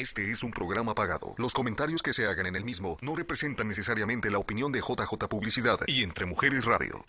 Este 0.00 0.30
es 0.30 0.42
un 0.42 0.50
programa 0.50 0.94
pagado. 0.94 1.34
Los 1.36 1.52
comentarios 1.52 2.00
que 2.00 2.14
se 2.14 2.26
hagan 2.26 2.46
en 2.46 2.56
el 2.56 2.64
mismo 2.64 2.96
no 3.02 3.14
representan 3.14 3.68
necesariamente 3.68 4.30
la 4.30 4.38
opinión 4.38 4.72
de 4.72 4.80
JJ 4.80 5.28
Publicidad 5.28 5.78
y 5.86 6.02
Entre 6.02 6.24
Mujeres 6.24 6.64
Radio. 6.64 7.04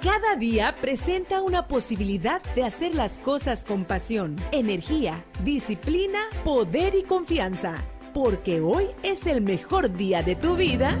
Cada 0.00 0.36
día 0.36 0.76
presenta 0.80 1.42
una 1.42 1.66
posibilidad 1.66 2.40
de 2.54 2.62
hacer 2.62 2.94
las 2.94 3.18
cosas 3.18 3.64
con 3.64 3.84
pasión, 3.84 4.36
energía, 4.52 5.24
disciplina, 5.42 6.20
poder 6.44 6.94
y 6.94 7.02
confianza. 7.02 7.82
Porque 8.14 8.60
hoy 8.60 8.90
es 9.02 9.26
el 9.26 9.40
mejor 9.40 9.92
día 9.92 10.22
de 10.22 10.36
tu 10.36 10.54
vida. 10.54 10.96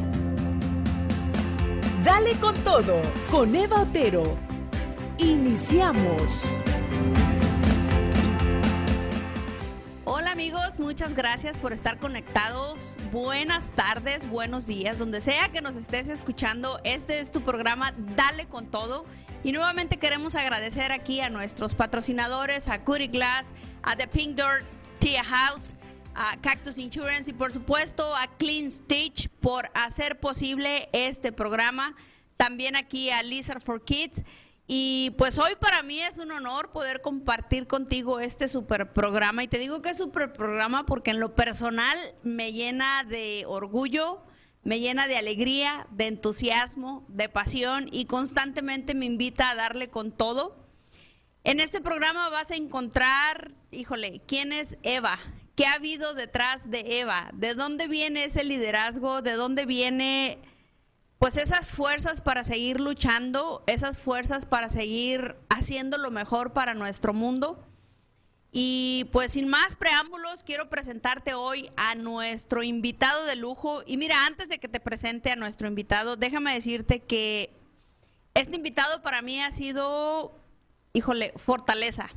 Dale 2.02 2.32
con 2.40 2.56
todo, 2.64 3.00
con 3.30 3.54
Eva 3.54 3.82
Otero. 3.82 4.36
Iniciamos. 5.18 6.42
Muchas 10.78 11.14
gracias 11.14 11.58
por 11.58 11.72
estar 11.72 11.98
conectados. 11.98 12.98
Buenas 13.10 13.74
tardes, 13.74 14.28
buenos 14.28 14.68
días, 14.68 14.96
donde 14.96 15.20
sea 15.20 15.48
que 15.48 15.60
nos 15.60 15.74
estés 15.74 16.08
escuchando. 16.08 16.78
Este 16.84 17.18
es 17.18 17.32
tu 17.32 17.42
programa 17.42 17.92
Dale 18.14 18.46
con 18.46 18.70
todo. 18.70 19.04
Y 19.42 19.50
nuevamente 19.50 19.96
queremos 19.96 20.36
agradecer 20.36 20.92
aquí 20.92 21.20
a 21.20 21.30
nuestros 21.30 21.74
patrocinadores, 21.74 22.68
a 22.68 22.84
Cutie 22.84 23.08
Glass, 23.08 23.54
a 23.82 23.96
The 23.96 24.06
Pink 24.06 24.36
Door 24.36 24.62
Tea 25.00 25.24
House, 25.24 25.74
a 26.14 26.36
Cactus 26.40 26.78
Insurance 26.78 27.28
y 27.28 27.34
por 27.34 27.52
supuesto 27.52 28.14
a 28.14 28.28
Clean 28.38 28.70
Stitch 28.70 29.28
por 29.40 29.68
hacer 29.74 30.20
posible 30.20 30.88
este 30.92 31.32
programa. 31.32 31.96
También 32.36 32.76
aquí 32.76 33.10
a 33.10 33.24
Lizard 33.24 33.60
for 33.60 33.84
Kids. 33.84 34.22
Y 34.70 35.14
pues 35.16 35.38
hoy 35.38 35.56
para 35.58 35.82
mí 35.82 35.98
es 35.98 36.18
un 36.18 36.30
honor 36.30 36.72
poder 36.72 37.00
compartir 37.00 37.66
contigo 37.66 38.20
este 38.20 38.48
super 38.48 38.92
programa. 38.92 39.42
Y 39.42 39.48
te 39.48 39.58
digo 39.58 39.80
que 39.80 39.88
es 39.88 39.96
super 39.96 40.34
programa 40.34 40.84
porque 40.84 41.10
en 41.10 41.20
lo 41.20 41.34
personal 41.34 41.96
me 42.22 42.52
llena 42.52 43.02
de 43.04 43.44
orgullo, 43.48 44.22
me 44.62 44.78
llena 44.78 45.08
de 45.08 45.16
alegría, 45.16 45.86
de 45.90 46.08
entusiasmo, 46.08 47.06
de 47.08 47.30
pasión 47.30 47.88
y 47.90 48.04
constantemente 48.04 48.94
me 48.94 49.06
invita 49.06 49.48
a 49.48 49.54
darle 49.54 49.88
con 49.88 50.12
todo. 50.12 50.68
En 51.44 51.60
este 51.60 51.80
programa 51.80 52.28
vas 52.28 52.50
a 52.50 52.56
encontrar, 52.56 53.52
híjole, 53.70 54.20
¿quién 54.26 54.52
es 54.52 54.76
Eva? 54.82 55.18
¿Qué 55.56 55.64
ha 55.64 55.72
habido 55.72 56.12
detrás 56.12 56.70
de 56.70 57.00
Eva? 57.00 57.30
¿De 57.32 57.54
dónde 57.54 57.88
viene 57.88 58.24
ese 58.24 58.44
liderazgo? 58.44 59.22
¿De 59.22 59.32
dónde 59.32 59.64
viene 59.64 60.38
pues 61.18 61.36
esas 61.36 61.72
fuerzas 61.72 62.20
para 62.20 62.44
seguir 62.44 62.80
luchando, 62.80 63.64
esas 63.66 63.98
fuerzas 63.98 64.46
para 64.46 64.68
seguir 64.68 65.36
haciendo 65.48 65.98
lo 65.98 66.10
mejor 66.10 66.52
para 66.52 66.74
nuestro 66.74 67.12
mundo. 67.12 67.64
Y 68.50 69.08
pues 69.12 69.32
sin 69.32 69.48
más 69.48 69.76
preámbulos, 69.76 70.42
quiero 70.42 70.70
presentarte 70.70 71.34
hoy 71.34 71.70
a 71.76 71.96
nuestro 71.96 72.62
invitado 72.62 73.24
de 73.24 73.36
lujo. 73.36 73.82
Y 73.86 73.96
mira, 73.96 74.26
antes 74.26 74.48
de 74.48 74.58
que 74.58 74.68
te 74.68 74.80
presente 74.80 75.30
a 75.30 75.36
nuestro 75.36 75.68
invitado, 75.68 76.16
déjame 76.16 76.54
decirte 76.54 77.00
que 77.00 77.52
este 78.34 78.56
invitado 78.56 79.02
para 79.02 79.20
mí 79.20 79.40
ha 79.40 79.50
sido, 79.50 80.32
híjole, 80.92 81.32
fortaleza. 81.36 82.08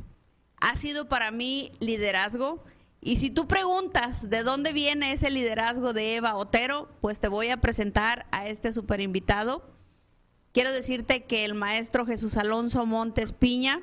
Ha 0.62 0.76
sido 0.76 1.10
para 1.10 1.32
mí 1.32 1.72
liderazgo. 1.80 2.64
Y 3.04 3.18
si 3.18 3.32
tú 3.32 3.48
preguntas 3.48 4.30
de 4.30 4.44
dónde 4.44 4.74
viene 4.74 5.12
ese 5.12 5.32
liderazgo 5.32 5.92
de 5.92 6.16
Eva 6.16 6.36
Otero, 6.36 6.88
pues 7.02 7.20
te 7.20 7.28
voy 7.28 7.50
a 7.50 7.58
presentar 7.58 8.28
a 8.32 8.48
este 8.48 8.72
super 8.74 9.02
invitado. 9.02 9.68
Quiero 10.52 10.72
decirte 10.72 11.24
que 11.24 11.44
el 11.44 11.56
maestro 11.56 12.06
Jesús 12.06 12.38
Alonso 12.38 12.86
Montes 12.86 13.34
Piña, 13.34 13.82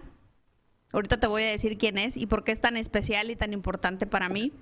ahorita 0.93 1.19
te 1.19 1.27
voy 1.27 1.43
a 1.43 1.51
decir 1.51 1.79
quién 1.79 1.99
es 1.99 2.17
y 2.17 2.27
por 2.27 2.45
qué 2.45 2.53
es 2.53 2.61
tan 2.61 2.77
especial 2.77 3.31
y 3.31 3.37
tan 3.37 3.53
importante 3.53 4.07
para 4.07 4.29
mí. 4.29 4.53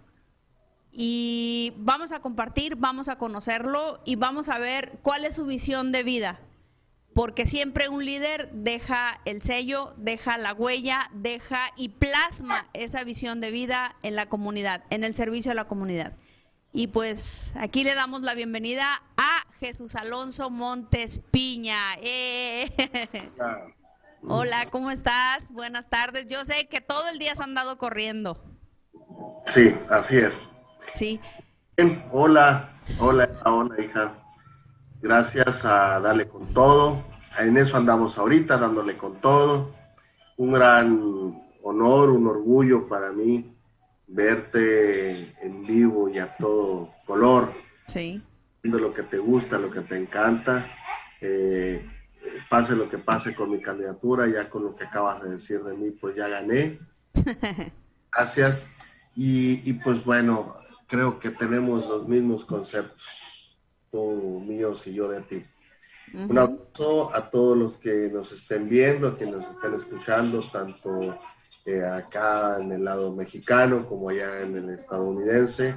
Y 0.91 1.75
vamos 1.77 2.13
a 2.13 2.21
compartir, 2.21 2.77
vamos 2.77 3.09
a 3.09 3.19
conocerlo 3.19 4.01
y 4.07 4.17
vamos 4.17 4.49
a 4.49 4.59
ver 4.59 4.99
cuál 5.03 5.27
es 5.27 5.35
su 5.35 5.45
visión 5.45 5.93
de 5.93 6.03
vida 6.03 6.41
porque 7.17 7.47
siempre 7.47 7.89
un 7.89 8.05
líder 8.05 8.51
deja 8.53 9.23
el 9.25 9.41
sello, 9.41 9.95
deja 9.97 10.37
la 10.37 10.53
huella, 10.53 11.09
deja 11.15 11.61
y 11.75 11.89
plasma 11.89 12.69
esa 12.75 13.05
visión 13.05 13.41
de 13.41 13.51
vida 13.51 13.97
en 14.03 14.17
la 14.17 14.29
comunidad, 14.29 14.85
en 14.91 15.03
el 15.03 15.15
servicio 15.15 15.51
a 15.51 15.55
la 15.55 15.65
comunidad. 15.65 16.13
Y 16.75 16.89
pues 16.89 17.55
aquí 17.59 17.85
le 17.85 17.95
damos 17.95 18.21
la 18.21 18.35
bienvenida 18.35 19.03
a 19.17 19.47
Jesús 19.61 19.95
Alonso 19.95 20.51
Montes 20.51 21.23
Piña. 21.31 21.79
¡Eh! 22.03 22.71
Hola, 24.29 24.67
¿cómo 24.71 24.91
estás? 24.91 25.53
Buenas 25.53 25.89
tardes. 25.89 26.27
Yo 26.29 26.45
sé 26.45 26.69
que 26.69 26.83
todo 26.83 27.09
el 27.09 27.19
día 27.19 27.33
has 27.33 27.41
andado 27.41 27.79
corriendo. 27.79 28.45
Sí, 29.47 29.75
así 29.89 30.19
es. 30.19 30.47
Sí. 30.93 31.19
Hola, 32.13 32.69
hola, 32.99 33.31
hola, 33.47 33.83
hija. 33.83 34.26
Gracias 35.01 35.65
a 35.65 36.01
Dale 36.01 36.27
con 36.27 36.47
Todo. 36.55 37.05
En 37.39 37.57
eso 37.59 37.77
andamos 37.77 38.19
ahorita, 38.19 38.57
dándole 38.57 38.97
con 38.97 39.21
todo. 39.21 39.75
Un 40.39 40.53
gran 40.53 41.43
honor, 41.63 42.11
un 42.11 42.27
orgullo 42.27 42.89
para 42.89 43.13
mí 43.13 43.55
verte 44.07 45.35
en 45.43 45.67
vivo 45.67 46.09
y 46.09 46.19
a 46.19 46.35
todo 46.37 46.95
color. 47.07 47.53
Sí. 47.87 48.23
Viendo 48.63 48.79
lo 48.79 48.95
que 48.95 49.03
te 49.03 49.19
gusta, 49.19 49.59
lo 49.59 49.71
que 49.71 49.81
te 49.81 49.97
encanta. 49.97 50.67
Eh, 51.21 51.87
pase 52.49 52.75
lo 52.75 52.89
que 52.89 52.99
pase 52.99 53.35
con 53.35 53.51
mi 53.51 53.61
candidatura, 53.61 54.27
ya 54.29 54.49
con 54.49 54.65
lo 54.65 54.75
que 54.75 54.85
acabas 54.85 55.23
de 55.23 55.31
decir 55.31 55.63
de 55.63 55.75
mí, 55.75 55.91
pues 55.91 56.17
ya 56.17 56.29
gané. 56.29 56.79
Gracias. 58.13 58.73
Y, 59.15 59.69
y 59.69 59.75
pues 59.75 60.05
bueno, 60.05 60.57
creo 60.87 61.19
que 61.19 61.31
tenemos 61.31 61.87
los 61.87 62.09
mismos 62.09 62.47
conceptos 62.47 63.26
míos 63.93 64.87
y 64.87 64.95
yo 64.95 65.09
de 65.09 65.21
ti. 65.23 65.45
Un 66.15 66.39
abrazo 66.39 67.15
a 67.15 67.31
todos 67.31 67.57
los 67.57 67.77
que 67.77 68.11
nos 68.13 68.33
estén 68.33 68.69
viendo, 68.69 69.09
a 69.09 69.17
quienes 69.17 69.41
nos 69.41 69.57
estén 69.57 69.75
escuchando, 69.75 70.43
tanto 70.53 71.19
eh, 71.65 71.85
acá 71.85 72.59
en 72.61 72.73
el 72.73 72.85
lado 72.85 73.15
mexicano 73.15 73.87
como 73.89 74.09
allá 74.09 74.41
en 74.41 74.57
el 74.57 74.71
estadounidense. 74.71 75.77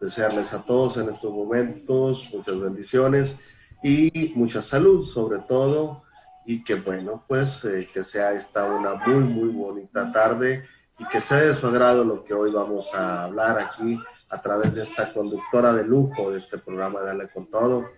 Desearles 0.00 0.52
a 0.54 0.62
todos 0.62 0.96
en 0.98 1.08
estos 1.08 1.32
momentos 1.32 2.30
muchas 2.32 2.60
bendiciones 2.60 3.40
y 3.82 4.32
mucha 4.34 4.62
salud 4.62 5.04
sobre 5.04 5.40
todo 5.40 6.02
y 6.44 6.62
que 6.64 6.74
bueno, 6.74 7.24
pues 7.26 7.64
eh, 7.64 7.88
que 7.92 8.04
sea 8.04 8.32
esta 8.32 8.64
una 8.64 8.94
muy, 8.94 9.24
muy 9.24 9.48
bonita 9.48 10.12
tarde 10.12 10.64
y 10.98 11.04
que 11.06 11.20
sea 11.20 11.38
de 11.38 11.54
su 11.54 11.66
agrado 11.66 12.04
lo 12.04 12.24
que 12.24 12.34
hoy 12.34 12.50
vamos 12.50 12.94
a 12.94 13.24
hablar 13.24 13.58
aquí 13.58 13.98
a 14.30 14.40
través 14.40 14.74
de 14.74 14.84
esta 14.84 15.12
conductora 15.12 15.72
de 15.72 15.84
lujo 15.84 16.30
de 16.30 16.38
este 16.38 16.56
programa 16.56 17.00
de 17.00 17.06
Dale 17.06 17.28
con 17.28 17.50
Todo. 17.50 17.90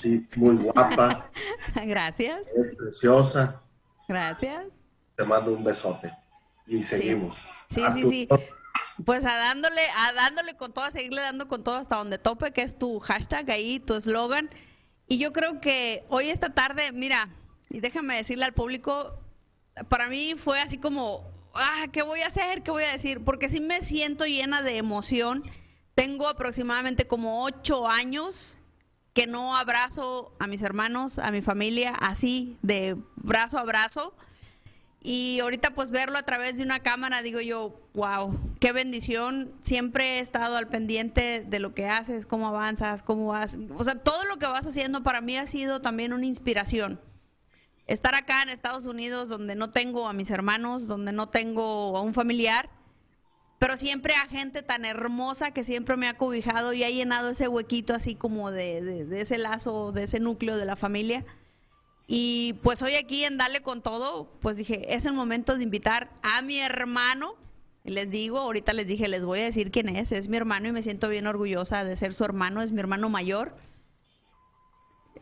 Sí, 0.00 0.26
muy 0.36 0.56
guapa. 0.56 1.30
Gracias. 1.84 2.48
Es 2.56 2.74
preciosa. 2.76 3.62
Gracias. 4.08 4.66
Te 5.16 5.24
mando 5.24 5.52
un 5.52 5.64
besote. 5.64 6.12
Y 6.66 6.82
seguimos. 6.82 7.36
Sí, 7.68 7.82
sí, 7.92 8.08
sí. 8.08 8.28
Pues 9.04 9.24
a 9.24 9.34
dándole, 9.34 9.82
a 9.98 10.12
dándole 10.12 10.56
con 10.56 10.72
todo, 10.72 10.84
a 10.84 10.90
seguirle 10.90 11.20
dando 11.20 11.48
con 11.48 11.64
todo 11.64 11.76
hasta 11.76 11.96
donde 11.96 12.18
tope, 12.18 12.52
que 12.52 12.62
es 12.62 12.78
tu 12.78 13.00
hashtag 13.00 13.50
ahí, 13.50 13.80
tu 13.80 13.94
eslogan. 13.94 14.50
Y 15.08 15.18
yo 15.18 15.32
creo 15.32 15.60
que 15.60 16.04
hoy 16.08 16.28
esta 16.28 16.50
tarde, 16.50 16.92
mira, 16.92 17.28
y 17.68 17.80
déjame 17.80 18.16
decirle 18.16 18.44
al 18.44 18.54
público, 18.54 19.18
para 19.88 20.08
mí 20.08 20.34
fue 20.36 20.60
así 20.60 20.78
como, 20.78 21.28
ah, 21.54 21.86
¿qué 21.92 22.02
voy 22.02 22.20
a 22.20 22.28
hacer? 22.28 22.62
¿Qué 22.62 22.70
voy 22.70 22.84
a 22.84 22.92
decir? 22.92 23.24
Porque 23.24 23.48
sí 23.48 23.60
me 23.60 23.82
siento 23.82 24.24
llena 24.24 24.62
de 24.62 24.78
emoción 24.78 25.42
tengo 25.94 26.28
aproximadamente 26.28 27.06
como 27.06 27.44
ocho 27.44 27.88
años 27.88 28.58
que 29.12 29.26
no 29.26 29.56
abrazo 29.56 30.32
a 30.40 30.46
mis 30.48 30.62
hermanos, 30.62 31.18
a 31.18 31.30
mi 31.30 31.40
familia, 31.40 31.94
así, 31.94 32.58
de 32.62 32.96
brazo 33.16 33.58
a 33.58 33.62
brazo. 33.62 34.12
Y 35.00 35.38
ahorita 35.40 35.74
pues 35.74 35.90
verlo 35.90 36.18
a 36.18 36.22
través 36.22 36.56
de 36.56 36.64
una 36.64 36.80
cámara, 36.80 37.22
digo 37.22 37.40
yo, 37.40 37.78
wow, 37.92 38.36
qué 38.58 38.72
bendición. 38.72 39.52
Siempre 39.60 40.16
he 40.16 40.20
estado 40.20 40.56
al 40.56 40.66
pendiente 40.66 41.44
de 41.46 41.58
lo 41.60 41.74
que 41.74 41.88
haces, 41.88 42.26
cómo 42.26 42.48
avanzas, 42.48 43.02
cómo 43.02 43.26
vas. 43.26 43.58
O 43.76 43.84
sea, 43.84 43.94
todo 43.94 44.24
lo 44.24 44.38
que 44.38 44.46
vas 44.46 44.66
haciendo 44.66 45.02
para 45.02 45.20
mí 45.20 45.36
ha 45.36 45.46
sido 45.46 45.80
también 45.80 46.12
una 46.12 46.26
inspiración. 46.26 47.00
Estar 47.86 48.14
acá 48.14 48.42
en 48.42 48.48
Estados 48.48 48.86
Unidos 48.86 49.28
donde 49.28 49.54
no 49.54 49.70
tengo 49.70 50.08
a 50.08 50.14
mis 50.14 50.30
hermanos, 50.30 50.88
donde 50.88 51.12
no 51.12 51.28
tengo 51.28 51.96
a 51.96 52.00
un 52.00 52.14
familiar, 52.14 52.70
pero 53.64 53.78
siempre 53.78 54.12
a 54.12 54.28
gente 54.28 54.60
tan 54.62 54.84
hermosa 54.84 55.52
que 55.52 55.64
siempre 55.64 55.96
me 55.96 56.06
ha 56.06 56.18
cobijado 56.18 56.74
y 56.74 56.84
ha 56.84 56.90
llenado 56.90 57.30
ese 57.30 57.48
huequito 57.48 57.94
así 57.94 58.14
como 58.14 58.50
de, 58.50 59.06
ese 59.18 59.38
lazo, 59.38 59.90
de 59.90 60.02
ese 60.02 60.20
núcleo 60.20 60.58
de 60.58 60.66
la 60.66 60.76
familia. 60.76 61.24
Y 62.06 62.58
pues 62.62 62.82
hoy 62.82 62.94
aquí 62.94 63.24
en 63.24 63.38
Dale 63.38 63.62
con 63.62 63.80
Todo, 63.80 64.28
pues 64.42 64.58
dije, 64.58 64.94
es 64.94 65.06
el 65.06 65.14
momento 65.14 65.56
de 65.56 65.62
invitar 65.62 66.10
a 66.22 66.42
mi 66.42 66.58
hermano. 66.58 67.36
Y 67.84 67.92
les 67.92 68.10
digo, 68.10 68.38
ahorita 68.38 68.74
les 68.74 68.86
dije, 68.86 69.08
les 69.08 69.24
voy 69.24 69.40
a 69.40 69.44
decir 69.44 69.70
quién 69.70 69.88
es. 69.88 70.12
Es 70.12 70.28
mi 70.28 70.36
hermano 70.36 70.68
y 70.68 70.72
me 70.72 70.82
siento 70.82 71.08
bien 71.08 71.26
orgullosa 71.26 71.84
de 71.84 71.96
ser 71.96 72.12
su 72.12 72.22
hermano. 72.22 72.60
Es 72.60 72.70
mi 72.70 72.80
hermano 72.80 73.08
mayor. 73.08 73.56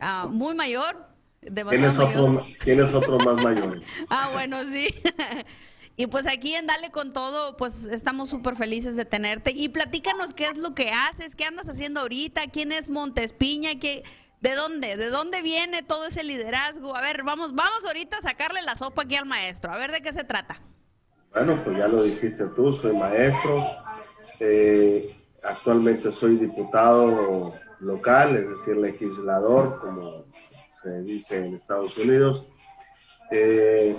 Ah, 0.01 0.27
muy 0.29 0.53
mayor. 0.53 1.07
¿Tienes, 1.39 1.97
Otro, 1.97 2.45
¿Tienes 2.61 2.93
otro 2.93 3.19
más 3.19 3.41
mayor? 3.41 3.81
ah, 4.09 4.31
bueno, 4.33 4.61
sí. 4.63 4.93
Y 5.95 6.07
pues 6.07 6.27
aquí 6.27 6.55
en 6.55 6.65
Dale 6.65 6.89
con 6.89 7.13
Todo, 7.13 7.55
pues 7.55 7.85
estamos 7.85 8.29
súper 8.29 8.55
felices 8.55 8.95
de 8.95 9.05
tenerte. 9.05 9.51
Y 9.51 9.69
platícanos 9.69 10.33
qué 10.33 10.45
es 10.45 10.57
lo 10.57 10.73
que 10.73 10.89
haces, 10.89 11.35
qué 11.35 11.45
andas 11.45 11.69
haciendo 11.69 12.01
ahorita, 12.01 12.47
quién 12.47 12.71
es 12.71 12.89
Montespiña, 12.89 13.79
qué, 13.79 14.03
¿De 14.43 14.55
dónde? 14.55 14.97
¿De 14.97 15.09
dónde 15.09 15.41
viene 15.41 15.83
todo 15.83 16.05
ese 16.05 16.21
liderazgo? 16.21 16.97
A 16.97 17.01
ver, 17.01 17.23
vamos, 17.23 17.55
vamos 17.55 17.85
ahorita 17.85 18.17
a 18.17 18.21
sacarle 18.21 18.61
la 18.63 18.75
sopa 18.75 19.03
aquí 19.03 19.15
al 19.15 19.25
maestro. 19.25 19.71
A 19.71 19.77
ver 19.77 19.93
de 19.93 20.01
qué 20.01 20.11
se 20.11 20.25
trata. 20.25 20.59
Bueno, 21.31 21.57
pues 21.63 21.77
ya 21.77 21.87
lo 21.87 22.03
dijiste 22.03 22.47
tú, 22.47 22.73
soy 22.73 22.93
maestro. 22.93 23.65
Eh, 24.41 25.15
actualmente 25.43 26.11
soy 26.11 26.35
diputado 26.35 27.53
local, 27.79 28.35
es 28.35 28.49
decir, 28.49 28.75
legislador, 28.75 29.79
como 29.79 30.25
se 30.83 31.01
dice 31.03 31.37
en 31.37 31.55
Estados 31.55 31.97
Unidos. 31.97 32.45
Eh, 33.31 33.95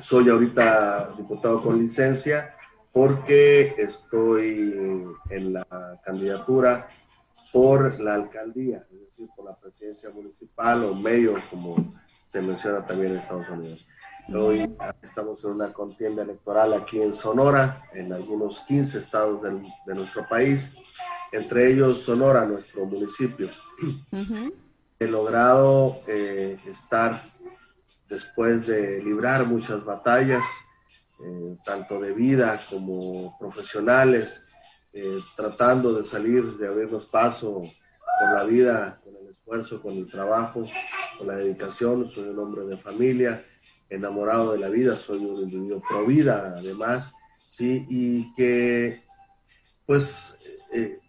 soy 0.00 0.28
ahorita 0.28 1.14
diputado 1.16 1.62
con 1.62 1.78
licencia 1.78 2.54
porque 2.92 3.74
estoy 3.78 5.06
en 5.30 5.52
la 5.52 6.00
candidatura 6.04 6.88
por 7.52 7.98
la 8.00 8.14
alcaldía, 8.14 8.86
es 8.92 9.00
decir, 9.00 9.28
por 9.34 9.44
la 9.44 9.56
presidencia 9.56 10.10
municipal 10.10 10.84
o 10.84 10.94
medio, 10.94 11.36
como 11.50 11.76
se 12.30 12.42
menciona 12.42 12.86
también 12.86 13.12
en 13.12 13.18
Estados 13.18 13.48
Unidos. 13.48 13.86
Hoy 14.34 14.70
estamos 15.02 15.42
en 15.44 15.52
una 15.52 15.72
contienda 15.72 16.22
electoral 16.22 16.74
aquí 16.74 17.00
en 17.00 17.14
Sonora, 17.14 17.88
en 17.94 18.12
algunos 18.12 18.60
15 18.60 18.98
estados 18.98 19.40
de 19.42 19.94
nuestro 19.94 20.28
país, 20.28 20.74
entre 21.32 21.72
ellos 21.72 22.02
Sonora, 22.02 22.44
nuestro 22.44 22.84
municipio. 22.84 23.48
He 24.98 25.06
logrado 25.06 26.00
eh, 26.06 26.58
estar 26.66 27.22
después 28.08 28.66
de 28.66 29.02
librar 29.02 29.46
muchas 29.46 29.84
batallas, 29.84 30.44
eh, 31.20 31.56
tanto 31.64 32.00
de 32.00 32.12
vida 32.12 32.60
como 32.70 33.36
profesionales, 33.38 34.46
eh, 34.92 35.18
tratando 35.36 35.92
de 35.92 36.04
salir, 36.04 36.56
de 36.56 36.66
abrirnos 36.66 37.06
paso 37.06 37.62
por 38.20 38.34
la 38.34 38.44
vida, 38.44 39.00
con 39.04 39.14
el 39.16 39.28
esfuerzo, 39.30 39.82
con 39.82 39.92
el 39.94 40.08
trabajo, 40.08 40.64
con 41.18 41.26
la 41.26 41.36
dedicación. 41.36 42.08
Soy 42.08 42.28
un 42.28 42.38
hombre 42.38 42.64
de 42.64 42.76
familia, 42.76 43.44
enamorado 43.90 44.52
de 44.52 44.58
la 44.58 44.68
vida, 44.68 44.96
soy 44.96 45.18
un 45.18 45.42
individuo 45.42 45.82
pro 45.88 46.06
vida, 46.06 46.54
además, 46.56 47.12
sí, 47.48 47.86
y 47.88 48.32
que, 48.34 49.04
pues, 49.86 50.38
eh, 50.72 51.00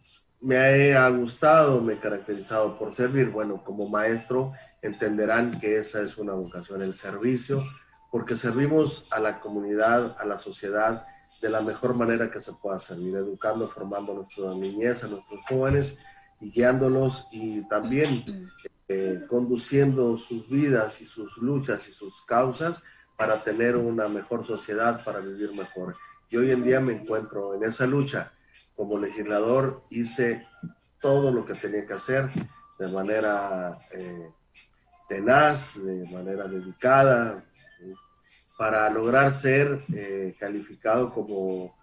me 0.41 0.93
ha 0.93 1.09
gustado, 1.09 1.81
me 1.81 1.93
he 1.93 1.97
caracterizado 1.97 2.77
por 2.77 2.93
servir. 2.93 3.29
Bueno, 3.29 3.63
como 3.63 3.87
maestro 3.89 4.51
entenderán 4.81 5.59
que 5.59 5.77
esa 5.77 6.01
es 6.01 6.17
una 6.17 6.33
vocación, 6.33 6.81
el 6.81 6.95
servicio, 6.95 7.63
porque 8.11 8.35
servimos 8.35 9.07
a 9.11 9.19
la 9.19 9.39
comunidad, 9.39 10.17
a 10.19 10.25
la 10.25 10.37
sociedad, 10.37 11.05
de 11.41 11.49
la 11.49 11.61
mejor 11.61 11.93
manera 11.93 12.29
que 12.29 12.41
se 12.41 12.53
pueda 12.53 12.79
servir, 12.79 13.15
educando, 13.15 13.69
formando 13.69 14.11
a 14.11 14.15
nuestra 14.15 14.53
niñez, 14.53 15.03
a 15.03 15.07
nuestros 15.07 15.39
jóvenes 15.47 15.97
y 16.41 16.51
guiándolos 16.51 17.27
y 17.31 17.67
también 17.67 18.51
eh, 18.87 19.21
conduciendo 19.27 20.17
sus 20.17 20.49
vidas 20.49 21.01
y 21.01 21.05
sus 21.05 21.37
luchas 21.37 21.87
y 21.87 21.91
sus 21.91 22.21
causas 22.25 22.83
para 23.17 23.43
tener 23.43 23.75
una 23.75 24.07
mejor 24.07 24.45
sociedad, 24.45 25.03
para 25.03 25.19
vivir 25.19 25.53
mejor. 25.53 25.95
Y 26.29 26.37
hoy 26.37 26.51
en 26.51 26.63
día 26.63 26.79
me 26.79 26.93
encuentro 26.93 27.53
en 27.55 27.63
esa 27.63 27.85
lucha. 27.85 28.33
Como 28.75 28.97
legislador 28.97 29.83
hice 29.89 30.47
todo 30.99 31.31
lo 31.31 31.45
que 31.45 31.53
tenía 31.53 31.85
que 31.85 31.93
hacer 31.93 32.29
de 32.77 32.87
manera 32.87 33.77
eh, 33.91 34.31
tenaz, 35.09 35.83
de 35.83 36.05
manera 36.09 36.47
dedicada, 36.47 37.43
para 38.57 38.89
lograr 38.89 39.33
ser 39.33 39.83
eh, 39.93 40.35
calificado 40.39 41.13
como 41.13 41.75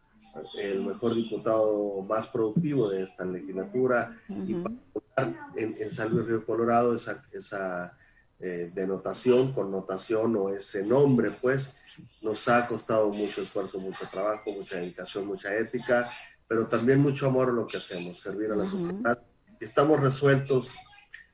el 0.59 0.85
mejor 0.85 1.15
diputado 1.15 2.03
más 2.03 2.27
productivo 2.27 2.89
de 2.89 3.03
esta 3.03 3.25
legislatura 3.25 4.19
y 4.29 4.55
para 4.55 5.27
en, 5.55 5.75
en, 5.79 5.91
San 5.91 6.11
Luis 6.11 6.27
Río 6.27 6.45
Colorado 6.45 6.95
esa, 6.95 7.25
esa 7.33 7.97
eh, 8.39 8.71
denotación, 8.75 9.53
connotación 9.53 10.37
o 10.37 10.51
ese 10.51 10.85
nombre, 10.85 11.31
pues 11.41 11.79
nos 12.21 12.47
ha 12.49 12.67
costado 12.67 13.09
mucho 13.09 13.41
esfuerzo, 13.41 13.81
mucho 13.81 14.07
trabajo, 14.13 14.53
mucha 14.53 14.77
dedicación, 14.77 15.27
mucha 15.27 15.57
ética, 15.57 16.07
pero 16.47 16.67
también 16.67 17.01
mucho 17.01 17.27
amor 17.27 17.49
a 17.49 17.53
lo 17.53 17.67
que 17.67 17.79
hacemos, 17.79 18.21
servir 18.21 18.53
a 18.53 18.57
la 18.57 18.67
sociedad. 18.67 19.19
Estamos 19.59 19.99
resueltos 20.01 20.77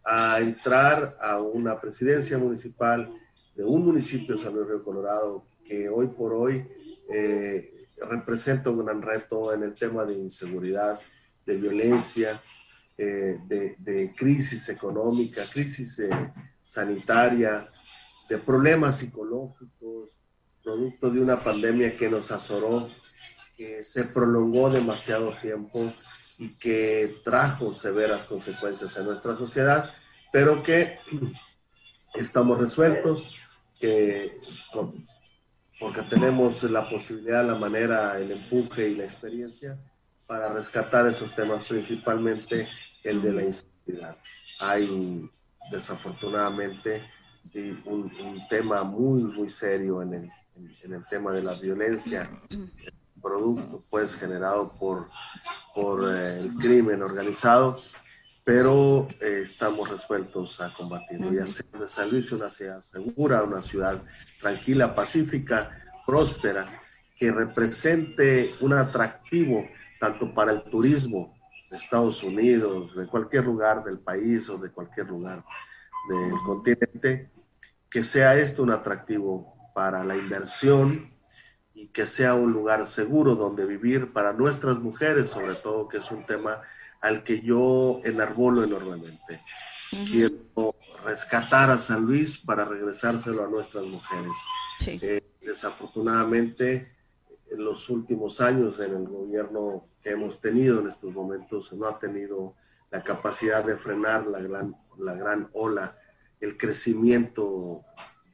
a 0.05 0.41
entrar 0.41 1.17
a 1.21 1.41
una 1.41 1.81
presidencia 1.81 2.39
municipal 2.39 3.13
de 3.55 3.65
un 3.65 3.85
municipio 3.85 4.37
de 4.37 4.43
San 4.43 4.55
Luis 4.55 4.69
Río 4.69 4.83
Colorado 4.83 5.45
que 5.65 5.89
hoy 5.89 6.09
por 6.09 6.33
hoy 6.33 6.67
eh, 7.13 7.87
representa 8.09 8.71
un 8.71 8.85
gran 8.85 9.03
reto 9.03 9.53
en 9.53 9.63
el 9.63 9.75
tema 9.75 10.05
de 10.05 10.15
inseguridad, 10.15 10.99
de 11.47 11.57
violencia, 11.57 12.41
eh, 12.99 13.39
de, 13.47 14.13
crisis 14.17 14.69
económica, 14.69 15.43
crisis 15.51 15.99
eh, 16.01 16.11
sanitaria, 16.67 17.69
de 18.29 18.39
problemas 18.39 18.99
psicológicos, 18.99 20.19
producto 20.63 21.11
de 21.11 21.21
una 21.21 21.39
pandemia 21.39 21.97
que 21.97 22.09
nos 22.09 22.31
azoró, 22.31 22.89
que 23.57 23.85
se 23.85 24.05
prolongó 24.05 24.71
demasiado 24.71 25.33
tiempo 25.41 25.93
y 26.39 26.51
que 26.51 27.21
trajo 27.25 27.75
severas 27.75 28.25
consecuencias 28.25 28.97
en 28.97 29.07
nuestra 29.07 29.37
sociedad, 29.37 29.91
pero 30.33 30.63
que 30.63 30.99
estamos 32.15 32.59
resueltos, 32.59 33.35
que 33.79 34.31
porque 35.79 36.03
tenemos 36.03 36.63
la 36.65 36.89
posibilidad, 36.89 37.45
la 37.45 37.57
manera, 37.57 38.17
el 38.19 38.31
empuje 38.31 38.89
y 38.89 38.95
la 38.95 39.05
experiencia 39.05 39.77
para 40.29 40.53
rescatar 40.53 41.07
esos 41.09 41.35
temas, 41.35 41.65
principalmente 41.67 42.69
el 43.03 43.21
de 43.21 43.33
la 43.33 43.43
inseguridad. 43.43 44.17
Hay 44.61 45.29
desafortunadamente 45.71 47.03
un, 47.85 48.11
tema 48.49 48.85
muy, 48.85 49.25
muy 49.25 49.51
serio 49.51 50.03
en 50.03 50.15
el, 50.15 50.31
en, 50.85 50.93
el 50.93 51.05
tema 51.09 51.33
de 51.33 51.43
la 51.43 51.55
violencia, 51.55 52.31
producto 53.23 53.85
pues 53.89 54.17
generado 54.17 54.73
por, 54.79 55.07
por 55.75 56.03
eh, 56.05 56.41
el 56.41 56.55
crimen 56.57 57.03
organizado 57.03 57.79
pero 58.45 59.07
eh, 59.21 59.41
estamos 59.43 59.89
resueltos 59.89 60.61
a 60.61 60.73
combatirlo 60.73 61.33
y 61.33 61.39
hacer 61.39 61.67
de 61.67 61.87
San 61.87 62.11
Luis 62.11 62.33
una 62.33 62.51
ciudad 62.51 62.81
segura, 62.81 63.43
una 63.45 63.63
ciudad 63.63 64.03
tranquila, 64.41 64.95
pacífica, 64.95 65.71
próspera, 66.07 66.65
que 67.17 67.31
represente 67.31 68.53
un 68.61 68.73
atractivo 68.73 69.65
tanto 70.01 70.35
para 70.35 70.53
el 70.53 70.65
turismo 70.65 71.39
de 71.71 71.77
Estados 71.77 72.25
Unidos, 72.25 72.97
de 72.97 73.07
cualquier 73.07 73.45
lugar 73.45 73.85
del 73.85 74.01
país 74.01 74.49
o 74.51 74.59
de 74.59 74.71
cualquier 74.71 75.07
lugar 75.07 75.45
del 76.09 76.33
continente, 76.45 77.31
que 77.89 78.03
sea 78.03 78.37
esto 78.37 78.65
un 78.65 78.73
atractivo 78.73 79.55
para 79.73 80.03
la 80.03 80.17
inversión 80.17 81.09
y 81.83 81.89
que 81.89 82.07
sea 82.07 82.35
un 82.35 82.53
lugar 82.53 82.87
seguro 82.87 83.35
donde 83.35 83.67
vivir 83.67 84.13
para 84.13 84.33
nuestras 84.33 84.79
mujeres, 84.79 85.31
sobre 85.31 85.57
todo, 85.57 85.89
que 85.89 85.97
es 85.97 86.13
un 86.13 86.25
tema 86.25 86.63
al 87.01 87.25
que 87.25 87.41
yo 87.41 88.01
enarbolo 88.05 88.63
enormemente. 88.63 89.41
Quiero 89.91 90.77
rescatar 91.05 91.71
a 91.71 91.81
San 91.81 92.07
Luis 92.07 92.39
para 92.39 92.65
regresárselo 92.65 93.45
a 93.45 93.49
nuestras 93.49 93.85
mujeres. 93.87 94.33
Eh, 94.87 95.25
desafortunadamente, 95.41 96.93
en 97.51 97.65
los 97.65 97.91
últimos 97.91 98.41
años, 98.41 98.79
en 98.79 98.95
el 98.95 99.09
gobierno 99.09 99.83
que 100.01 100.11
hemos 100.11 100.41
tenido 100.41 100.79
en 100.79 100.89
estos 100.89 101.13
momentos, 101.13 101.73
no 101.73 101.89
ha 101.89 101.99
tenido 101.99 102.55
la 102.93 103.03
capacidad 103.03 103.65
de 103.65 103.77
frenar 103.77 104.29
la 104.29 104.39
gran, 104.39 104.77
la 104.99 105.15
gran 105.15 105.51
ola, 105.53 105.97
el 106.39 106.57
crecimiento 106.57 107.85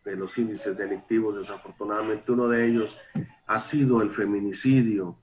de 0.08 0.16
los 0.16 0.36
índices 0.38 0.76
delictivos. 0.76 1.36
Desafortunadamente, 1.36 2.32
uno 2.32 2.48
de 2.48 2.66
ellos 2.66 2.98
ha 3.46 3.60
sido 3.60 4.02
el 4.02 4.10
feminicidio 4.10 5.18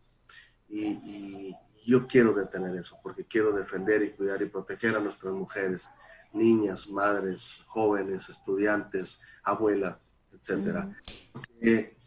y, 0.69 1.53
yo 1.87 2.07
quiero 2.07 2.33
detener 2.33 2.75
eso 2.75 2.97
porque 3.03 3.25
quiero 3.25 3.51
defender 3.51 4.01
y 4.01 4.09
cuidar 4.09 4.41
y 4.41 4.47
proteger 4.47 4.95
a 4.95 4.99
nuestras 4.99 5.35
mujeres, 5.35 5.87
niñas, 6.33 6.89
madres, 6.89 7.63
jóvenes, 7.67 8.27
estudiantes, 8.27 9.21
abuelas, 9.43 10.01
etcétera. 10.33 10.89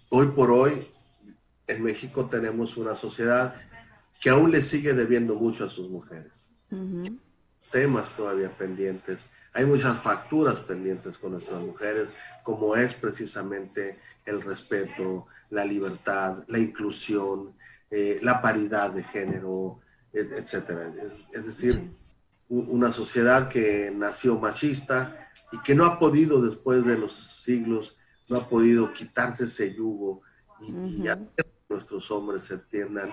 hoy 0.08 0.26
por 0.34 0.50
hoy 0.50 0.88
en 1.68 1.80
México 1.84 2.26
tenemos 2.26 2.76
una 2.76 2.96
sociedad 2.96 3.54
que 4.20 4.30
aún 4.30 4.50
le 4.50 4.64
sigue 4.64 4.94
debiendo 4.94 5.36
mucho 5.36 5.64
a 5.64 5.68
sus 5.68 5.88
mujeres. 5.88 6.32
Temas 7.70 8.16
todavía 8.16 8.50
pendientes. 8.50 9.30
Hay 9.52 9.64
muchas 9.64 9.98
facturas 9.98 10.60
pendientes 10.60 11.18
con 11.18 11.32
nuestras 11.32 11.60
mujeres, 11.60 12.08
como 12.42 12.76
es 12.76 12.94
precisamente 12.94 13.98
el 14.24 14.42
respeto, 14.42 15.26
la 15.50 15.64
libertad, 15.64 16.44
la 16.48 16.58
inclusión, 16.58 17.54
eh, 17.90 18.18
la 18.22 18.42
paridad 18.42 18.90
de 18.90 19.02
género, 19.02 19.80
etcétera. 20.12 20.92
Es, 21.02 21.46
decir, 21.46 21.90
una 22.48 22.92
sociedad 22.92 23.48
que 23.48 23.92
nació 23.94 24.38
machista 24.38 25.30
y 25.52 25.58
que 25.60 25.74
no 25.74 25.84
ha 25.84 25.98
podido 25.98 26.40
después 26.40 26.84
de 26.84 26.98
los 26.98 27.14
siglos, 27.14 27.96
no 28.28 28.38
ha 28.38 28.48
podido 28.48 28.92
quitarse 28.92 29.44
ese 29.44 29.74
yugo 29.74 30.22
y, 30.60 31.02
que 31.02 31.46
nuestros 31.68 32.10
hombres 32.10 32.50
entiendan 32.50 33.10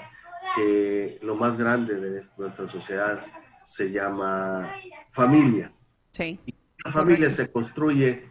que 0.56 1.20
lo 1.22 1.36
más 1.36 1.58
grande 1.58 1.96
de 1.96 2.24
nuestra 2.38 2.68
sociedad 2.68 3.26
se 3.66 3.92
llama 3.92 4.70
familia. 5.10 5.72
Sí. 6.16 6.40
Y 6.46 6.54
la 6.86 6.92
familia 6.92 7.30
se 7.30 7.52
construye 7.52 8.24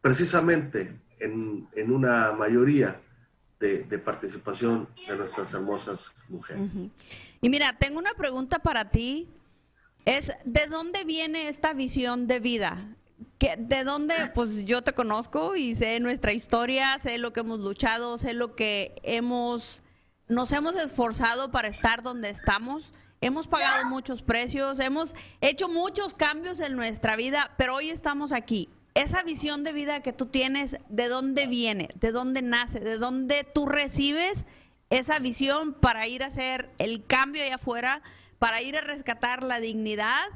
precisamente 0.00 0.96
en, 1.18 1.68
en 1.74 1.90
una 1.90 2.32
mayoría 2.32 3.00
de, 3.58 3.82
de, 3.82 3.98
participación 3.98 4.88
de 5.08 5.16
nuestras 5.16 5.52
hermosas 5.52 6.14
mujeres. 6.28 6.70
Y 7.40 7.50
mira, 7.50 7.76
tengo 7.76 7.98
una 7.98 8.14
pregunta 8.14 8.60
para 8.60 8.90
ti. 8.90 9.28
Es, 10.04 10.32
¿de 10.44 10.66
dónde 10.68 11.04
viene 11.04 11.48
esta 11.48 11.74
visión 11.74 12.28
de 12.28 12.38
vida? 12.38 12.96
¿Que, 13.38 13.56
¿De 13.58 13.82
dónde? 13.82 14.14
Pues 14.32 14.64
yo 14.64 14.82
te 14.82 14.92
conozco 14.92 15.56
y 15.56 15.74
sé 15.74 15.98
nuestra 15.98 16.32
historia, 16.32 16.96
sé 16.98 17.18
lo 17.18 17.32
que 17.32 17.40
hemos 17.40 17.58
luchado, 17.58 18.18
sé 18.18 18.34
lo 18.34 18.54
que 18.54 18.94
hemos, 19.02 19.82
nos 20.28 20.52
hemos 20.52 20.76
esforzado 20.76 21.50
para 21.50 21.66
estar 21.66 22.02
donde 22.02 22.30
estamos. 22.30 22.94
Hemos 23.20 23.48
pagado 23.48 23.86
muchos 23.86 24.22
precios, 24.22 24.80
hemos 24.80 25.14
hecho 25.40 25.68
muchos 25.68 26.14
cambios 26.14 26.58
en 26.60 26.74
nuestra 26.74 27.16
vida, 27.16 27.50
pero 27.58 27.74
hoy 27.74 27.90
estamos 27.90 28.32
aquí 28.32 28.70
esa 28.94 29.22
visión 29.22 29.62
de 29.62 29.72
vida 29.72 30.02
que 30.02 30.12
tú 30.12 30.26
tienes, 30.26 30.78
¿de 30.88 31.08
dónde 31.08 31.46
viene? 31.46 31.88
¿De 31.94 32.12
dónde 32.12 32.42
nace? 32.42 32.80
¿De 32.80 32.98
dónde 32.98 33.44
tú 33.44 33.66
recibes 33.66 34.46
esa 34.90 35.18
visión 35.18 35.74
para 35.74 36.06
ir 36.06 36.22
a 36.22 36.26
hacer 36.26 36.70
el 36.78 37.06
cambio 37.06 37.44
allá 37.44 37.56
afuera, 37.56 38.02
para 38.38 38.62
ir 38.62 38.76
a 38.76 38.80
rescatar 38.80 39.42
la 39.42 39.60
dignidad, 39.60 40.26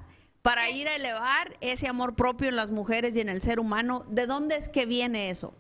para 0.42 0.70
ir 0.70 0.88
a 0.88 0.96
elevar 0.96 1.56
ese 1.60 1.88
amor 1.88 2.14
propio 2.14 2.48
en 2.48 2.56
las 2.56 2.70
mujeres 2.70 3.16
y 3.16 3.20
en 3.20 3.28
el 3.28 3.42
ser 3.42 3.58
humano? 3.58 4.04
¿De 4.08 4.26
dónde 4.26 4.56
es 4.56 4.68
que 4.68 4.86
viene 4.86 5.30
eso? 5.30 5.54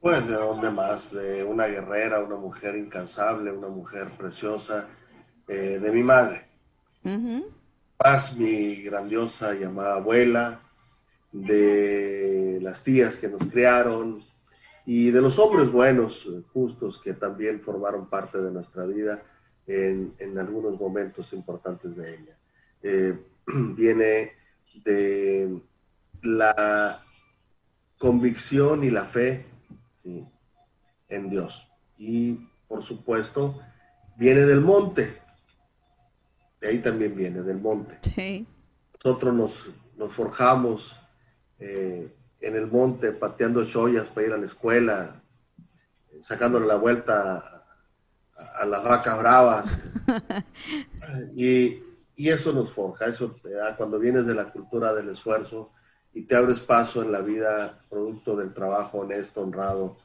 Pues 0.00 0.26
de 0.28 0.34
dónde 0.34 0.70
más, 0.70 1.12
de 1.12 1.42
una 1.42 1.66
guerrera, 1.66 2.20
una 2.20 2.36
mujer 2.36 2.76
incansable, 2.76 3.50
una 3.50 3.68
mujer 3.68 4.08
preciosa, 4.16 4.86
eh, 5.48 5.78
de 5.80 5.92
mi 5.92 6.02
madre. 6.02 6.44
Paz, 7.96 8.36
mi 8.36 8.82
grandiosa 8.82 9.54
llamada 9.54 9.96
abuela, 9.96 10.60
de 11.32 12.58
las 12.62 12.82
tías 12.82 13.16
que 13.16 13.28
nos 13.28 13.44
criaron 13.46 14.24
y 14.84 15.10
de 15.10 15.20
los 15.20 15.38
hombres 15.38 15.70
buenos, 15.70 16.28
justos, 16.52 17.00
que 17.00 17.12
también 17.12 17.60
formaron 17.60 18.08
parte 18.08 18.38
de 18.38 18.50
nuestra 18.50 18.84
vida 18.86 19.22
en, 19.66 20.14
en 20.18 20.38
algunos 20.38 20.78
momentos 20.78 21.32
importantes 21.32 21.96
de 21.96 22.14
ella. 22.14 22.36
Eh, 22.82 23.18
viene 23.46 24.32
de 24.84 25.60
la 26.22 27.02
convicción 27.98 28.84
y 28.84 28.90
la 28.90 29.04
fe 29.04 29.46
en 31.08 31.30
Dios. 31.30 31.68
Y 31.98 32.48
por 32.68 32.82
supuesto, 32.82 33.60
viene 34.16 34.42
del 34.42 34.60
monte. 34.60 35.20
De 36.66 36.72
ahí 36.72 36.78
también 36.80 37.14
viene, 37.14 37.42
del 37.42 37.58
monte. 37.58 38.44
Nosotros 39.04 39.32
nos, 39.32 39.70
nos 39.96 40.12
forjamos 40.12 40.98
eh, 41.60 42.12
en 42.40 42.56
el 42.56 42.66
monte 42.66 43.12
pateando 43.12 43.64
chollas 43.64 44.08
para 44.08 44.26
ir 44.26 44.32
a 44.32 44.36
la 44.36 44.46
escuela, 44.46 45.22
sacándole 46.22 46.66
la 46.66 46.74
vuelta 46.74 47.64
a, 48.34 48.66
las 48.66 48.82
vacas 48.82 49.16
bravas. 49.16 49.80
y, 51.36 51.78
y, 52.16 52.30
eso 52.30 52.52
nos 52.52 52.72
forja, 52.72 53.06
eso 53.06 53.30
te 53.40 53.50
da 53.50 53.76
cuando 53.76 54.00
vienes 54.00 54.26
de 54.26 54.34
la 54.34 54.50
cultura 54.50 54.92
del 54.92 55.10
esfuerzo 55.10 55.70
y 56.14 56.22
te 56.22 56.34
abres 56.34 56.58
paso 56.58 57.00
en 57.00 57.12
la 57.12 57.20
vida 57.20 57.78
producto 57.88 58.34
del 58.34 58.52
trabajo 58.52 58.98
honesto, 58.98 59.40
honrado. 59.40 59.98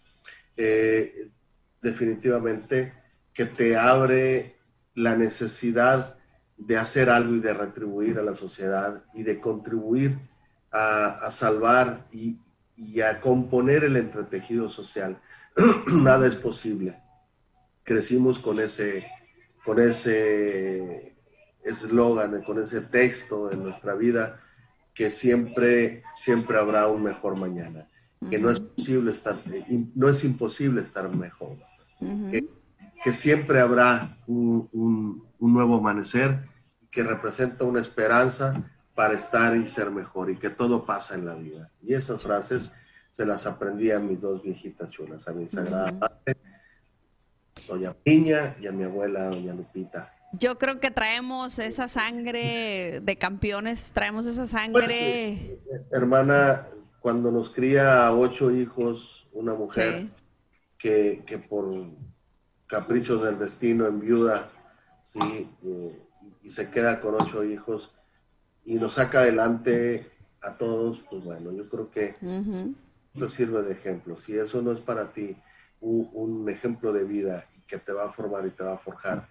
Eh, 0.55 1.31
definitivamente 1.81 2.93
que 3.33 3.45
te 3.45 3.75
abre 3.75 4.57
la 4.93 5.15
necesidad 5.15 6.20
de 6.67 6.77
hacer 6.77 7.09
algo 7.09 7.35
y 7.35 7.39
de 7.39 7.53
retribuir 7.53 8.19
a 8.19 8.23
la 8.23 8.35
sociedad 8.35 9.03
y 9.13 9.23
de 9.23 9.39
contribuir 9.39 10.19
a, 10.71 11.29
salvar 11.31 12.07
y, 12.11 12.37
a 13.01 13.19
componer 13.19 13.83
el 13.83 13.97
entretejido 13.97 14.69
social. 14.69 15.19
Nada 15.87 16.27
es 16.27 16.35
posible. 16.35 17.01
Crecimos 17.83 18.39
con 18.39 18.59
ese, 18.59 19.05
con 19.65 19.79
ese 19.79 21.15
eslogan, 21.63 22.41
con 22.43 22.61
ese 22.61 22.81
texto 22.81 23.51
en 23.51 23.63
nuestra 23.63 23.95
vida, 23.95 24.39
que 24.93 25.09
siempre, 25.09 26.03
siempre 26.13 26.57
habrá 26.57 26.87
un 26.87 27.03
mejor 27.03 27.37
mañana, 27.37 27.87
que 28.29 28.37
no 28.37 28.51
es 28.51 28.59
posible 28.59 29.11
estar, 29.11 29.37
no 29.95 30.09
es 30.09 30.23
imposible 30.23 30.81
estar 30.81 31.13
mejor, 31.15 31.57
que, 33.03 33.11
siempre 33.11 33.59
habrá 33.59 34.17
un, 34.27 34.69
un 35.39 35.53
nuevo 35.53 35.77
amanecer 35.77 36.50
que 36.91 37.03
representa 37.03 37.63
una 37.63 37.79
esperanza 37.79 38.53
para 38.93 39.13
estar 39.13 39.55
y 39.55 39.67
ser 39.67 39.89
mejor 39.89 40.29
y 40.29 40.38
que 40.38 40.50
todo 40.50 40.86
pasa 40.86 41.15
en 41.15 41.25
la 41.25 41.33
vida. 41.33 41.71
Y 41.81 41.93
esas 41.93 42.21
frases 42.21 42.74
se 43.10 43.25
las 43.25 43.45
aprendí 43.48 43.91
a 43.91 44.00
mis 44.00 44.19
dos 44.19 44.43
viejitas 44.43 44.91
chulas, 44.91 45.27
a 45.27 45.33
mi 45.33 45.48
sagrada 45.48 45.91
madre, 45.93 46.38
doña 47.67 47.93
Piña, 47.93 48.55
y 48.60 48.67
a 48.67 48.71
mi 48.71 48.83
abuela, 48.83 49.29
doña 49.29 49.53
Lupita. 49.53 50.13
Yo 50.33 50.57
creo 50.57 50.79
que 50.79 50.91
traemos 50.91 51.60
esa 51.60 51.89
sangre 51.89 53.01
de 53.01 53.15
campeones, 53.17 53.91
traemos 53.91 54.25
esa 54.25 54.48
sangre. 54.48 55.60
hermana, 55.91 56.67
cuando 57.00 57.31
nos 57.31 57.50
cría 57.50 58.05
a 58.05 58.13
ocho 58.13 58.51
hijos, 58.51 59.27
una 59.33 59.53
mujer 59.53 60.07
que, 60.77 61.24
que, 61.25 61.38
por 61.38 61.74
caprichos 62.67 63.24
del 63.24 63.39
destino 63.39 63.88
en 63.88 64.00
viuda, 64.00 64.50
sí, 65.03 65.50
eh, 65.65 66.00
y 66.43 66.50
se 66.50 66.69
queda 66.69 67.01
con 67.01 67.15
ocho 67.15 67.43
hijos, 67.43 67.93
y 68.65 68.75
nos 68.75 68.95
saca 68.95 69.19
adelante 69.19 70.11
a 70.41 70.57
todos, 70.57 71.00
pues 71.09 71.23
bueno, 71.23 71.51
yo 71.51 71.67
creo 71.69 71.89
que 71.89 72.15
uh 72.21 73.27
sirve 73.27 73.61
de 73.63 73.73
ejemplo. 73.73 74.17
Si 74.17 74.38
eso 74.38 74.61
no 74.61 74.71
es 74.71 74.79
para 74.79 75.11
ti 75.11 75.35
un, 75.81 76.50
ejemplo 76.50 76.93
de 76.93 77.03
vida 77.03 77.45
que 77.67 77.77
te 77.77 77.91
va 77.91 78.05
a 78.05 78.09
formar 78.09 78.45
y 78.45 78.51
te 78.51 78.63
va 78.63 78.73
a 78.73 78.77
forjar, 78.77 79.27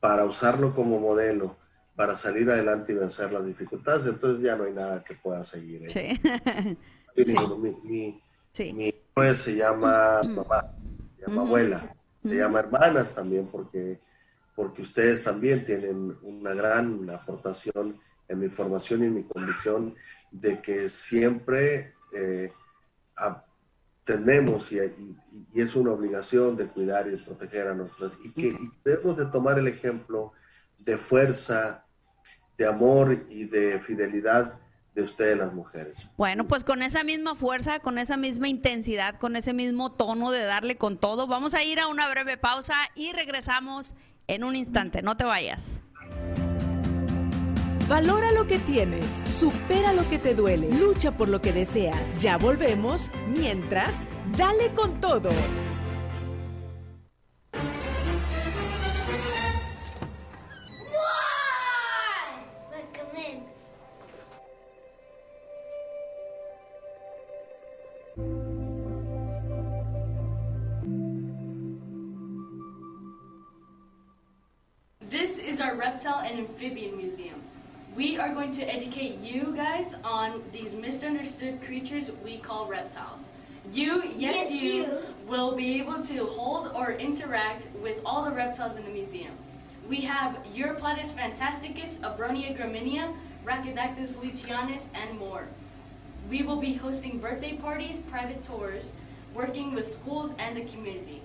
para 0.00 0.24
usarlo 0.24 0.74
como 0.74 1.00
modelo, 1.00 1.56
para 1.96 2.14
salir 2.16 2.48
adelante 2.50 2.92
y 2.92 2.96
vencer 2.96 3.32
las 3.32 3.44
dificultades, 3.44 4.06
entonces 4.06 4.42
ya 4.42 4.56
no 4.56 4.64
hay 4.64 4.72
nada 4.72 5.02
que 5.02 5.14
pueda 5.16 5.42
seguir. 5.44 5.84
¿eh? 5.84 5.88
Sí. 5.88 6.76
mi, 7.84 8.20
mi, 8.52 8.94
se 9.34 9.56
llama 9.56 10.20
mamá, 10.22 10.74
se 11.16 11.26
llama 11.26 11.42
abuela, 11.42 11.96
se 12.22 12.34
llama 12.36 12.60
hermanas 12.60 13.14
también, 13.14 13.48
porque, 13.48 13.98
porque 14.58 14.82
ustedes 14.82 15.22
también 15.22 15.64
tienen 15.64 16.18
una 16.20 16.52
gran 16.52 17.08
aportación 17.10 17.96
en 18.26 18.40
mi 18.40 18.48
formación 18.48 19.04
y 19.04 19.06
en 19.06 19.14
mi 19.14 19.22
convicción 19.22 19.94
de 20.32 20.60
que 20.60 20.90
siempre 20.90 21.94
eh, 22.12 22.52
tenemos 24.02 24.72
y, 24.72 24.80
es 25.54 25.76
una 25.76 25.92
obligación 25.92 26.56
de 26.56 26.66
cuidar 26.66 27.06
y 27.06 27.12
de 27.12 27.18
proteger 27.18 27.68
a 27.68 27.74
nuestras 27.74 28.18
y 28.24 28.32
que 28.32 28.58
debemos 28.84 29.16
de 29.16 29.26
tomar 29.26 29.60
el 29.60 29.68
ejemplo 29.68 30.32
de 30.80 30.98
fuerza, 30.98 31.84
de 32.56 32.66
amor 32.66 33.26
y 33.28 33.44
de 33.44 33.78
fidelidad 33.78 34.58
de 34.92 35.04
ustedes 35.04 35.38
las 35.38 35.52
mujeres. 35.52 36.08
Bueno, 36.16 36.48
pues 36.48 36.64
con 36.64 36.82
esa 36.82 37.04
misma 37.04 37.36
fuerza, 37.36 37.78
con 37.78 37.98
esa 37.98 38.16
misma 38.16 38.48
intensidad, 38.48 39.20
con 39.20 39.36
ese 39.36 39.52
mismo 39.52 39.92
tono 39.92 40.32
de 40.32 40.42
darle 40.42 40.76
con 40.76 40.98
todo, 40.98 41.28
vamos 41.28 41.54
a 41.54 41.62
ir 41.62 41.78
a 41.78 41.86
una 41.86 42.10
breve 42.10 42.36
pausa 42.36 42.74
y 42.96 43.12
regresamos 43.12 43.94
en 44.28 44.44
un 44.44 44.54
instante. 44.54 45.02
No 45.02 45.16
te 45.16 45.24
vayas. 45.24 45.82
Valora 47.88 48.32
lo 48.32 48.46
que 48.46 48.58
tienes, 48.58 49.06
supera 49.06 49.94
lo 49.94 50.06
que 50.10 50.18
te 50.18 50.34
duele, 50.34 50.70
lucha 50.70 51.16
por 51.16 51.30
lo 51.30 51.40
que 51.40 51.54
deseas. 51.54 52.20
Ya 52.20 52.36
volvemos, 52.36 53.10
mientras, 53.26 54.06
dale 54.36 54.74
con 54.74 55.00
todo. 55.00 55.30
Reptile 75.98 76.20
and 76.20 76.38
amphibian 76.38 76.96
museum. 76.96 77.42
we 77.96 78.16
are 78.16 78.32
going 78.32 78.52
to 78.52 78.62
educate 78.72 79.18
you 79.18 79.52
guys 79.56 79.96
on 80.04 80.40
these 80.52 80.72
misunderstood 80.72 81.60
creatures 81.60 82.12
we 82.24 82.36
call 82.36 82.68
reptiles. 82.68 83.30
You, 83.72 84.04
yes, 84.04 84.48
yes 84.48 84.62
you, 84.62 84.72
you, 84.74 84.98
will 85.26 85.56
be 85.56 85.80
able 85.80 86.00
to 86.04 86.24
hold 86.24 86.70
or 86.76 86.92
interact 86.92 87.66
with 87.82 88.00
all 88.06 88.24
the 88.24 88.30
reptiles 88.30 88.76
in 88.76 88.84
the 88.84 88.92
museum. 88.92 89.32
We 89.88 90.00
have 90.02 90.38
Europlatus 90.54 91.12
fantasticus, 91.12 91.98
Abronia 91.98 92.56
graminia, 92.56 93.12
Rhacodactylus 93.44 94.14
lucianus, 94.22 94.90
and 94.94 95.18
more. 95.18 95.48
We 96.30 96.42
will 96.42 96.60
be 96.60 96.74
hosting 96.74 97.18
birthday 97.18 97.54
parties, 97.54 97.98
private 97.98 98.40
tours, 98.40 98.92
working 99.34 99.74
with 99.74 99.84
schools 99.84 100.32
and 100.38 100.56
the 100.56 100.64
community. 100.72 101.22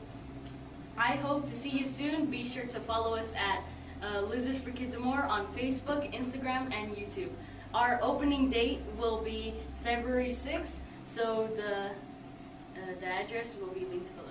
I 0.97 1.11
hope 1.17 1.45
to 1.45 1.55
see 1.55 1.69
you 1.69 1.85
soon. 1.85 2.25
Be 2.25 2.43
sure 2.43 2.65
to 2.65 2.79
follow 2.79 3.15
us 3.15 3.35
at 3.35 3.63
uh, 4.03 4.21
Lizards 4.21 4.59
for 4.59 4.71
Kids 4.71 4.93
and 4.93 5.03
More 5.03 5.23
on 5.23 5.47
Facebook, 5.55 6.11
Instagram, 6.13 6.73
and 6.73 6.95
YouTube. 6.95 7.29
Our 7.73 7.99
opening 8.01 8.49
date 8.49 8.81
will 8.99 9.21
be 9.23 9.53
February 9.75 10.29
6th, 10.29 10.81
so 11.03 11.49
the, 11.55 11.89
uh, 12.79 12.85
the 12.99 13.07
address 13.07 13.55
will 13.59 13.73
be 13.73 13.85
linked 13.85 14.11
below. 14.15 14.29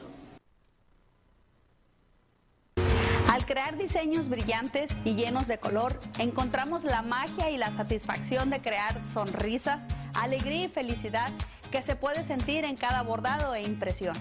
Al 3.28 3.46
crear 3.46 3.78
diseños 3.78 4.28
brillantes 4.28 4.90
y 5.04 5.14
llenos 5.14 5.46
de 5.46 5.56
color, 5.56 5.98
encontramos 6.18 6.84
la 6.84 7.00
magia 7.00 7.50
y 7.50 7.56
la 7.56 7.70
satisfacción 7.70 8.50
de 8.50 8.60
crear 8.60 9.02
sonrisas, 9.06 9.82
alegría 10.14 10.64
y 10.64 10.68
felicidad 10.68 11.30
que 11.70 11.82
se 11.82 11.96
puede 11.96 12.24
sentir 12.24 12.66
en 12.66 12.76
cada 12.76 13.02
bordado 13.02 13.54
e 13.54 13.62
impresión. 13.62 14.14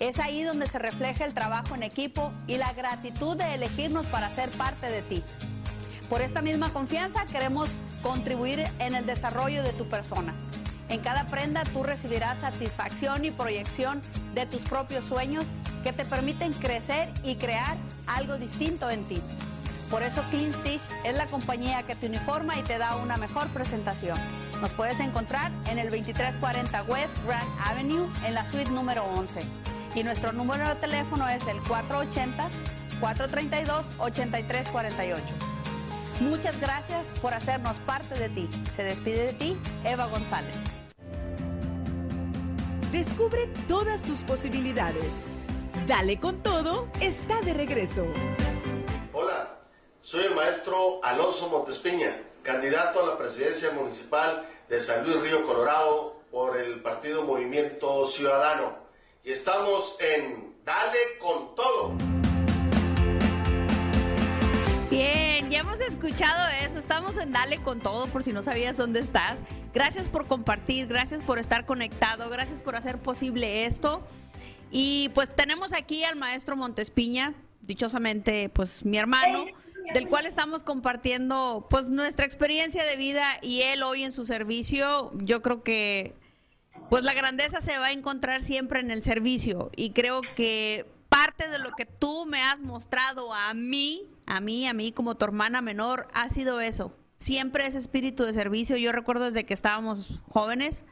Es 0.00 0.20
ahí 0.20 0.44
donde 0.44 0.66
se 0.66 0.78
refleja 0.78 1.24
el 1.24 1.34
trabajo 1.34 1.74
en 1.74 1.82
equipo 1.82 2.32
y 2.46 2.56
la 2.56 2.72
gratitud 2.72 3.36
de 3.36 3.54
elegirnos 3.54 4.06
para 4.06 4.28
ser 4.28 4.48
parte 4.50 4.88
de 4.90 5.02
ti. 5.02 5.24
Por 6.08 6.22
esta 6.22 6.40
misma 6.40 6.70
confianza 6.70 7.26
queremos 7.26 7.68
contribuir 8.02 8.64
en 8.78 8.94
el 8.94 9.06
desarrollo 9.06 9.62
de 9.62 9.72
tu 9.72 9.88
persona. 9.88 10.34
En 10.88 11.00
cada 11.00 11.24
prenda 11.24 11.64
tú 11.64 11.82
recibirás 11.82 12.38
satisfacción 12.38 13.24
y 13.24 13.30
proyección 13.30 14.00
de 14.34 14.46
tus 14.46 14.60
propios 14.60 15.04
sueños 15.04 15.44
que 15.82 15.92
te 15.92 16.04
permiten 16.04 16.52
crecer 16.52 17.12
y 17.24 17.34
crear 17.34 17.76
algo 18.06 18.38
distinto 18.38 18.88
en 18.90 19.04
ti. 19.04 19.20
Por 19.90 20.02
eso 20.02 20.22
Clean 20.30 20.52
Stitch 20.52 20.82
es 21.04 21.16
la 21.16 21.26
compañía 21.26 21.82
que 21.82 21.94
te 21.94 22.06
uniforma 22.06 22.58
y 22.58 22.62
te 22.62 22.78
da 22.78 22.96
una 22.96 23.16
mejor 23.16 23.48
presentación. 23.48 24.16
Nos 24.60 24.70
puedes 24.72 25.00
encontrar 25.00 25.50
en 25.70 25.78
el 25.78 25.90
2340 25.90 26.82
West 26.84 27.16
Grand 27.26 27.48
Avenue 27.64 28.06
en 28.24 28.34
la 28.34 28.50
suite 28.50 28.70
número 28.70 29.04
11. 29.04 29.40
Y 29.94 30.02
nuestro 30.02 30.32
número 30.32 30.68
de 30.68 30.74
teléfono 30.76 31.28
es 31.28 31.42
el 31.46 31.60
480-432-8348. 33.00 35.18
Muchas 36.20 36.60
gracias 36.60 37.06
por 37.20 37.32
hacernos 37.32 37.76
parte 37.86 38.18
de 38.18 38.28
ti. 38.28 38.48
Se 38.74 38.82
despide 38.82 39.26
de 39.26 39.32
ti, 39.34 39.56
Eva 39.84 40.06
González. 40.06 40.56
Descubre 42.92 43.46
todas 43.68 44.02
tus 44.02 44.24
posibilidades. 44.24 45.26
Dale 45.86 46.18
con 46.18 46.42
todo, 46.42 46.88
está 47.00 47.40
de 47.42 47.54
regreso. 47.54 48.04
Hola, 49.12 49.58
soy 50.02 50.24
el 50.24 50.34
maestro 50.34 51.00
Alonso 51.04 51.48
Montespiña, 51.48 52.16
candidato 52.42 53.02
a 53.02 53.06
la 53.06 53.18
presidencia 53.18 53.70
municipal 53.70 54.46
de 54.68 54.80
San 54.80 55.04
Luis 55.04 55.22
Río 55.22 55.46
Colorado 55.46 56.16
por 56.30 56.56
el 56.56 56.80
partido 56.80 57.22
Movimiento 57.22 58.06
Ciudadano. 58.06 58.87
Y 59.28 59.32
estamos 59.32 59.94
en 60.00 60.54
Dale 60.64 60.98
con 61.20 61.54
todo. 61.54 61.92
Bien, 64.88 65.50
ya 65.50 65.58
hemos 65.58 65.80
escuchado 65.80 66.48
eso. 66.64 66.78
Estamos 66.78 67.18
en 67.18 67.32
Dale 67.32 67.62
con 67.62 67.80
todo 67.80 68.06
por 68.06 68.22
si 68.22 68.32
no 68.32 68.42
sabías 68.42 68.78
dónde 68.78 69.00
estás. 69.00 69.40
Gracias 69.74 70.08
por 70.08 70.26
compartir, 70.28 70.86
gracias 70.86 71.22
por 71.22 71.38
estar 71.38 71.66
conectado, 71.66 72.30
gracias 72.30 72.62
por 72.62 72.74
hacer 72.74 73.02
posible 73.02 73.66
esto. 73.66 74.02
Y 74.70 75.10
pues 75.10 75.36
tenemos 75.36 75.74
aquí 75.74 76.04
al 76.04 76.16
maestro 76.16 76.56
Montespiña, 76.56 77.34
dichosamente 77.60 78.48
pues 78.48 78.86
mi 78.86 78.96
hermano, 78.96 79.44
del 79.92 80.08
cual 80.08 80.24
estamos 80.24 80.62
compartiendo 80.62 81.66
pues 81.68 81.90
nuestra 81.90 82.24
experiencia 82.24 82.82
de 82.82 82.96
vida 82.96 83.26
y 83.42 83.60
él 83.60 83.82
hoy 83.82 84.04
en 84.04 84.12
su 84.12 84.24
servicio. 84.24 85.12
Yo 85.16 85.42
creo 85.42 85.62
que 85.62 86.14
pues 86.90 87.04
la 87.04 87.14
grandeza 87.14 87.60
se 87.60 87.78
va 87.78 87.86
a 87.86 87.92
encontrar 87.92 88.42
siempre 88.42 88.80
en 88.80 88.90
el 88.90 89.02
servicio 89.02 89.70
y 89.76 89.90
creo 89.90 90.20
que 90.36 90.86
parte 91.08 91.48
de 91.48 91.58
lo 91.58 91.72
que 91.72 91.86
tú 91.86 92.26
me 92.26 92.42
has 92.42 92.60
mostrado 92.60 93.32
a 93.32 93.54
mí, 93.54 94.08
a 94.26 94.40
mí, 94.40 94.66
a 94.66 94.72
mí 94.72 94.92
como 94.92 95.16
tu 95.16 95.24
hermana 95.24 95.60
menor, 95.62 96.08
ha 96.12 96.28
sido 96.28 96.60
eso. 96.60 96.92
Siempre 97.16 97.66
ese 97.66 97.78
espíritu 97.78 98.24
de 98.24 98.32
servicio. 98.32 98.76
Yo 98.76 98.92
recuerdo 98.92 99.24
desde 99.24 99.44
que 99.44 99.54
estábamos 99.54 100.20
jóvenes, 100.28 100.84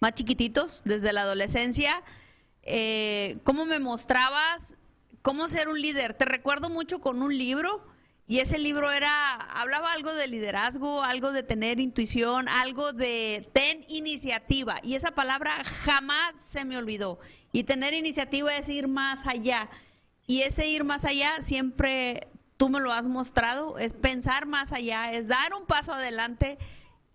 más 0.00 0.14
chiquititos, 0.14 0.82
desde 0.84 1.12
la 1.12 1.22
adolescencia, 1.22 2.02
eh, 2.62 3.38
cómo 3.44 3.64
me 3.64 3.78
mostrabas 3.78 4.76
cómo 5.22 5.48
ser 5.48 5.68
un 5.68 5.80
líder. 5.80 6.14
Te 6.14 6.24
recuerdo 6.24 6.70
mucho 6.70 7.00
con 7.00 7.22
un 7.22 7.36
libro 7.36 7.84
y 8.32 8.40
ese 8.40 8.56
libro 8.56 8.90
era, 8.90 9.34
hablaba 9.34 9.92
algo 9.92 10.10
de 10.14 10.26
liderazgo, 10.26 11.04
algo 11.04 11.32
de 11.32 11.42
tener 11.42 11.78
intuición, 11.80 12.48
algo 12.48 12.94
de 12.94 13.46
ten 13.52 13.84
iniciativa. 13.88 14.76
Y 14.82 14.94
esa 14.94 15.10
palabra 15.10 15.52
jamás 15.84 16.40
se 16.40 16.64
me 16.64 16.78
olvidó. 16.78 17.18
Y 17.52 17.64
tener 17.64 17.92
iniciativa 17.92 18.56
es 18.56 18.70
ir 18.70 18.88
más 18.88 19.26
allá. 19.26 19.68
Y 20.26 20.40
ese 20.44 20.66
ir 20.66 20.82
más 20.82 21.04
allá 21.04 21.42
siempre 21.42 22.26
tú 22.56 22.70
me 22.70 22.80
lo 22.80 22.90
has 22.90 23.06
mostrado, 23.06 23.76
es 23.76 23.92
pensar 23.92 24.46
más 24.46 24.72
allá, 24.72 25.12
es 25.12 25.28
dar 25.28 25.52
un 25.52 25.66
paso 25.66 25.92
adelante. 25.92 26.56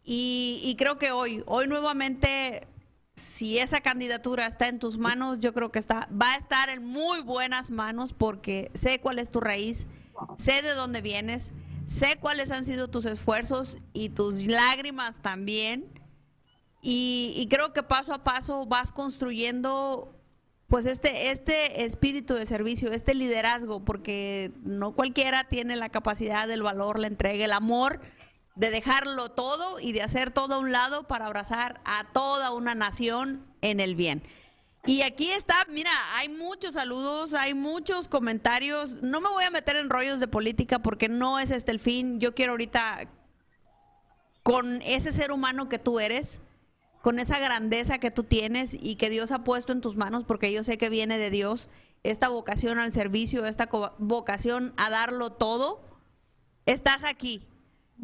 Y, 0.03 0.61
y 0.65 0.75
creo 0.75 0.99
que 0.99 1.09
hoy, 1.09 1.41
hoy 1.47 1.65
nuevamente 1.65 2.61
si 3.15 3.57
esa 3.57 3.81
candidatura 3.81 4.45
está 4.45 4.67
en 4.67 4.77
tus 4.77 4.99
manos, 4.99 5.39
yo 5.39 5.51
creo 5.55 5.71
que 5.71 5.79
está, 5.79 6.07
va 6.11 6.33
a 6.33 6.37
estar 6.37 6.69
en 6.69 6.85
muy 6.85 7.21
buenas 7.21 7.71
manos 7.71 8.13
porque 8.13 8.69
sé 8.75 8.99
cuál 9.01 9.17
es 9.17 9.31
tu 9.31 9.39
raíz, 9.39 9.87
sé 10.37 10.61
de 10.61 10.73
dónde 10.73 11.01
vienes, 11.01 11.53
sé 11.85 12.17
cuáles 12.19 12.51
han 12.51 12.65
sido 12.65 12.89
tus 12.89 13.05
esfuerzos 13.05 13.77
y 13.93 14.09
tus 14.09 14.45
lágrimas 14.45 15.21
también. 15.21 15.91
Y, 16.81 17.47
creo 17.49 17.73
que 17.73 17.83
paso 17.83 18.13
a 18.13 18.23
paso 18.23 18.65
vas 18.65 18.91
construyendo 18.91 20.13
pues 20.67 20.85
este, 20.85 21.31
este 21.31 21.85
espíritu 21.85 22.33
de 22.33 22.45
servicio, 22.45 22.91
este 22.91 23.13
liderazgo, 23.13 23.83
porque 23.83 24.51
no 24.63 24.93
cualquiera 24.93 25.45
tiene 25.45 25.75
la 25.75 25.89
capacidad, 25.89 26.49
el 26.49 26.61
valor, 26.61 26.99
la 26.99 27.07
entrega, 27.07 27.45
el 27.45 27.53
amor 27.53 28.01
de 28.55 28.69
dejarlo 28.69 29.29
todo 29.29 29.79
y 29.79 29.93
de 29.93 30.01
hacer 30.01 30.31
todo 30.31 30.55
a 30.55 30.59
un 30.59 30.71
lado 30.71 31.07
para 31.07 31.27
abrazar 31.27 31.79
a 31.85 32.11
toda 32.11 32.51
una 32.51 32.75
nación 32.75 33.45
en 33.61 33.79
el 33.79 33.95
bien. 33.95 34.23
Y 34.87 35.01
aquí 35.01 35.29
está, 35.31 35.53
mira, 35.69 35.91
hay 36.15 36.29
muchos 36.29 36.75
saludos, 36.75 37.33
hay 37.33 37.53
muchos 37.53 38.07
comentarios. 38.07 39.03
No 39.03 39.19
me 39.19 39.27
voy 39.27 39.43
a 39.43 39.51
meter 39.51 39.75
en 39.75 39.89
rollos 39.89 40.21
de 40.21 40.29
política 40.29 40.79
porque 40.79 41.09
no 41.09 41.39
es 41.39 41.51
este 41.51 41.73
el 41.73 41.81
fin. 41.81 42.21
Yo 42.21 42.33
quiero 42.33 42.53
ahorita, 42.53 43.09
con 44.43 44.81
ese 44.83 45.11
ser 45.11 45.33
humano 45.33 45.67
que 45.67 45.77
tú 45.77 45.99
eres, 45.99 46.41
con 47.01 47.19
esa 47.19 47.37
grandeza 47.37 47.97
que 47.97 48.11
tú 48.11 48.23
tienes 48.23 48.73
y 48.73 48.95
que 48.95 49.09
Dios 49.09 49.31
ha 49.31 49.43
puesto 49.43 49.73
en 49.73 49.81
tus 49.81 49.97
manos, 49.97 50.23
porque 50.23 50.53
yo 50.53 50.63
sé 50.63 50.77
que 50.77 50.89
viene 50.89 51.17
de 51.17 51.31
Dios, 51.31 51.69
esta 52.03 52.29
vocación 52.29 52.79
al 52.79 52.93
servicio, 52.93 53.45
esta 53.45 53.67
vocación 53.97 54.73
a 54.77 54.89
darlo 54.89 55.33
todo, 55.33 55.81
estás 56.65 57.03
aquí 57.03 57.45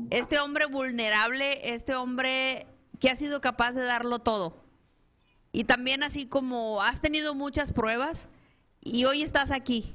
este 0.09 0.37
hombre 0.39 0.65
vulnerable, 0.65 1.73
este 1.73 1.95
hombre 1.95 2.67
que 2.99 3.09
ha 3.09 3.15
sido 3.15 3.39
capaz 3.39 3.71
de 3.71 3.85
darlo 3.85 4.19
todo. 4.19 4.62
Y 5.55 5.65
también 5.65 6.01
así 6.01 6.25
como 6.25 6.81
has 6.81 6.99
tenido 6.99 7.35
muchas 7.35 7.73
pruebas 7.73 8.27
y 8.81 9.05
hoy 9.05 9.21
estás 9.21 9.51
aquí, 9.51 9.93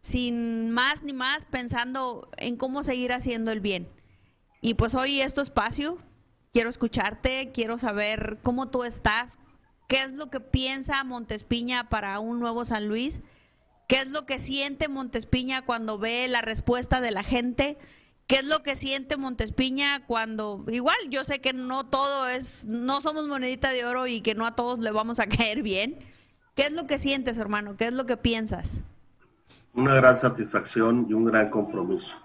sin 0.00 0.70
más 0.70 1.02
ni 1.02 1.12
más, 1.12 1.44
pensando 1.44 2.30
en 2.38 2.56
cómo 2.56 2.84
seguir 2.84 3.12
haciendo 3.12 3.50
el 3.50 3.60
bien. 3.60 3.90
Y 4.60 4.74
pues 4.74 4.94
hoy 4.94 5.20
es 5.20 5.34
tu 5.34 5.40
espacio, 5.40 5.98
quiero 6.52 6.70
escucharte, 6.70 7.50
quiero 7.52 7.78
saber 7.78 8.38
cómo 8.44 8.68
tú 8.68 8.84
estás, 8.84 9.38
qué 9.88 10.02
es 10.02 10.12
lo 10.12 10.30
que 10.30 10.38
piensa 10.38 11.02
Montespiña 11.02 11.88
para 11.88 12.20
un 12.20 12.38
nuevo 12.38 12.64
San 12.64 12.86
Luis, 12.86 13.22
qué 13.88 13.96
es 13.96 14.06
lo 14.06 14.24
que 14.24 14.38
siente 14.38 14.86
Montespiña 14.86 15.66
cuando 15.66 15.98
ve 15.98 16.28
la 16.28 16.42
respuesta 16.42 17.00
de 17.00 17.10
la 17.10 17.24
gente 17.24 17.76
¿Qué 18.32 18.38
es 18.38 18.46
lo 18.46 18.62
que 18.62 18.76
siente 18.76 19.18
Montespiña 19.18 20.06
cuando, 20.06 20.64
igual 20.68 20.96
yo 21.10 21.22
sé 21.22 21.42
que 21.42 21.52
no 21.52 21.84
todo 21.84 22.28
es, 22.28 22.64
no 22.64 23.02
somos 23.02 23.28
monedita 23.28 23.68
de 23.68 23.84
oro 23.84 24.06
y 24.06 24.22
que 24.22 24.34
no 24.34 24.46
a 24.46 24.54
todos 24.54 24.78
le 24.78 24.90
vamos 24.90 25.20
a 25.20 25.26
caer 25.28 25.62
bien? 25.62 25.98
¿Qué 26.54 26.62
es 26.62 26.72
lo 26.72 26.86
que 26.86 26.96
sientes, 26.96 27.36
hermano? 27.36 27.76
¿Qué 27.76 27.88
es 27.88 27.92
lo 27.92 28.06
que 28.06 28.16
piensas? 28.16 28.84
Una 29.74 29.94
gran 29.96 30.16
satisfacción 30.16 31.04
y 31.10 31.12
un 31.12 31.26
gran 31.26 31.50
compromiso. 31.50 32.16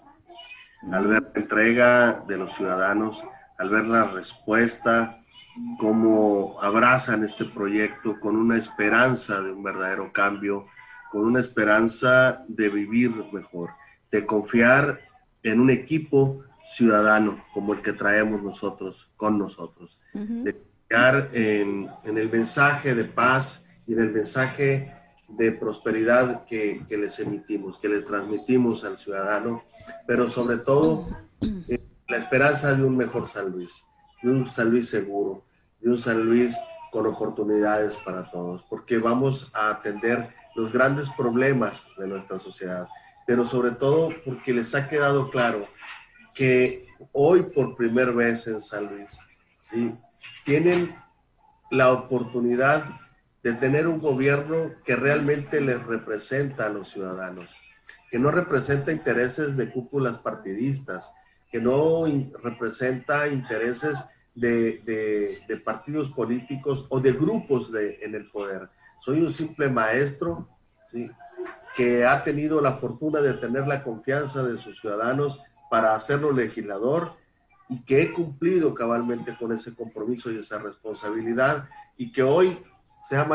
Al 0.90 1.08
ver 1.08 1.24
la 1.24 1.42
entrega 1.42 2.24
de 2.26 2.38
los 2.38 2.54
ciudadanos, 2.54 3.26
al 3.58 3.70
ver 3.70 3.84
la 3.84 4.06
respuesta, 4.06 5.20
cómo 5.78 6.58
abrazan 6.62 7.26
este 7.26 7.44
proyecto 7.44 8.18
con 8.22 8.38
una 8.38 8.58
esperanza 8.58 9.42
de 9.42 9.52
un 9.52 9.62
verdadero 9.62 10.14
cambio, 10.14 10.68
con 11.12 11.26
una 11.26 11.42
esperanza 11.42 12.46
de 12.48 12.70
vivir 12.70 13.12
mejor, 13.34 13.72
de 14.10 14.26
confiar 14.26 15.07
en 15.52 15.60
un 15.60 15.70
equipo 15.70 16.44
ciudadano 16.66 17.44
como 17.54 17.74
el 17.74 17.82
que 17.82 17.94
traemos 17.94 18.44
nosotros 18.44 19.10
con 19.16 19.38
nosotros, 19.38 20.00
de 20.14 20.54
confiar 20.54 21.30
en, 21.34 21.88
en, 22.04 22.18
el 22.18 22.30
mensaje 22.30 22.94
de 22.94 23.06
paz 23.06 23.68
y 23.86 23.94
en 23.94 24.00
el 24.00 24.12
mensaje 24.12 24.94
de 25.30 25.52
prosperidad 25.52 26.46
que, 26.46 26.84
que, 26.88 26.98
les 26.98 27.20
emitimos, 27.20 27.78
que 27.78 27.90
les 27.90 28.06
transmitimos 28.06 28.84
al 28.84 28.98
ciudadano, 28.98 29.64
pero 30.06 30.30
sobre 30.30 30.58
todo 30.58 31.08
eh, 31.68 31.80
la 32.08 32.18
esperanza 32.18 32.74
de 32.74 32.84
un 32.84 32.96
mejor 32.98 33.28
San 33.28 33.50
Luis, 33.52 33.86
de 34.22 34.30
un 34.30 34.50
San 34.50 34.70
Luis 34.70 34.90
seguro, 34.90 35.44
de 35.80 35.90
un 35.90 35.98
San 35.98 36.24
Luis 36.24 36.58
con 36.92 37.06
oportunidades 37.06 37.98
para 37.98 38.30
todos, 38.30 38.64
porque 38.70 38.98
vamos 38.98 39.52
a 39.54 39.70
atender 39.70 40.30
los 40.56 40.72
grandes 40.72 41.10
problemas 41.10 41.90
de 41.98 42.08
nuestra 42.08 42.40
sociedad, 42.40 42.88
pero 43.28 43.46
sobre 43.46 43.72
todo 43.72 44.10
porque 44.26 44.54
les 44.54 44.74
ha 44.74 44.88
quedado 44.90 45.30
claro 45.30 45.68
que 46.34 46.88
hoy 47.12 47.44
por 47.44 47.76
primera 47.76 48.12
vez 48.12 48.48
en 48.48 48.62
San 48.62 48.88
Luis, 48.88 49.20
tienen 50.46 50.96
la 51.70 51.92
oportunidad 51.92 52.86
de 53.44 53.54
tener 53.54 53.86
un 53.86 54.00
gobierno 54.00 54.72
que 54.86 54.96
realmente 54.96 55.60
les 55.60 55.86
representa 55.86 56.66
a 56.66 56.70
los 56.70 56.90
ciudadanos, 56.90 57.56
que 58.10 58.18
no 58.18 58.32
representa 58.32 58.94
intereses 58.94 59.58
de 59.58 59.72
cúpulas 59.72 60.18
partidistas, 60.20 61.14
que 61.52 61.60
no 61.60 62.06
representa 62.42 63.28
intereses 63.28 64.10
de, 64.36 65.62
partidos 65.66 66.10
políticos 66.12 66.88
o 66.90 67.02
de 67.02 67.12
grupos 67.12 67.72
de, 67.74 68.00
en 68.02 68.16
el 68.16 68.30
poder. 68.30 68.70
Soy 69.02 69.22
un 69.22 69.34
simple 69.34 69.70
maestro, 69.70 70.48
¿sí? 70.86 71.12
Que 71.78 72.06
ha 72.06 72.24
tenido 72.24 72.60
la 72.60 72.74
fortuna 72.74 73.22
de 73.22 73.36
tener 73.36 73.68
la 73.68 73.84
confianza 73.84 74.44
de 74.44 74.58
sus 74.58 74.82
ciudadanos 74.82 75.44
para 75.70 75.94
hacerlo 75.94 76.32
legislador 76.32 77.12
y 77.70 77.84
que 77.84 78.02
he 78.02 78.12
cumplido 78.12 78.74
cabalmente 78.74 79.38
con 79.38 79.52
ese 79.52 79.76
compromiso 79.76 80.32
y 80.32 80.40
esa 80.40 80.58
responsabilidad 80.58 81.70
y 81.96 82.12
que 82.12 82.24
hoy 82.24 82.64
se 83.08 83.16
ha 83.16 83.30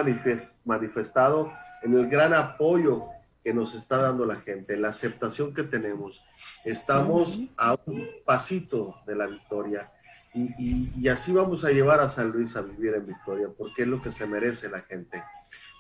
manifestado 0.65 1.53
en 1.83 1.95
el 1.95 2.09
gran 2.09 2.35
apoyo 2.35 3.07
que 3.45 3.55
nos 3.55 3.77
está 3.77 3.99
dando 3.99 4.27
la 4.27 4.37
gente, 4.37 4.77
la 4.77 4.89
aceptación 4.89 5.55
que 5.55 5.63
tenemos. 5.63 6.25
Estamos 6.65 7.43
a 7.57 7.77
un 7.87 8.09
pasito 8.25 8.97
de 9.07 9.15
la 9.15 9.29
victoria 9.29 9.89
y, 10.35 11.09
así 11.09 11.33
vamos 11.33 11.65
a 11.65 11.71
llevar 11.71 12.01
a 12.01 12.09
San 12.09 12.31
Luis 12.31 12.57
a 12.57 12.63
vivir 12.63 12.95
en 12.95 13.07
victoria, 13.07 13.49
porque 13.57 13.83
es 13.83 13.89
lo 13.89 14.03
que 14.03 14.11
se 14.11 14.27
merece 14.27 14.69
la 14.69 14.81
gente. 14.81 15.23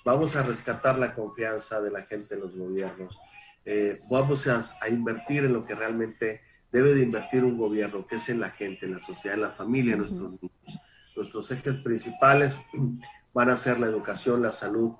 Vamos 0.04 0.34
a 0.36 0.42
rescatar 0.42 0.98
la 0.98 1.14
confianza 1.14 1.80
de 1.80 1.90
la 1.90 2.02
gente 2.02 2.34
en 2.34 2.40
los 2.40 2.56
gobiernos. 2.56 3.20
Eh, 3.64 3.96
vamos 4.10 4.46
a, 4.48 4.60
a, 4.80 4.88
invertir 4.88 5.44
en 5.44 5.52
lo 5.52 5.64
que 5.64 5.74
realmente 5.74 6.40
debe 6.72 6.94
de 6.94 7.02
invertir 7.02 7.44
un 7.44 7.56
gobierno, 7.56 8.06
que 8.06 8.16
es 8.16 8.28
en 8.28 8.40
la 8.40 8.50
gente, 8.50 8.86
en 8.86 8.94
la 8.94 9.00
sociedad, 9.00 9.36
en 9.36 9.42
la 9.42 9.52
familia, 9.52 9.92
en 9.92 10.00
nuestros 10.00 10.30
niños. 10.32 10.80
Nuestros 11.14 11.50
ejes 11.52 11.76
principales 11.78 12.60
van 13.32 13.50
a 13.50 13.56
ser 13.56 13.78
la 13.78 13.86
educación, 13.86 14.42
la 14.42 14.50
salud 14.50 14.92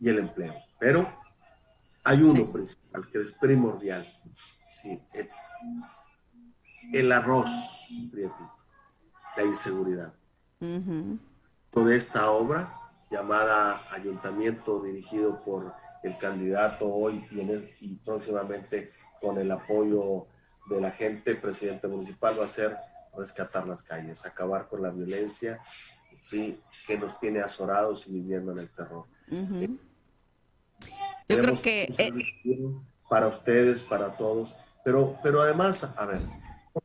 y 0.00 0.08
el 0.08 0.18
empleo. 0.18 0.54
Pero 0.78 1.06
hay 2.04 2.22
uno 2.22 2.50
principal 2.50 3.06
que 3.10 3.20
es 3.20 3.32
primordial. 3.32 4.06
el, 6.92 7.12
arroz, 7.12 7.50
la 9.36 9.44
inseguridad. 9.44 10.14
Toda 11.70 11.94
esta 11.94 12.30
obra 12.30 12.72
llamada 13.10 13.82
Ayuntamiento 13.90 14.82
dirigido 14.82 15.42
por 15.44 15.72
el 16.02 16.16
candidato 16.18 16.92
hoy 16.92 17.24
y, 17.30 17.40
y 17.80 17.94
próximamente 18.04 18.92
con 19.20 19.38
el 19.38 19.50
apoyo 19.50 20.26
de 20.68 20.80
la 20.80 20.90
gente, 20.90 21.34
presidente 21.36 21.88
municipal, 21.88 22.38
va 22.38 22.44
a 22.44 22.48
ser 22.48 22.76
rescatar 23.16 23.66
las 23.66 23.82
calles, 23.82 24.26
acabar 24.26 24.68
con 24.68 24.82
la 24.82 24.90
violencia, 24.90 25.60
sí, 26.20 26.60
que 26.86 26.98
nos 26.98 27.18
tiene 27.18 27.40
azorados 27.40 28.06
y 28.08 28.14
viviendo 28.14 28.52
en 28.52 28.58
el 28.58 28.68
terror. 28.68 29.04
Yo 31.28 31.40
creo 31.40 31.54
que... 31.60 31.92
Eh, 31.96 32.12
para 33.08 33.28
ustedes, 33.28 33.82
para 33.82 34.16
todos, 34.16 34.56
pero, 34.84 35.16
pero 35.22 35.40
además, 35.40 35.94
a 35.96 36.06
ver, 36.06 36.20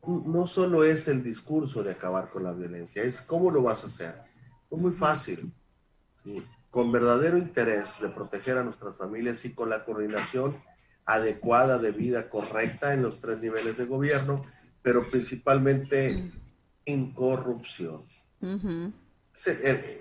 no 0.06 0.46
solo 0.46 0.84
es 0.84 1.08
el 1.08 1.22
discurso 1.22 1.82
de 1.82 1.92
acabar 1.92 2.30
con 2.30 2.44
la 2.44 2.52
violencia, 2.52 3.02
es 3.02 3.20
cómo 3.20 3.50
lo 3.50 3.62
vas 3.62 3.82
a 3.82 3.88
hacer. 3.88 4.22
Es 4.70 4.78
muy 4.78 4.92
fácil, 4.92 5.52
con 6.70 6.90
verdadero 6.90 7.36
interés 7.36 8.00
de 8.00 8.08
proteger 8.08 8.58
a 8.58 8.64
nuestras 8.64 8.96
familias 8.96 9.44
y 9.44 9.52
con 9.52 9.70
la 9.70 9.84
coordinación 9.84 10.56
adecuada 11.04 11.78
de 11.78 11.90
vida 11.90 12.30
correcta 12.30 12.94
en 12.94 13.02
los 13.02 13.20
tres 13.20 13.42
niveles 13.42 13.76
de 13.76 13.84
gobierno, 13.86 14.42
pero 14.82 15.02
principalmente 15.10 16.30
en 16.84 17.12
corrupción. 17.12 18.04
Eso 18.42 19.52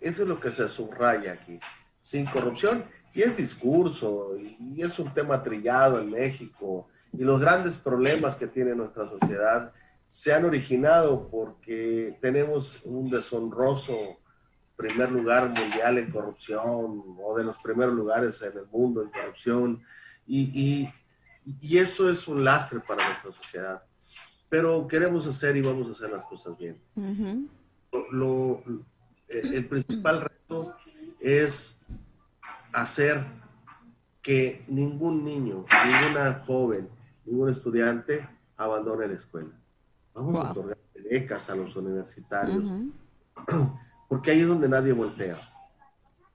es 0.02 0.20
lo 0.20 0.40
que 0.40 0.52
se 0.52 0.68
subraya 0.68 1.34
aquí. 1.34 1.60
Sin 2.02 2.26
corrupción 2.26 2.86
y 3.14 3.22
es 3.24 3.36
discurso, 3.36 4.38
y 4.40 4.82
es 4.82 4.98
un 5.00 5.14
tema 5.14 5.44
trillado 5.44 6.00
en 6.00 6.12
México, 6.12 6.88
y 7.12 7.24
los 7.24 7.42
grandes 7.42 7.78
problemas 7.78 8.38
que 8.38 8.48
tiene 8.48 8.74
nuestra 8.74 9.10
sociedad 9.10 9.74
se 10.08 10.34
han 10.34 10.46
originado 10.46 11.30
porque 11.30 12.18
tenemos 12.22 12.82
un 12.86 13.10
deshonroso 13.10 14.18
primer 14.82 15.12
lugar 15.12 15.48
mundial 15.48 15.98
en 15.98 16.10
corrupción, 16.10 17.04
o 17.22 17.36
de 17.38 17.44
los 17.44 17.58
primeros 17.58 17.94
lugares 17.94 18.42
en 18.42 18.58
el 18.58 18.68
mundo 18.68 19.04
en 19.04 19.10
corrupción, 19.10 19.84
y, 20.28 20.90
y, 21.64 21.78
eso 21.78 22.10
es 22.10 22.28
un 22.28 22.44
lastre 22.44 22.80
para 22.80 23.04
nuestra 23.06 23.32
sociedad. 23.32 23.84
Pero 24.50 24.88
queremos 24.88 25.28
hacer 25.28 25.58
y 25.58 25.62
vamos 25.62 25.88
a 25.88 25.92
hacer 25.92 26.12
las 26.12 26.26
cosas 26.26 26.58
bien. 26.58 26.80
lo, 28.12 28.62
el 29.28 29.66
principal 29.66 30.22
reto 30.22 30.76
es 31.20 31.82
hacer 32.74 33.26
que 34.22 34.64
ningún 34.68 35.24
niño, 35.26 35.66
ninguna 35.88 36.44
joven, 36.46 36.90
ningún 37.26 37.50
estudiante 37.50 38.28
abandone 38.58 39.08
la 39.08 39.14
escuela. 39.16 39.52
Vamos 40.14 40.46
a 40.46 40.52
otorgar 40.52 40.78
becas 41.12 41.50
a 41.50 41.56
los 41.56 41.76
universitarios, 41.76 42.64
porque 44.12 44.32
ahí 44.32 44.42
es 44.42 44.48
donde 44.48 44.68
nadie 44.68 44.92
voltea. 44.92 45.38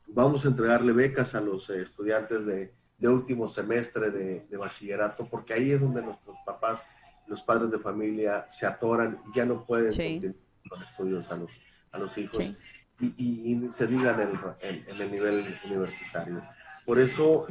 Vamos 0.07 0.47
a 0.47 0.49
entregarle 0.49 0.93
becas 0.93 1.35
a 1.35 1.43
los 1.43 1.69
eh, 1.69 1.83
estudiantes 1.83 2.47
de, 2.47 2.73
último 3.07 3.47
semestre 3.49 4.11
de, 4.11 4.57
bachillerato, 4.57 5.29
porque 5.29 5.53
ahí 5.53 5.73
es 5.73 5.83
donde 5.83 6.01
nuestros 6.01 6.39
papás, 6.47 6.83
los 7.27 7.43
padres 7.43 7.71
de 7.71 7.79
familia 7.79 8.47
se 8.49 8.65
atoran 8.65 9.19
y 9.29 9.37
ya 9.37 9.45
no 9.45 9.67
pueden 9.67 9.91
continuar 9.91 10.35
los 10.71 10.83
estudios 10.89 11.31
a 11.31 11.37
los, 11.37 11.51
a 11.93 11.99
los 11.99 12.17
hijos 12.17 12.51
y, 12.99 13.69
se 13.71 13.87
diga 13.87 14.17
en 14.63 15.03
el, 15.03 15.11
nivel 15.11 15.55
universitario. 15.67 16.43
Por 16.87 16.99
eso, 16.99 17.47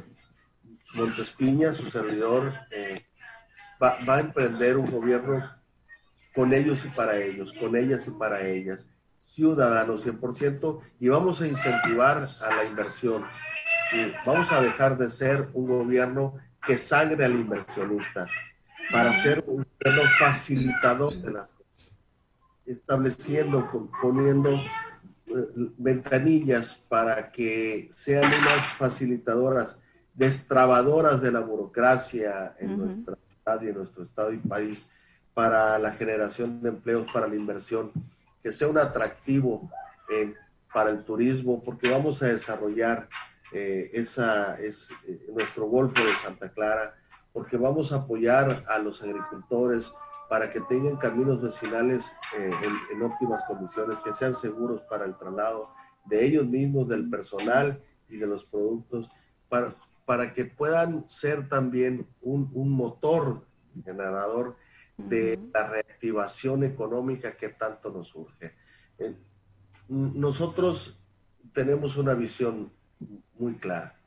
Montespiña, 0.95 1.71
su 1.71 1.87
servidor, 1.87 2.51
eh, 2.71 2.99
va, 3.79 3.95
a 4.07 4.19
emprender 4.21 4.75
un 4.75 4.87
gobierno 4.87 5.55
con 6.33 6.51
ellos 6.51 6.83
y 6.83 6.87
para 6.87 7.15
ellos, 7.15 7.53
con 7.53 7.75
ellas 7.75 8.07
y 8.07 8.11
para 8.11 8.41
ellas, 8.41 8.87
ciudadanos 9.25 10.05
100%, 10.05 10.79
y 10.99 11.09
vamos 11.09 11.41
a 11.41 11.47
incentivar 11.47 12.17
a 12.17 12.55
la 12.55 12.63
inversión. 12.69 13.23
Y 13.91 14.13
vamos 14.25 14.51
a 14.51 14.61
dejar 14.61 14.97
de 14.97 15.09
ser 15.09 15.49
un 15.53 15.67
gobierno 15.67 16.35
que 16.65 16.77
sangre 16.77 17.25
al 17.25 17.33
inversionista 17.33 18.27
para 18.91 19.13
ser 19.15 19.43
un 19.47 19.65
gobierno 19.65 20.09
facilitador 20.19 21.13
de 21.13 21.31
las 21.31 21.51
cosas, 21.53 21.93
estableciendo, 22.65 23.91
poniendo 24.01 24.51
ventanillas 25.77 26.75
para 26.87 27.31
que 27.31 27.89
sean 27.91 28.23
unas 28.25 28.73
facilitadoras, 28.77 29.79
destrabadoras 30.13 31.21
de 31.21 31.31
la 31.31 31.41
burocracia 31.41 32.55
en 32.59 32.77
nuestra 32.77 33.15
ciudad 33.15 33.61
y 33.61 33.67
en 33.67 33.75
nuestro 33.75 34.03
estado 34.03 34.31
y 34.33 34.37
país 34.37 34.91
para 35.33 35.77
la 35.79 35.91
generación 35.91 36.61
de 36.61 36.69
empleos, 36.69 37.11
para 37.11 37.27
la 37.27 37.35
inversión, 37.35 37.91
que 38.45 38.51
sea 38.51 38.67
un 38.67 38.77
atractivo 38.77 39.71
eh, 40.07 40.35
para 40.71 40.91
el 40.91 41.03
turismo, 41.03 41.63
porque 41.63 41.89
vamos 41.89 42.21
a 42.21 42.27
desarrollar 42.27 43.09
eh, 43.51 43.89
eh, 43.91 44.71
nuestro 45.33 45.65
Golfo 45.65 45.99
de 46.05 46.13
Santa 46.13 46.49
Clara, 46.49 46.93
porque 47.33 47.57
vamos 47.57 47.91
a 47.91 48.01
apoyar 48.01 48.63
a 48.67 48.77
los 48.77 49.01
agricultores, 49.01 49.91
para 50.29 50.51
que 50.51 50.61
tengan 50.61 50.95
caminos 50.97 51.41
vecinales 51.41 52.15
eh, 52.37 52.51
en, 52.93 53.01
óptimas 53.01 53.41
condiciones, 53.47 53.99
que 54.01 54.13
sean 54.13 54.35
seguros 54.35 54.81
para 54.87 55.05
el 55.05 55.17
traslado 55.17 55.71
de 56.05 56.23
ellos 56.23 56.45
mismos, 56.45 56.87
del 56.87 57.09
personal 57.09 57.81
y 58.09 58.17
de 58.17 58.27
los 58.27 58.45
productos, 58.45 59.09
para, 59.49 59.69
para 60.05 60.33
que 60.33 60.45
puedan 60.45 61.09
ser 61.09 61.49
también 61.49 62.07
un, 62.21 62.69
motor 62.69 63.43
generador 63.83 64.55
de 64.97 65.39
la 65.53 65.67
reactivación 65.67 66.63
económica 66.63 67.35
que 67.37 67.49
tanto 67.49 67.91
nos 67.91 68.15
urge. 68.15 68.53
Eh, 68.97 69.15
nosotros 69.87 71.03
tenemos 71.53 71.97
una 71.97 72.13
visión 72.13 72.71
muy 73.37 73.55
clara. 73.55 73.99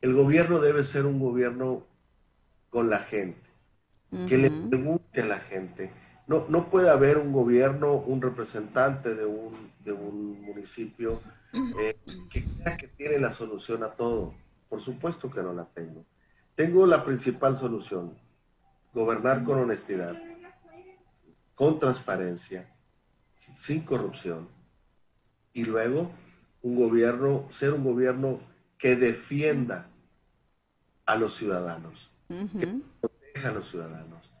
El 0.00 0.14
gobierno 0.14 0.58
debe 0.58 0.84
ser 0.84 1.06
un 1.06 1.20
gobierno 1.20 1.86
con 2.70 2.90
la 2.90 2.98
gente 2.98 3.52
que 4.28 4.36
le 4.36 4.50
pregunte 4.50 5.22
a 5.22 5.26
la 5.26 5.38
gente. 5.38 5.90
No, 6.26 6.46
no 6.48 6.68
puede 6.68 6.90
haber 6.90 7.18
un 7.18 7.32
gobierno, 7.32 7.94
un 7.94 8.20
representante 8.20 9.14
de 9.14 9.24
un, 9.24 9.52
de 9.84 9.92
un 9.92 10.42
municipio 10.42 11.20
eh, 11.80 11.96
que 12.30 12.44
crea 12.44 12.76
que 12.76 12.88
tiene 12.88 13.18
la 13.18 13.32
solución 13.32 13.82
a 13.82 13.88
todo. 13.88 14.34
Por 14.68 14.80
supuesto 14.80 15.30
que 15.30 15.42
no 15.42 15.52
la 15.52 15.64
tengo. 15.64 16.04
Tengo 16.54 16.86
la 16.86 17.04
principal 17.04 17.56
solución, 17.56 18.14
gobernar 18.92 19.44
con 19.44 19.58
honestidad, 19.58 20.14
con 21.54 21.78
transparencia, 21.78 22.68
sin 23.34 23.82
corrupción 23.82 24.48
y 25.52 25.64
luego 25.64 26.10
un 26.62 26.76
gobierno, 26.76 27.46
ser 27.50 27.72
un 27.72 27.84
gobierno 27.84 28.40
que 28.78 28.96
defienda 28.96 29.88
a 31.06 31.16
los 31.16 31.34
ciudadanos, 31.34 32.10
que 32.28 32.80
proteja 33.00 33.48
a 33.48 33.52
los 33.52 33.68
ciudadanos, 33.68 34.32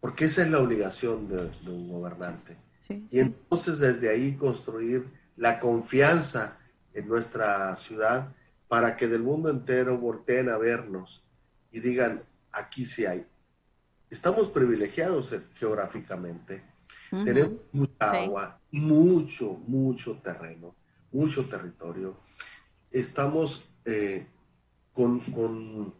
porque 0.00 0.26
esa 0.26 0.42
es 0.42 0.50
la 0.50 0.60
obligación 0.60 1.28
de, 1.28 1.50
un 1.70 1.88
gobernante. 1.88 2.56
y 2.88 3.20
entonces 3.20 3.78
desde 3.78 4.10
ahí 4.10 4.34
construir 4.34 5.06
la 5.36 5.60
confianza 5.60 6.58
en 6.94 7.08
nuestra 7.08 7.76
ciudad 7.76 8.32
para 8.66 8.96
que 8.96 9.08
del 9.08 9.22
mundo 9.22 9.48
entero 9.50 9.96
volteen 9.98 10.48
a 10.48 10.58
vernos 10.58 11.24
y 11.70 11.80
digan, 11.80 12.22
aquí 12.52 12.84
sí 12.84 13.06
hay. 13.06 13.26
Estamos 14.10 14.48
privilegiados 14.48 15.36
geográficamente, 15.54 16.62
tenemos 17.10 17.60
mucha 17.72 18.06
agua, 18.06 18.60
mucho, 18.70 19.52
mucho 19.66 20.16
terreno, 20.22 20.74
mucho 21.12 21.44
territorio. 21.46 22.16
Estamos 22.90 23.68
eh, 23.84 24.26
con, 24.94 25.94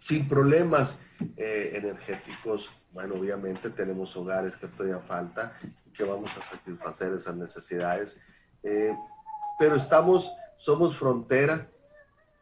sin 0.00 0.28
problemas 0.28 1.00
eh, 1.36 1.72
energéticos. 1.74 2.70
Bueno, 2.92 3.16
obviamente 3.16 3.70
tenemos 3.70 4.16
hogares 4.16 4.56
que 4.56 4.68
todavía 4.68 5.00
falta 5.00 5.58
y 5.84 5.90
que 5.90 6.04
vamos 6.04 6.30
a 6.38 6.42
satisfacer 6.42 7.12
esas 7.12 7.36
necesidades. 7.36 8.16
Eh, 8.62 8.96
pero 9.58 9.74
estamos, 9.74 10.32
somos 10.56 10.96
frontera, 10.96 11.68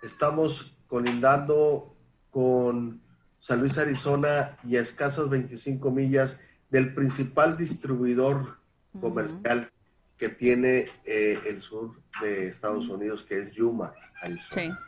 estamos 0.03 0.77
colindando 0.87 1.97
con 2.31 3.06
San 3.47 3.61
Luis, 3.61 3.79
Arizona 3.79 4.59
y 4.65 4.77
a 4.77 4.81
escasas 4.81 5.31
25 5.31 5.93
millas 5.93 6.41
del 6.69 6.93
principal 6.93 7.57
distribuidor 7.57 8.59
comercial 9.01 9.71
que 10.17 10.31
tiene 10.31 10.89
eh, 11.05 11.39
el 11.47 11.61
sur 11.61 12.03
de 12.21 12.49
Estados 12.49 12.89
Unidos, 12.89 13.23
que 13.23 13.39
es 13.39 13.53
Yuma, 13.53 13.95
Arizona. 14.21 14.81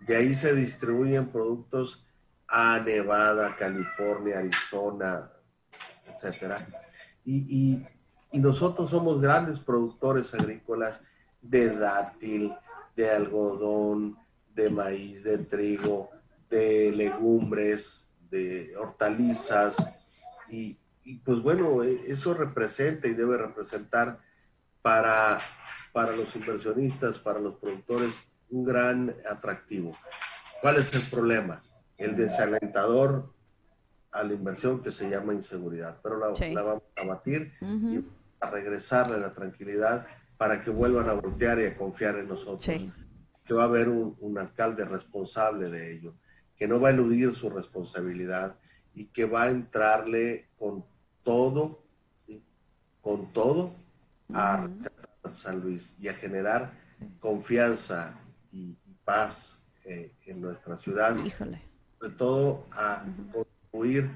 De 0.00 0.16
ahí 0.16 0.34
se 0.34 0.54
distribuyen 0.54 1.28
productos 1.28 2.06
a 2.48 2.80
Nevada, 2.80 3.54
California, 3.54 4.38
Arizona, 4.38 5.30
etcétera. 6.06 6.66
Y, 7.22 7.86
y, 8.32 8.40
nosotros 8.40 8.88
somos 8.88 9.20
grandes 9.20 9.60
productores 9.60 10.32
agrícolas 10.32 11.02
de 11.42 11.76
dátil, 11.76 12.54
de 12.96 13.10
algodón, 13.10 14.16
de 14.54 14.70
maíz, 14.70 15.22
de 15.22 15.36
trigo, 15.36 16.13
de 16.54 16.92
legumbres, 16.92 18.08
de 18.30 18.76
hortalizas. 18.76 19.76
Y, 20.48 20.76
y 21.02 21.16
pues 21.18 21.40
bueno, 21.40 21.82
eso 21.82 22.34
representa 22.34 23.08
y 23.08 23.14
debe 23.14 23.36
representar 23.36 24.20
para, 24.82 25.38
para 25.92 26.14
los 26.14 26.34
inversionistas, 26.36 27.18
para 27.18 27.40
los 27.40 27.56
productores, 27.56 28.28
un 28.50 28.64
gran 28.64 29.14
atractivo. 29.28 29.96
¿Cuál 30.60 30.76
es 30.76 30.94
el 30.94 31.10
problema? 31.10 31.62
El 31.96 32.16
desalentador 32.16 33.32
a 34.12 34.22
la 34.22 34.32
inversión 34.32 34.82
que 34.82 34.92
se 34.92 35.10
llama 35.10 35.34
inseguridad, 35.34 35.98
pero 36.02 36.18
la, 36.18 36.62
vamos 36.62 36.82
a 36.96 37.04
batir 37.04 37.52
y 37.60 38.04
a 38.40 38.50
regresarle 38.50 39.18
la 39.18 39.34
tranquilidad 39.34 40.06
para 40.36 40.62
que 40.62 40.70
vuelvan 40.70 41.08
a 41.08 41.14
voltear 41.14 41.58
y 41.60 41.66
a 41.66 41.76
confiar 41.76 42.16
en 42.18 42.28
nosotros. 42.28 42.64
Que 43.44 43.54
va 43.54 43.62
a 43.62 43.66
haber 43.66 43.88
un, 43.88 44.38
alcalde 44.38 44.84
responsable 44.84 45.68
de 45.68 45.96
ello, 45.96 46.14
que 46.64 46.68
no 46.68 46.80
va 46.80 46.88
a 46.88 46.92
eludir 46.92 47.30
su 47.34 47.50
responsabilidad 47.50 48.56
y 48.94 49.04
que 49.08 49.26
va 49.26 49.42
a 49.42 49.50
entrarle 49.50 50.48
con 50.58 50.82
todo, 51.22 51.84
con 53.02 53.30
todo 53.34 53.74
a 54.32 54.66
San 55.30 55.60
Luis 55.60 55.94
y 56.00 56.08
a 56.08 56.14
generar 56.14 56.72
confianza 57.20 58.18
y, 58.50 58.78
paz 59.04 59.62
eh, 59.84 60.14
en 60.24 60.40
nuestra 60.40 60.78
ciudad. 60.78 61.14
Sobre 61.98 62.14
todo 62.16 62.64
a 62.72 63.04
contribuir 63.30 64.08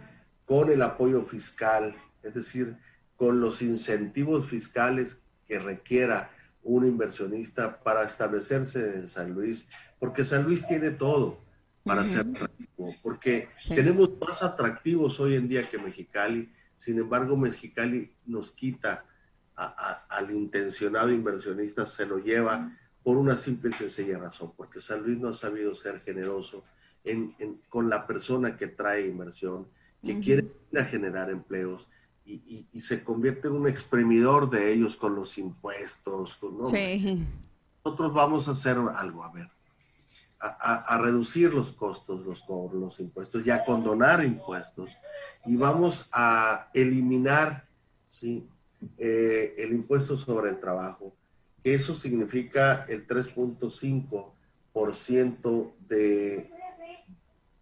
con 0.47 0.71
el 0.71 0.81
apoyo 0.81 1.25
fiscal, 1.25 1.95
es 2.23 2.33
decir, 2.33 2.79
con 3.19 3.43
los 3.43 3.61
incentivos 3.61 4.49
fiscales 4.49 5.23
que 5.47 5.59
requiera 5.59 6.31
un 6.63 6.87
inversionista 6.87 7.79
para 7.81 8.05
establecerse 8.05 8.95
en 8.95 9.07
San 9.07 9.35
Luis, 9.35 9.69
porque 9.99 10.25
San 10.25 10.45
Luis 10.45 10.67
tiene 10.67 10.93
todo 10.93 11.47
para 11.89 12.07
ser 12.07 12.21
atractivo, 12.21 12.95
porque 13.03 13.49
tenemos 13.67 14.11
más 14.21 14.43
atractivos 14.43 15.19
hoy 15.21 15.35
en 15.35 15.49
día 15.49 15.63
que 15.63 15.79
Mexicali, 15.79 16.53
sin 16.77 16.99
embargo 16.99 17.37
Mexicali 17.37 18.13
nos 18.27 18.53
quita 18.53 19.05
al 19.57 20.31
intencionado 20.31 21.11
inversionista, 21.11 21.85
se 21.87 22.07
lo 22.07 22.19
lleva 22.19 22.77
por 23.03 23.17
una 23.17 23.37
simple 23.37 23.71
y 23.71 23.73
sencilla 23.73 24.19
razón, 24.19 24.53
porque 24.57 24.81
San 24.81 25.03
Luis 25.03 25.19
no 25.19 25.31
ha 25.31 25.35
sabido 25.35 25.75
ser 25.75 26.01
generoso 26.03 26.65
con 27.69 27.89
la 27.89 28.07
persona 28.07 28.57
que 28.57 28.69
trae 28.69 29.07
inversión, 29.07 29.67
que 30.05 30.21
quiere 30.21 30.45
generar 30.91 31.31
empleos 31.31 31.89
y, 32.25 32.67
se 32.81 33.03
convierte 33.03 33.49
en 33.49 33.55
un 33.55 33.67
exprimidor 33.67 34.51
de 34.51 34.73
ellos 34.73 34.97
con 34.97 35.15
los 35.15 35.39
impuestos. 35.39 36.39
Nosotros 37.85 38.13
vamos 38.13 38.47
a 38.49 38.51
hacer 38.51 38.77
algo, 38.95 39.25
a 39.25 39.33
ver, 39.33 39.51
a, 40.41 40.99
reducir 41.03 41.53
los 41.53 41.73
costos, 41.73 42.25
los, 42.25 42.45
los 42.73 43.01
impuestos 43.01 43.45
y 43.45 43.51
a 43.51 43.65
condonar 43.65 44.25
impuestos 44.25 44.97
y 45.47 45.57
vamos 45.57 46.09
a 46.13 46.69
eliminar 46.73 47.67
¿sí? 48.09 48.49
Eh, 48.97 49.57
el 49.59 49.73
impuesto 49.73 50.17
sobre 50.17 50.51
el 50.51 50.61
trabajo 50.61 51.13
eso 51.75 51.95
significa 51.95 52.85
el 52.89 53.07
3.5% 53.07 55.73
de, 55.89 56.51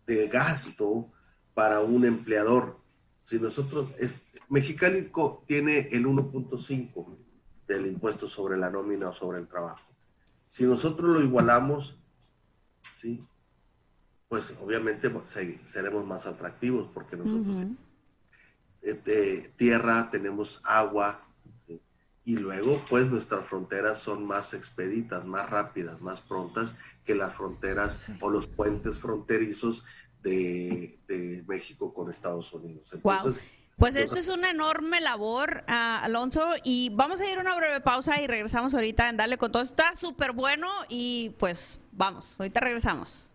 de 0.06 0.28
gasto 0.28 1.10
para 1.54 1.80
un 1.80 2.04
empleador. 2.04 2.78
Si 3.22 3.40
nosotros, 3.40 3.94
es, 3.98 4.26
Mexicali 4.48 5.10
tiene 5.46 5.88
el 5.90 6.06
1.5 6.06 7.16
del 7.66 7.86
impuesto 7.86 8.28
sobre 8.28 8.56
la 8.56 8.70
nómina 8.70 9.08
o 9.08 9.12
sobre 9.12 9.38
el 9.38 9.48
trabajo. 9.48 9.82
Si 10.46 10.62
nosotros 10.64 11.10
lo 11.10 11.20
igualamos, 11.22 11.98
¿sí? 13.00 13.20
pues 14.28 14.56
obviamente 14.60 15.10
seremos 15.66 16.04
más 16.04 16.26
atractivos 16.26 16.88
porque 16.92 17.16
nosotros 17.16 17.66
de 18.80 19.52
tierra, 19.56 20.10
tenemos 20.10 20.60
agua, 20.64 21.20
y 22.24 22.36
luego 22.36 22.80
pues 22.90 23.06
nuestras 23.10 23.44
fronteras 23.46 23.98
son 23.98 24.26
más 24.26 24.52
expeditas, 24.52 25.24
más 25.24 25.48
rápidas, 25.48 26.00
más 26.00 26.20
prontas 26.20 26.76
que 27.04 27.14
las 27.14 27.34
fronteras 27.34 28.08
o 28.20 28.30
los 28.30 28.48
puentes 28.48 28.98
fronterizos 28.98 29.84
de, 30.22 30.98
México 31.46 31.94
con 31.94 32.10
Estados 32.10 32.52
Unidos. 32.52 32.92
Entonces, 32.92 33.44
Pues 33.78 33.94
esto 33.94 34.18
es 34.18 34.30
una 34.30 34.50
enorme 34.50 35.02
labor, 35.02 35.62
ah, 35.68 36.00
Alonso, 36.02 36.54
y 36.64 36.88
vamos 36.94 37.20
a 37.20 37.30
ir 37.30 37.36
a 37.36 37.42
una 37.42 37.54
breve 37.54 37.82
pausa 37.82 38.18
y 38.22 38.26
regresamos 38.26 38.72
ahorita 38.72 39.10
en 39.10 39.18
Darle 39.18 39.36
con 39.36 39.52
todo. 39.52 39.62
Está 39.62 39.94
súper 39.94 40.32
bueno 40.32 40.66
y 40.88 41.34
pues 41.38 41.78
vamos, 41.92 42.36
ahorita 42.40 42.60
regresamos. 42.60 43.34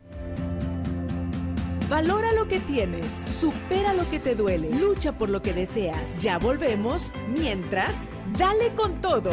Valora 1.87 2.33
lo 2.33 2.47
que 2.47 2.59
tienes, 2.59 3.05
supera 3.39 3.93
lo 3.93 4.09
que 4.09 4.19
te 4.19 4.33
duele, 4.33 4.71
lucha 4.71 5.15
por 5.15 5.29
lo 5.29 5.43
que 5.43 5.53
deseas. 5.53 6.23
Ya 6.23 6.39
volvemos, 6.39 7.11
mientras, 7.27 8.07
dale 8.35 8.73
con 8.73 8.99
todo. 8.99 9.29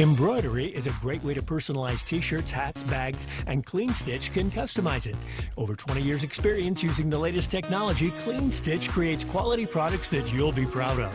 Embroidery 0.00 0.64
is 0.64 0.86
a 0.86 0.92
great 1.02 1.22
way 1.22 1.34
to 1.34 1.42
personalize 1.42 2.02
t-shirts, 2.06 2.50
hats, 2.50 2.82
bags, 2.84 3.26
and 3.46 3.66
Clean 3.66 3.90
Stitch 3.90 4.32
can 4.32 4.50
customize 4.50 5.06
it. 5.06 5.14
Over 5.58 5.76
20 5.76 6.00
years 6.00 6.24
experience 6.24 6.82
using 6.82 7.10
the 7.10 7.18
latest 7.18 7.50
technology, 7.50 8.08
Clean 8.24 8.50
Stitch 8.50 8.88
creates 8.88 9.24
quality 9.24 9.66
products 9.66 10.08
that 10.08 10.32
you'll 10.32 10.52
be 10.52 10.64
proud 10.64 10.98
of. 10.98 11.12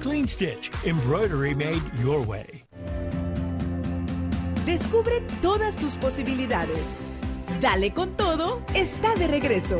Clean 0.00 0.26
Stitch, 0.26 0.70
embroidery 0.86 1.52
made 1.54 1.82
your 1.98 2.22
way. 2.22 2.64
Descubre 4.64 5.20
todas 5.42 5.76
tus 5.76 5.98
posibilidades. 5.98 7.00
Dale 7.60 7.92
con 7.92 8.16
todo, 8.16 8.62
está 8.74 9.14
de 9.14 9.28
regreso. 9.28 9.78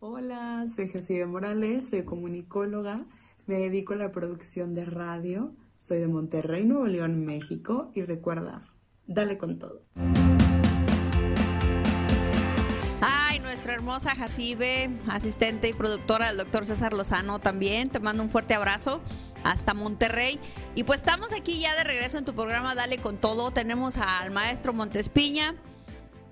Hola, 0.00 0.66
soy 0.76 0.90
José 0.90 1.24
Morales, 1.24 1.88
soy 1.88 2.04
comunicóloga, 2.04 3.06
me 3.46 3.54
dedico 3.54 3.94
a 3.94 3.96
la 3.96 4.12
producción 4.12 4.74
de 4.74 4.84
radio 4.84 5.54
Soy 5.80 5.98
de 5.98 6.08
Monterrey, 6.08 6.62
Nuevo 6.66 6.86
León, 6.86 7.24
México 7.24 7.90
y 7.94 8.02
recuerda, 8.02 8.66
dale 9.06 9.38
con 9.38 9.58
todo. 9.58 9.80
Ay, 13.00 13.38
nuestra 13.38 13.72
hermosa 13.72 14.14
Jacibe, 14.14 14.90
asistente 15.08 15.70
y 15.70 15.72
productora 15.72 16.28
del 16.28 16.36
doctor 16.36 16.66
César 16.66 16.92
Lozano 16.92 17.38
también. 17.38 17.88
Te 17.88 17.98
mando 17.98 18.22
un 18.22 18.28
fuerte 18.28 18.52
abrazo 18.52 19.00
hasta 19.42 19.72
Monterrey. 19.72 20.38
Y 20.74 20.84
pues 20.84 21.00
estamos 21.00 21.32
aquí 21.32 21.60
ya 21.60 21.74
de 21.74 21.84
regreso 21.84 22.18
en 22.18 22.26
tu 22.26 22.34
programa 22.34 22.74
Dale 22.74 22.98
con 22.98 23.16
todo. 23.16 23.50
Tenemos 23.50 23.96
al 23.96 24.32
maestro 24.32 24.74
Montespiña 24.74 25.56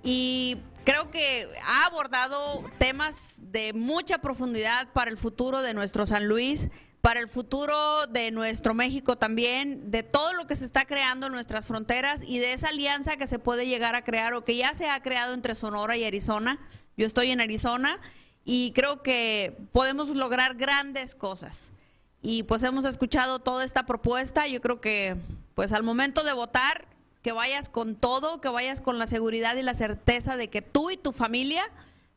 y 0.02 0.58
creo 0.84 1.10
que 1.10 1.48
ha 1.64 1.86
abordado 1.86 2.62
temas 2.76 3.40
de 3.44 3.72
mucha 3.72 4.18
profundidad 4.18 4.92
para 4.92 5.10
el 5.10 5.16
futuro 5.16 5.62
de 5.62 5.72
nuestro 5.72 6.04
San 6.04 6.28
Luis 6.28 6.68
para 7.08 7.20
el 7.20 7.28
futuro 7.30 8.06
de 8.08 8.30
nuestro 8.32 8.74
México 8.74 9.16
también, 9.16 9.90
de 9.90 10.02
todo 10.02 10.34
lo 10.34 10.46
que 10.46 10.54
se 10.54 10.66
está 10.66 10.84
creando 10.84 11.28
en 11.28 11.32
nuestras 11.32 11.66
fronteras 11.66 12.22
y 12.22 12.38
de 12.38 12.52
esa 12.52 12.68
alianza 12.68 13.16
que 13.16 13.26
se 13.26 13.38
puede 13.38 13.66
llegar 13.66 13.94
a 13.94 14.04
crear 14.04 14.34
o 14.34 14.44
que 14.44 14.58
ya 14.58 14.74
se 14.74 14.90
ha 14.90 15.02
creado 15.02 15.32
entre 15.32 15.54
Sonora 15.54 15.96
y 15.96 16.04
Arizona. 16.04 16.58
Yo 16.98 17.06
estoy 17.06 17.30
en 17.30 17.40
Arizona 17.40 17.98
y 18.44 18.72
creo 18.72 19.02
que 19.02 19.56
podemos 19.72 20.08
lograr 20.08 20.56
grandes 20.56 21.14
cosas. 21.14 21.72
Y 22.20 22.42
pues 22.42 22.62
hemos 22.62 22.84
escuchado 22.84 23.38
toda 23.38 23.64
esta 23.64 23.86
propuesta, 23.86 24.46
yo 24.46 24.60
creo 24.60 24.82
que 24.82 25.16
pues 25.54 25.72
al 25.72 25.84
momento 25.84 26.24
de 26.24 26.34
votar, 26.34 26.88
que 27.22 27.32
vayas 27.32 27.70
con 27.70 27.96
todo, 27.96 28.42
que 28.42 28.50
vayas 28.50 28.82
con 28.82 28.98
la 28.98 29.06
seguridad 29.06 29.56
y 29.56 29.62
la 29.62 29.72
certeza 29.72 30.36
de 30.36 30.50
que 30.50 30.60
tú 30.60 30.90
y 30.90 30.98
tu 30.98 31.12
familia 31.12 31.64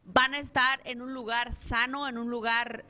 van 0.03 0.33
a 0.33 0.39
estar 0.39 0.81
en 0.83 1.01
un 1.01 1.13
lugar 1.13 1.53
sano, 1.53 2.09
en 2.09 2.17
un 2.17 2.29
lugar 2.29 2.83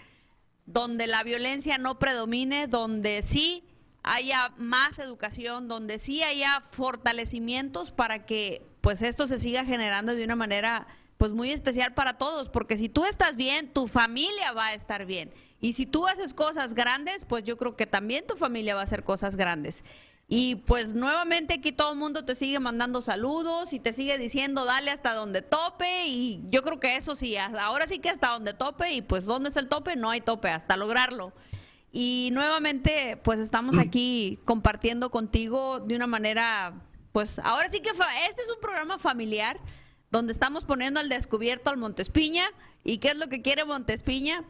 donde 0.73 1.07
la 1.07 1.23
violencia 1.23 1.77
no 1.77 1.99
predomine, 1.99 2.67
donde 2.67 3.21
sí 3.21 3.63
haya 4.03 4.53
más 4.57 4.99
educación, 4.99 5.67
donde 5.67 5.99
sí 5.99 6.23
haya 6.23 6.61
fortalecimientos 6.61 7.91
para 7.91 8.25
que 8.25 8.65
pues 8.81 9.01
esto 9.01 9.27
se 9.27 9.37
siga 9.37 9.63
generando 9.63 10.15
de 10.15 10.23
una 10.23 10.35
manera 10.35 10.87
pues 11.17 11.33
muy 11.33 11.51
especial 11.51 11.93
para 11.93 12.17
todos, 12.17 12.49
porque 12.49 12.77
si 12.77 12.89
tú 12.89 13.05
estás 13.05 13.37
bien, 13.37 13.71
tu 13.71 13.87
familia 13.87 14.53
va 14.53 14.67
a 14.67 14.73
estar 14.73 15.05
bien. 15.05 15.31
Y 15.59 15.73
si 15.73 15.85
tú 15.85 16.07
haces 16.07 16.33
cosas 16.33 16.73
grandes, 16.73 17.25
pues 17.25 17.43
yo 17.43 17.57
creo 17.57 17.75
que 17.75 17.85
también 17.85 18.25
tu 18.25 18.35
familia 18.35 18.73
va 18.73 18.81
a 18.81 18.85
hacer 18.85 19.03
cosas 19.03 19.35
grandes. 19.35 19.83
Y 20.33 20.55
pues 20.55 20.93
nuevamente 20.93 21.55
aquí 21.55 21.73
todo 21.73 21.91
el 21.91 21.99
mundo 21.99 22.23
te 22.23 22.35
sigue 22.35 22.57
mandando 22.61 23.01
saludos 23.01 23.73
y 23.73 23.81
te 23.81 23.91
sigue 23.91 24.17
diciendo 24.17 24.63
dale 24.63 24.89
hasta 24.89 25.13
donde 25.13 25.41
tope 25.41 26.07
y 26.07 26.41
yo 26.49 26.63
creo 26.63 26.79
que 26.79 26.95
eso 26.95 27.15
sí, 27.15 27.35
ahora 27.35 27.85
sí 27.85 27.99
que 27.99 28.09
hasta 28.09 28.29
donde 28.29 28.53
tope 28.53 28.93
y 28.93 29.01
pues 29.01 29.25
¿dónde 29.25 29.49
es 29.49 29.57
el 29.57 29.67
tope? 29.67 29.97
No 29.97 30.09
hay 30.09 30.21
tope, 30.21 30.47
hasta 30.47 30.77
lograrlo. 30.77 31.33
Y 31.91 32.29
nuevamente 32.31 33.19
pues 33.21 33.41
estamos 33.41 33.77
aquí 33.77 34.39
compartiendo 34.45 35.11
contigo 35.11 35.81
de 35.81 35.97
una 35.97 36.07
manera, 36.07 36.81
pues 37.11 37.37
ahora 37.39 37.67
sí 37.67 37.81
que 37.81 37.89
este 37.89 38.41
es 38.41 38.49
un 38.55 38.61
programa 38.61 38.99
familiar 38.99 39.59
donde 40.11 40.31
estamos 40.31 40.63
poniendo 40.63 41.01
al 41.01 41.09
descubierto 41.09 41.69
al 41.69 41.75
Montespiña 41.75 42.45
y 42.85 42.99
qué 42.99 43.09
es 43.09 43.17
lo 43.17 43.27
que 43.27 43.41
quiere 43.41 43.65
Montespiña. 43.65 44.45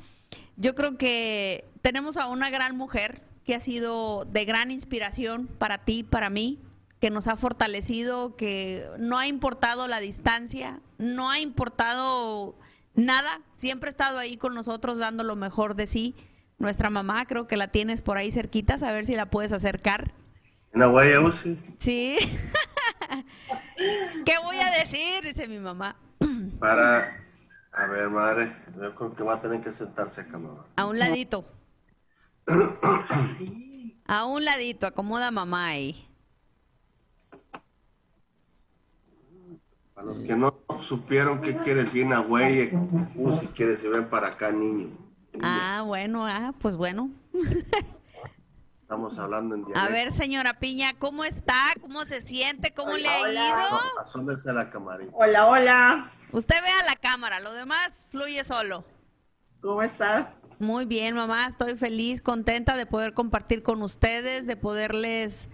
Yo 0.58 0.76
creo 0.76 1.00
que 1.00 1.66
tenemos 1.82 2.18
a 2.18 2.28
una 2.28 2.52
gran 2.52 2.78
mujer, 2.78 3.24
que 3.52 3.56
ha 3.56 3.60
sido 3.60 4.24
de 4.24 4.46
gran 4.46 4.72
inspiración 4.72 5.48
para 5.48 5.80
ti, 5.80 6.04
para 6.04 6.30
mí, 6.30 6.62
que 7.02 7.10
nos 7.10 7.28
ha 7.28 7.36
fortalecido, 7.36 8.38
que 8.38 8.88
no 8.98 9.18
ha 9.18 9.28
importado 9.28 9.90
la 9.90 10.00
distancia, 10.00 10.80
no 10.98 11.30
ha 11.30 11.38
importado 11.38 12.56
nada, 12.94 13.42
siempre 13.52 13.90
ha 13.90 13.90
estado 13.90 14.20
ahí 14.20 14.38
con 14.38 14.54
nosotros 14.54 15.00
dando 15.00 15.26
lo 15.26 15.36
mejor 15.36 15.76
de 15.76 15.86
sí. 15.86 16.16
Nuestra 16.60 16.90
mamá, 16.90 17.26
creo 17.26 17.46
que 17.46 17.58
la 17.58 17.68
tienes 17.68 18.02
por 18.02 18.16
ahí 18.16 18.32
cerquita, 18.32 18.76
a 18.76 18.92
ver 18.94 19.06
si 19.06 19.18
la 19.18 19.30
puedes 19.30 19.52
acercar. 19.52 20.14
¿Una 20.74 20.88
huella, 20.88 21.30
sí? 21.34 21.60
Sí. 21.78 22.16
¿Qué 24.26 24.38
voy 24.46 24.60
a 24.60 24.80
decir? 24.80 25.24
Dice 25.24 25.50
mi 25.50 25.60
mamá. 25.60 25.98
Para, 26.58 27.22
a 27.74 27.86
ver, 27.88 28.10
madre, 28.10 28.56
yo 28.82 28.96
creo 28.96 29.14
que 29.14 29.24
va 29.24 29.34
a 29.34 29.42
tener 29.42 29.60
que 29.60 29.74
sentarse 29.74 30.22
acá, 30.22 30.40
mamá. 30.40 30.68
A 30.78 30.86
un 30.86 30.98
ladito. 30.98 31.44
A 34.06 34.26
un 34.26 34.44
ladito, 34.44 34.88
acomoda 34.88 35.32
mamá 35.32 35.68
ahí. 35.68 36.08
Para 39.94 40.08
los 40.08 40.18
que 40.26 40.36
no 40.36 40.56
supieron 40.82 41.42
qué 41.42 41.56
quiere 41.58 41.84
decir 41.84 42.06
Nahuey, 42.06 42.72
uh, 43.16 43.38
si 43.38 43.48
quiere 43.48 43.78
se 43.78 43.88
ven 43.90 44.10
para 44.10 44.30
acá, 44.30 44.52
niño. 44.52 44.90
Ah, 45.42 45.84
bueno, 45.86 46.26
ah, 46.28 46.54
pues 46.60 46.76
bueno. 46.76 47.10
Estamos 48.82 49.18
hablando 49.18 49.56
en 49.56 49.64
dialecto. 49.64 49.88
A 49.88 49.90
ver, 49.90 50.12
señora 50.12 50.60
Piña, 50.60 50.94
¿cómo 51.00 51.24
está? 51.24 51.56
¿Cómo 51.80 52.04
se 52.04 52.20
siente? 52.20 52.74
¿Cómo 52.74 52.98
le 52.98 53.08
ha 53.08 53.32
ido? 53.32 54.50
a 54.50 54.54
la 54.54 54.70
camarita. 54.70 55.12
Hola, 55.16 55.48
hola. 55.48 56.12
Usted 56.34 56.56
vea 56.62 56.84
la 56.86 56.96
cámara, 56.98 57.40
lo 57.40 57.54
demás 57.54 58.08
fluye 58.12 58.44
solo. 58.44 58.84
¿Cómo 59.62 59.82
estás? 59.82 60.28
Muy 60.62 60.86
bien, 60.86 61.16
mamá, 61.16 61.48
estoy 61.48 61.76
feliz, 61.76 62.22
contenta 62.22 62.78
de 62.78 62.86
poder 62.86 63.16
compartir 63.16 63.64
con 63.64 63.82
ustedes, 63.82 64.46
de 64.46 64.56
poderles 64.56 65.50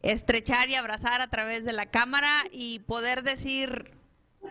estrechar 0.00 0.70
y 0.70 0.76
abrazar 0.76 1.20
a 1.20 1.28
través 1.28 1.66
de 1.66 1.74
la 1.74 1.84
cámara 1.84 2.30
y 2.50 2.78
poder 2.78 3.22
decir, 3.22 3.92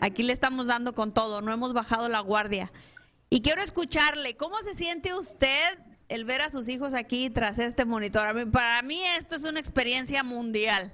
aquí 0.01 0.21
le 0.21 0.31
estamos 0.31 0.67
dando 0.67 0.93
con 0.93 1.11
todo, 1.11 1.41
no 1.41 1.51
hemos 1.51 1.73
bajado 1.73 2.07
la 2.07 2.19
guardia. 2.19 2.71
Y 3.31 3.41
quiero 3.41 3.63
escucharle, 3.63 4.37
¿cómo 4.37 4.59
se 4.59 4.75
siente 4.75 5.15
usted 5.15 5.79
el 6.07 6.23
ver 6.23 6.41
a 6.41 6.51
sus 6.51 6.69
hijos 6.69 6.93
aquí 6.93 7.31
tras 7.31 7.57
este 7.57 7.83
monitor? 7.83 8.51
Para 8.51 8.83
mí 8.83 9.01
esto 9.17 9.35
es 9.35 9.41
una 9.41 9.59
experiencia 9.59 10.21
mundial. 10.21 10.93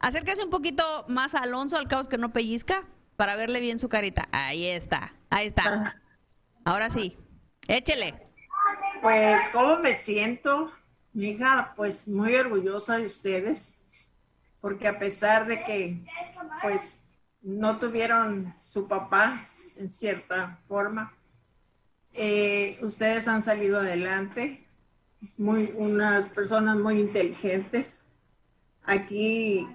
Acérquese 0.00 0.42
un 0.42 0.50
poquito 0.50 1.04
más 1.06 1.36
a 1.36 1.38
Alonso, 1.38 1.76
al 1.76 1.86
caos 1.86 2.08
que 2.08 2.18
no 2.18 2.32
pellizca, 2.32 2.84
para 3.14 3.36
verle 3.36 3.60
bien 3.60 3.78
su 3.78 3.88
carita. 3.88 4.28
Ahí 4.32 4.66
está, 4.66 5.14
ahí 5.30 5.46
está. 5.46 6.02
Ahora 6.64 6.90
sí. 6.90 7.16
Échele. 7.68 8.14
Pues, 9.02 9.40
¿cómo 9.52 9.78
me 9.78 9.94
siento? 9.96 10.72
Mi 11.12 11.30
hija, 11.30 11.72
pues 11.76 12.08
muy 12.08 12.34
orgullosa 12.34 12.98
de 12.98 13.06
ustedes, 13.06 13.80
porque 14.60 14.88
a 14.88 14.98
pesar 14.98 15.46
de 15.46 15.64
que, 15.64 16.04
pues, 16.62 17.04
no 17.42 17.78
tuvieron 17.78 18.54
su 18.58 18.86
papá 18.86 19.38
en 19.78 19.90
cierta 19.90 20.60
forma, 20.68 21.14
eh, 22.12 22.78
ustedes 22.82 23.28
han 23.28 23.42
salido 23.42 23.78
adelante, 23.78 24.66
muy, 25.36 25.70
unas 25.76 26.30
personas 26.30 26.76
muy 26.76 27.00
inteligentes. 27.00 28.08
Aquí 28.84 29.66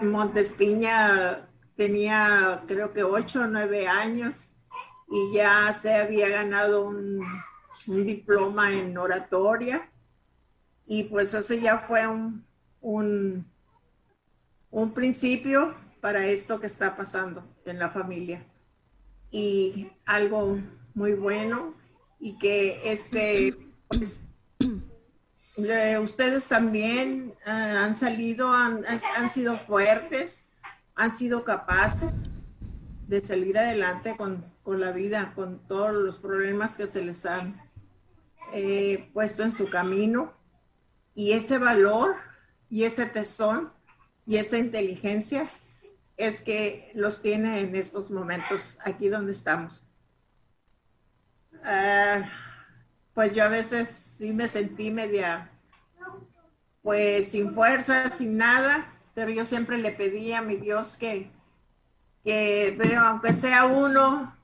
Montespiña 0.00 1.48
tenía 1.76 2.64
creo 2.66 2.92
que 2.92 3.04
ocho 3.04 3.42
o 3.42 3.46
nueve 3.46 3.86
años 3.86 4.57
y 5.10 5.32
ya 5.34 5.72
se 5.72 5.94
había 5.94 6.28
ganado 6.28 6.88
un, 6.88 7.24
diploma 7.86 8.72
en 8.72 8.96
oratoria. 8.96 9.90
Y 10.86 11.04
pues 11.04 11.34
eso 11.34 11.54
ya 11.54 11.78
fue 11.78 12.06
un, 12.06 12.44
un, 12.80 13.46
un, 14.70 14.94
principio 14.94 15.74
para 16.00 16.26
esto 16.26 16.60
que 16.60 16.66
está 16.66 16.96
pasando 16.96 17.44
en 17.64 17.78
la 17.78 17.90
familia. 17.90 18.44
Y 19.30 19.90
algo 20.06 20.58
muy 20.94 21.12
bueno 21.12 21.74
y 22.18 22.38
que 22.38 22.80
este 22.90 23.54
pues, 23.88 24.28
ustedes 26.02 26.48
también 26.48 27.34
eh, 27.46 27.50
han 27.50 27.94
salido 27.94 28.52
han, 28.52 28.84
han 29.16 29.30
sido 29.30 29.58
fuertes 29.58 30.54
han 30.94 31.12
sido 31.12 31.44
capaces 31.44 32.12
de 33.06 33.20
salir 33.20 33.56
adelante 33.58 34.16
con 34.16 34.44
con 34.68 34.80
la 34.80 34.92
vida, 34.92 35.32
con 35.34 35.66
todos 35.66 35.94
los 35.94 36.18
problemas 36.18 36.76
que 36.76 36.86
se 36.86 37.02
les 37.02 37.24
han 37.24 37.58
eh, 38.52 39.08
puesto 39.14 39.42
en 39.42 39.50
su 39.50 39.70
camino. 39.70 40.34
Y 41.14 41.32
ese 41.32 41.56
valor 41.56 42.16
y 42.68 42.84
ese 42.84 43.06
tesón 43.06 43.72
y 44.26 44.36
esa 44.36 44.58
inteligencia 44.58 45.46
es 46.18 46.42
que 46.42 46.92
los 46.94 47.22
tiene 47.22 47.60
en 47.60 47.76
estos 47.76 48.10
momentos 48.10 48.76
aquí 48.84 49.08
donde 49.08 49.32
estamos. 49.32 49.86
Ah, 51.64 52.28
pues 53.14 53.34
yo 53.34 53.44
a 53.44 53.48
veces 53.48 53.88
sí 53.88 54.34
me 54.34 54.48
sentí 54.48 54.90
media, 54.90 55.50
pues 56.82 57.30
sin 57.30 57.54
fuerza, 57.54 58.10
sin 58.10 58.36
nada, 58.36 58.84
pero 59.14 59.30
yo 59.30 59.46
siempre 59.46 59.78
le 59.78 59.92
pedí 59.92 60.34
a 60.34 60.42
mi 60.42 60.56
Dios 60.56 60.98
que, 60.98 61.30
que 62.22 62.76
pero 62.78 63.00
aunque 63.00 63.32
sea 63.32 63.64
uno, 63.64 64.36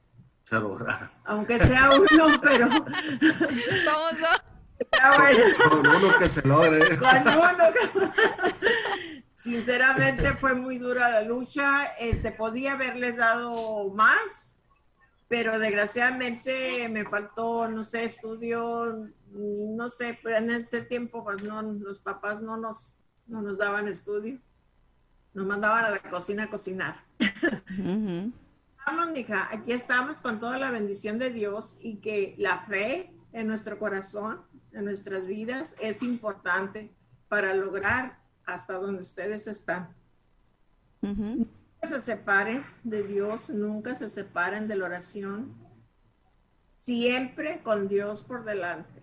se 0.45 0.61
logra. 0.61 1.11
Aunque 1.25 1.59
sea 1.59 1.91
uno, 1.91 2.27
pero. 2.43 2.69
Todos 2.69 4.15
Con 5.69 5.79
uno 5.87 6.19
que 6.19 6.29
se 6.29 6.47
logre. 6.47 6.81
Con 6.99 7.29
uno 7.29 7.65
que... 7.73 8.11
Sinceramente 9.35 10.33
fue 10.35 10.55
muy 10.55 10.79
dura 10.79 11.11
la 11.11 11.23
lucha. 11.23 11.87
Este, 11.99 12.33
podía 12.33 12.73
haberles 12.73 13.17
dado 13.17 13.91
más, 13.91 14.59
pero 15.29 15.59
desgraciadamente 15.59 16.89
me 16.89 17.05
faltó, 17.05 17.69
no 17.69 17.83
sé, 17.83 18.05
estudio, 18.05 19.09
no 19.33 19.89
sé, 19.89 20.19
pero 20.23 20.39
en 20.39 20.51
ese 20.51 20.83
tiempo 20.83 21.25
pues 21.25 21.43
no, 21.45 21.61
los 21.61 22.01
papás 22.01 22.41
no 22.41 22.57
nos, 22.57 22.97
no 23.27 23.43
nos 23.43 23.59
daban 23.59 23.89
estudio, 23.89 24.39
nos 25.35 25.47
mandaban 25.47 25.85
a 25.85 25.91
la 25.91 25.99
cocina 25.99 26.45
a 26.45 26.51
cocinar. 26.51 27.05
Hija, 29.17 29.49
aquí 29.53 29.71
estamos 29.71 30.21
con 30.21 30.41
toda 30.41 30.59
la 30.59 30.73
bendición 30.73 31.21
de 31.21 31.31
Dios 31.31 31.79
y 31.81 31.99
que 31.99 32.35
la 32.37 32.59
fe 32.59 33.15
en 33.33 33.47
nuestro 33.47 33.79
corazón, 33.79 34.41
en 34.73 34.85
nuestras 34.85 35.25
vidas, 35.25 35.77
es 35.81 36.03
importante 36.03 36.93
para 37.29 37.55
lograr 37.55 38.19
hasta 38.45 38.75
donde 38.75 39.03
ustedes 39.03 39.47
están. 39.47 39.95
Nunca 41.01 41.47
se 41.83 42.01
separen 42.01 42.65
de 42.83 43.05
Dios, 43.05 43.51
nunca 43.51 43.95
se 43.95 44.09
separen 44.09 44.67
de 44.67 44.75
la 44.75 44.87
oración, 44.87 45.55
siempre 46.73 47.63
con 47.63 47.87
Dios 47.87 48.25
por 48.25 48.45
delante, 48.45 49.01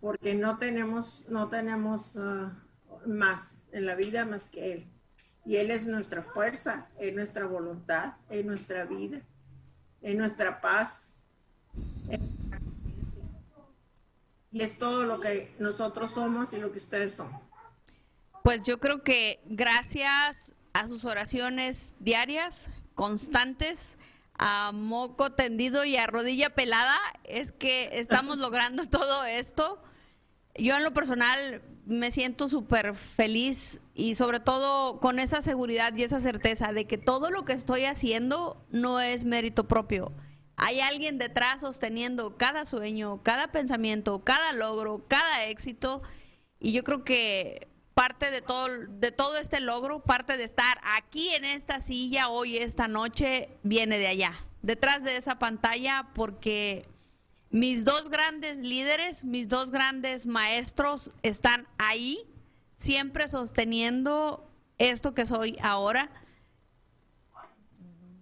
porque 0.00 0.34
no 0.34 0.58
tenemos, 0.58 1.30
no 1.30 1.48
tenemos 1.48 2.18
ah, 2.18 2.52
más 3.06 3.64
en 3.72 3.86
la 3.86 3.94
vida 3.94 4.26
más 4.26 4.50
que 4.50 4.72
Él. 4.74 4.97
Y 5.48 5.56
Él 5.56 5.70
es 5.70 5.86
nuestra 5.86 6.22
fuerza, 6.22 6.88
es 6.98 7.14
nuestra 7.14 7.46
voluntad, 7.46 8.12
es 8.28 8.44
nuestra 8.44 8.84
vida, 8.84 9.22
es 10.02 10.14
nuestra 10.14 10.60
paz. 10.60 11.14
y 14.50 14.62
es 14.62 14.78
todo 14.78 15.04
lo 15.04 15.20
que 15.20 15.54
nosotros 15.58 16.10
somos 16.10 16.52
y 16.52 16.58
lo 16.58 16.70
que 16.70 16.76
ustedes 16.76 17.14
son. 17.14 17.30
Pues 18.44 18.62
yo 18.64 18.78
creo 18.78 19.02
que 19.02 19.40
gracias 19.46 20.54
a 20.74 20.86
sus 20.86 21.06
oraciones 21.06 21.94
diarias, 21.98 22.68
constantes, 22.94 23.96
a 24.34 24.72
moco 24.72 25.32
tendido 25.32 25.82
y 25.86 25.96
a 25.96 26.06
rodilla 26.06 26.50
pelada, 26.50 26.98
es 27.24 27.52
que 27.52 27.88
estamos 27.92 28.36
logrando 28.46 28.84
todo 28.84 29.24
esto. 29.24 29.82
Yo 30.56 30.76
en 30.76 30.84
lo 30.84 30.92
personal 30.92 31.62
me 31.88 32.10
siento 32.10 32.50
súper 32.50 32.94
feliz 32.94 33.80
y 33.94 34.14
sobre 34.14 34.40
todo 34.40 35.00
con 35.00 35.18
esa 35.18 35.40
seguridad 35.40 35.94
y 35.96 36.02
esa 36.02 36.20
certeza 36.20 36.70
de 36.72 36.86
que 36.86 36.98
todo 36.98 37.30
lo 37.30 37.46
que 37.46 37.54
estoy 37.54 37.86
haciendo 37.86 38.62
no 38.70 39.00
es 39.00 39.24
mérito 39.24 39.66
propio. 39.66 40.12
Hay 40.56 40.80
alguien 40.80 41.16
detrás 41.16 41.62
sosteniendo 41.62 42.36
cada 42.36 42.66
sueño, 42.66 43.22
cada 43.22 43.48
pensamiento, 43.52 44.22
cada 44.22 44.52
logro, 44.52 45.06
cada 45.08 45.46
éxito. 45.46 46.02
Y 46.60 46.72
yo 46.72 46.84
creo 46.84 47.04
que 47.04 47.68
parte 47.94 48.30
de 48.30 48.42
todo, 48.42 48.68
de 48.90 49.10
todo 49.10 49.38
este 49.38 49.60
logro, 49.60 50.02
parte 50.02 50.36
de 50.36 50.44
estar 50.44 50.78
aquí 50.98 51.30
en 51.30 51.46
esta 51.46 51.80
silla 51.80 52.28
hoy, 52.28 52.58
esta 52.58 52.86
noche, 52.86 53.48
viene 53.62 53.98
de 53.98 54.08
allá, 54.08 54.34
detrás 54.60 55.02
de 55.04 55.16
esa 55.16 55.38
pantalla, 55.38 56.10
porque 56.14 56.86
mis 57.50 57.84
dos 57.84 58.10
grandes 58.10 58.58
líderes, 58.58 59.24
mis 59.24 59.48
dos 59.48 59.70
grandes 59.70 60.26
maestros 60.26 61.10
están 61.22 61.66
ahí, 61.78 62.26
siempre 62.76 63.28
sosteniendo 63.28 64.50
esto 64.78 65.14
que 65.14 65.26
soy 65.26 65.56
ahora. 65.60 66.10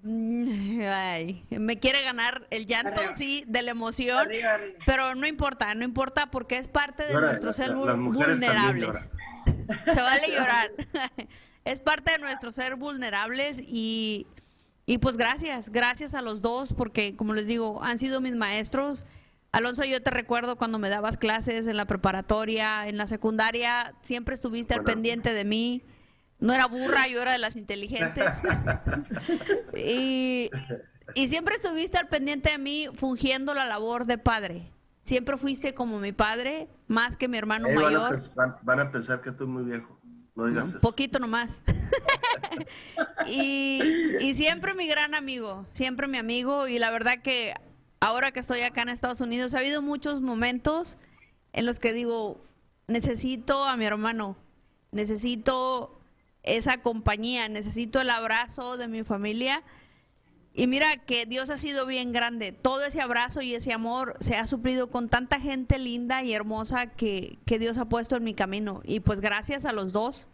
me 0.02 1.78
quiere 1.80 2.02
ganar 2.02 2.46
el 2.50 2.66
llanto, 2.66 3.00
sí, 3.14 3.44
de 3.48 3.62
la 3.62 3.72
emoción, 3.72 4.28
pero 4.84 5.14
no 5.16 5.26
importa, 5.26 5.74
no 5.74 5.84
importa 5.84 6.30
porque 6.30 6.58
es 6.58 6.68
parte 6.68 7.04
de 7.04 7.14
nuestros 7.14 7.56
ser 7.56 7.74
vulnerables. 7.74 9.10
Se 9.92 10.00
vale 10.00 10.28
llorar. 10.28 10.70
es 11.64 11.80
parte 11.80 12.12
de 12.12 12.18
nuestro 12.18 12.52
ser 12.52 12.76
vulnerables 12.76 13.60
y, 13.60 14.28
y 14.86 14.98
pues 14.98 15.16
gracias, 15.16 15.70
gracias 15.70 16.14
a 16.14 16.22
los 16.22 16.40
dos 16.40 16.72
porque 16.72 17.16
como 17.16 17.34
les 17.34 17.48
digo, 17.48 17.82
han 17.82 17.98
sido 17.98 18.20
mis 18.20 18.36
maestros. 18.36 19.06
Alonso, 19.56 19.84
yo 19.84 20.02
te 20.02 20.10
recuerdo 20.10 20.56
cuando 20.56 20.78
me 20.78 20.90
dabas 20.90 21.16
clases 21.16 21.66
en 21.66 21.78
la 21.78 21.86
preparatoria, 21.86 22.86
en 22.88 22.98
la 22.98 23.06
secundaria, 23.06 23.94
siempre 24.02 24.34
estuviste 24.34 24.74
al 24.74 24.84
pendiente 24.84 25.32
de 25.32 25.46
mí. 25.46 25.82
No 26.38 26.52
era 26.52 26.66
burra, 26.66 27.08
yo 27.08 27.22
era 27.22 27.32
de 27.32 27.38
las 27.38 27.56
inteligentes. 27.56 28.34
y, 29.74 30.50
y 31.14 31.28
siempre 31.28 31.54
estuviste 31.54 31.96
al 31.96 32.06
pendiente 32.08 32.50
de 32.50 32.58
mí 32.58 32.88
fungiendo 32.92 33.54
la 33.54 33.64
labor 33.64 34.04
de 34.04 34.18
padre. 34.18 34.70
Siempre 35.02 35.38
fuiste 35.38 35.72
como 35.72 36.00
mi 36.00 36.12
padre, 36.12 36.68
más 36.86 37.16
que 37.16 37.26
mi 37.26 37.38
hermano 37.38 37.70
mayor. 37.70 38.18
Van 38.62 38.80
a, 38.80 38.90
pensar 38.90 39.22
que 39.22 39.30
estoy 39.30 39.46
muy 39.46 39.64
viejo. 39.64 39.98
No 40.34 40.44
digas 40.48 40.74
Un 40.74 40.80
poquito 40.80 41.18
nomás. 41.18 41.62
y, 43.26 43.80
y 44.20 44.34
siempre 44.34 44.74
mi 44.74 44.86
gran 44.86 45.14
amigo, 45.14 45.64
siempre 45.70 46.08
mi 46.08 46.18
amigo. 46.18 46.68
Y 46.68 46.78
la 46.78 46.90
verdad 46.90 47.22
que 47.22 47.54
ahora 48.00 48.32
que 48.32 48.40
estoy 48.40 48.60
acá 48.60 48.82
en 48.82 48.88
Estados 48.90 49.20
Unidos, 49.20 49.54
ha 49.54 49.58
habido 49.58 49.82
muchos 49.82 50.20
momentos 50.20 50.98
en 51.52 51.66
los 51.66 51.78
que 51.78 51.92
digo, 51.92 52.40
necesito 52.86 53.64
a 53.64 53.76
mi 53.76 53.84
hermano, 53.84 54.36
necesito 54.92 55.98
esa 56.42 56.82
compañía, 56.82 57.48
necesito 57.48 58.00
el 58.00 58.10
abrazo 58.10 58.76
de 58.76 58.88
mi 58.88 59.02
familia 59.02 59.64
y 60.58 60.68
mira 60.68 60.96
que 60.96 61.26
Dios 61.26 61.50
ha 61.50 61.58
sido 61.58 61.84
bien 61.84 62.14
grande. 62.14 62.50
Todo 62.50 62.82
ese 62.82 63.02
abrazo 63.02 63.42
y 63.42 63.54
ese 63.54 63.74
amor 63.74 64.16
se 64.20 64.36
ha 64.36 64.46
suplido 64.46 64.88
con 64.88 65.10
tanta 65.10 65.38
gente 65.38 65.78
linda 65.78 66.22
y 66.22 66.32
hermosa 66.32 66.86
que, 66.86 67.38
Dios 67.44 67.76
ha 67.76 67.84
puesto 67.84 68.16
en 68.16 68.24
mi 68.24 68.32
camino. 68.32 68.80
Y 68.82 69.00
pues 69.00 69.20
gracias 69.20 69.66
a 69.66 69.74
los 69.74 69.92
dos. 69.92 70.28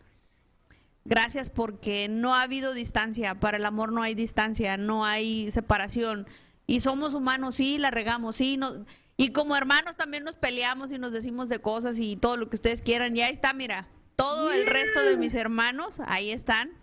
Gracias 1.04 1.50
porque 1.50 2.08
no 2.08 2.36
ha 2.36 2.42
habido 2.42 2.72
distancia. 2.72 3.34
Para 3.40 3.56
el 3.56 3.66
amor 3.66 3.90
no 3.90 4.00
hay 4.00 4.14
distancia, 4.14 4.76
no 4.76 5.04
hay 5.04 5.50
separación. 5.50 6.28
Y 6.66 6.80
somos 6.80 7.14
humanos, 7.14 7.56
sí, 7.56 7.78
la 7.78 7.90
regamos, 7.90 8.36
sí. 8.36 8.56
No, 8.56 8.84
y 9.16 9.32
como 9.32 9.56
hermanos 9.56 9.96
también 9.96 10.24
nos 10.24 10.34
peleamos 10.34 10.92
y 10.92 10.98
nos 10.98 11.12
decimos 11.12 11.48
de 11.48 11.60
cosas 11.60 11.98
y 11.98 12.16
todo 12.16 12.36
lo 12.36 12.48
que 12.48 12.56
ustedes 12.56 12.82
quieran. 12.82 13.16
Y 13.16 13.22
ahí 13.22 13.32
está, 13.32 13.52
mira, 13.52 13.88
todo 14.16 14.52
el 14.52 14.66
resto 14.66 15.02
de 15.02 15.16
mis 15.16 15.34
hermanos, 15.34 16.00
ahí 16.06 16.30
están 16.30 16.82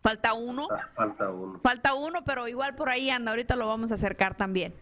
Falta 0.00 0.32
uno. 0.32 0.68
Falta, 0.94 1.30
uno. 1.30 1.60
Falta 1.60 1.94
uno, 1.94 2.24
pero 2.24 2.48
igual 2.48 2.74
por 2.74 2.88
ahí 2.88 3.10
anda. 3.10 3.32
Ahorita 3.32 3.56
lo 3.56 3.66
vamos 3.66 3.90
a 3.90 3.94
acercar 3.94 4.36
también. 4.36 4.74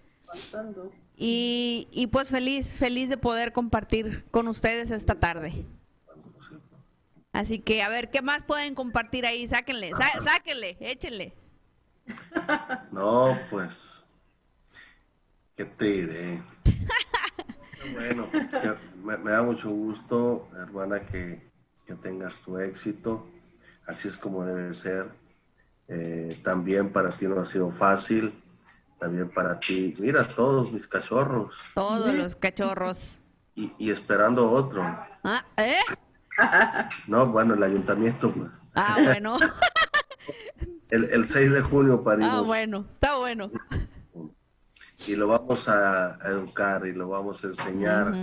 Y, 1.17 1.89
y 1.91 2.09
pues 2.09 2.31
feliz, 2.31 2.73
feliz 2.73 3.09
de 3.09 3.17
poder 3.17 3.53
compartir 3.53 4.25
con 4.31 4.49
ustedes 4.49 4.91
esta 4.91 5.15
tarde. 5.15 5.67
Así 7.33 7.59
que 7.59 7.83
a 7.83 7.89
ver, 7.89 8.11
¿qué 8.11 8.23
más 8.23 8.45
pueden 8.45 8.75
compartir 8.75 9.27
ahí? 9.27 9.47
Sáquenle, 9.47 9.91
sáquenle, 10.23 10.77
échenle. 10.81 11.35
No, 12.93 13.37
pues, 13.51 14.05
¿qué 15.57 15.65
te 15.65 15.85
diré? 15.85 16.43
bueno, 17.93 18.29
me, 19.03 19.17
me, 19.17 19.31
da 19.31 19.43
mucho 19.43 19.71
gusto, 19.71 20.49
hermana, 20.57 21.01
que, 21.01 21.51
que 21.87 21.95
tengas 21.95 22.37
tu 22.37 22.59
éxito 22.59 23.27
así 23.87 24.09
es 24.09 24.17
como 24.17 24.45
debe 24.45 24.75
ser. 24.75 25.09
Eh, 25.89 26.29
también 26.43 26.93
para 26.93 27.11
ti 27.11 27.27
no 27.27 27.41
ha 27.41 27.45
sido 27.45 27.71
fácil, 27.71 28.33
también 28.99 29.31
para 29.31 29.59
ti. 29.59 29.95
Mira, 29.99 30.25
todos 30.25 30.73
mis 30.73 30.87
cachorros. 30.87 31.57
Todos 31.75 32.13
los 32.13 32.35
cachorros. 32.35 33.21
Y, 33.55 33.91
esperando 33.91 34.51
otro. 34.51 34.83
Ah, 35.25 35.45
¿eh? 35.57 35.77
No, 37.09 37.27
bueno, 37.27 37.55
el 37.55 37.63
ayuntamiento. 37.63 38.31
Pues. 38.31 38.51
Ah, 38.75 38.99
bueno. 39.03 39.39
el, 40.91 41.27
6 41.27 41.53
de 41.53 41.63
junio 41.63 42.05
parimos. 42.05 42.35
Ah, 42.35 42.41
bueno, 42.43 42.87
está 42.93 43.17
bueno. 43.17 43.51
Y 45.07 45.17
lo 45.17 45.29
vamos 45.29 45.69
a, 45.69 46.19
educar 46.25 46.87
y 46.87 46.93
lo 46.93 47.09
vamos 47.09 47.45
a 47.45 47.49
enseñar 47.49 48.15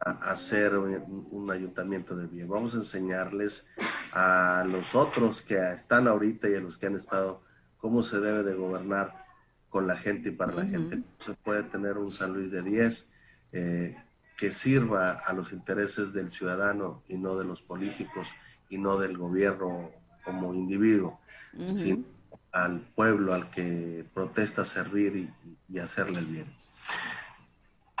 a, 0.00 0.10
hacer 0.30 0.76
un, 0.76 1.50
ayuntamiento 1.50 2.16
de 2.16 2.26
bien. 2.26 2.48
Vamos 2.48 2.74
a 2.74 2.78
enseñarles 2.78 3.66
a 4.12 4.64
los 4.66 4.94
otros 4.94 5.42
que 5.42 5.56
están 5.72 6.08
ahorita 6.08 6.48
y 6.48 6.56
a 6.56 6.60
los 6.60 6.78
que 6.78 6.86
han 6.86 6.96
estado 6.96 7.42
cómo 7.78 8.02
se 8.02 8.18
debe 8.20 8.42
de 8.42 8.54
gobernar 8.54 9.24
con 9.68 9.86
la 9.86 9.96
gente 9.96 10.30
y 10.30 10.32
para 10.32 10.52
la 10.52 10.64
gente. 10.64 11.02
Se 11.18 11.34
puede 11.34 11.62
tener 11.62 11.96
un 11.96 12.10
San 12.10 12.32
Luis 12.32 12.50
de 12.50 12.62
10 12.62 13.10
eh, 13.52 13.96
que 14.36 14.50
sirva 14.52 15.12
a 15.12 15.32
los 15.32 15.52
intereses 15.52 16.12
del 16.12 16.30
ciudadano 16.30 17.02
y 17.08 17.16
no 17.16 17.36
de 17.36 17.44
los 17.44 17.62
políticos 17.62 18.28
y 18.68 18.78
no 18.78 18.98
del 18.98 19.16
gobierno 19.16 19.90
como 20.24 20.54
individuo, 20.54 21.20
sino 21.62 22.04
al 22.52 22.80
pueblo 22.80 23.34
al 23.34 23.50
que 23.50 24.04
protesta 24.12 24.64
servir 24.64 25.16
y, 25.16 25.30
y 25.68 25.78
hacerle 25.78 26.18
el 26.18 26.26
bien. 26.26 26.60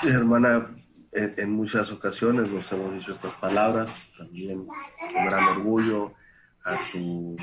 Hermana, 0.02 0.66
en, 1.12 1.50
muchas 1.50 1.90
ocasiones 1.92 2.50
nos 2.50 2.72
hemos 2.72 2.94
dicho 2.94 3.12
estas 3.12 3.34
palabras, 3.34 4.08
también 4.16 4.66
con 4.66 5.24
gran 5.26 5.44
orgullo, 5.44 6.14
a 6.64 6.76
tu, 6.92 7.36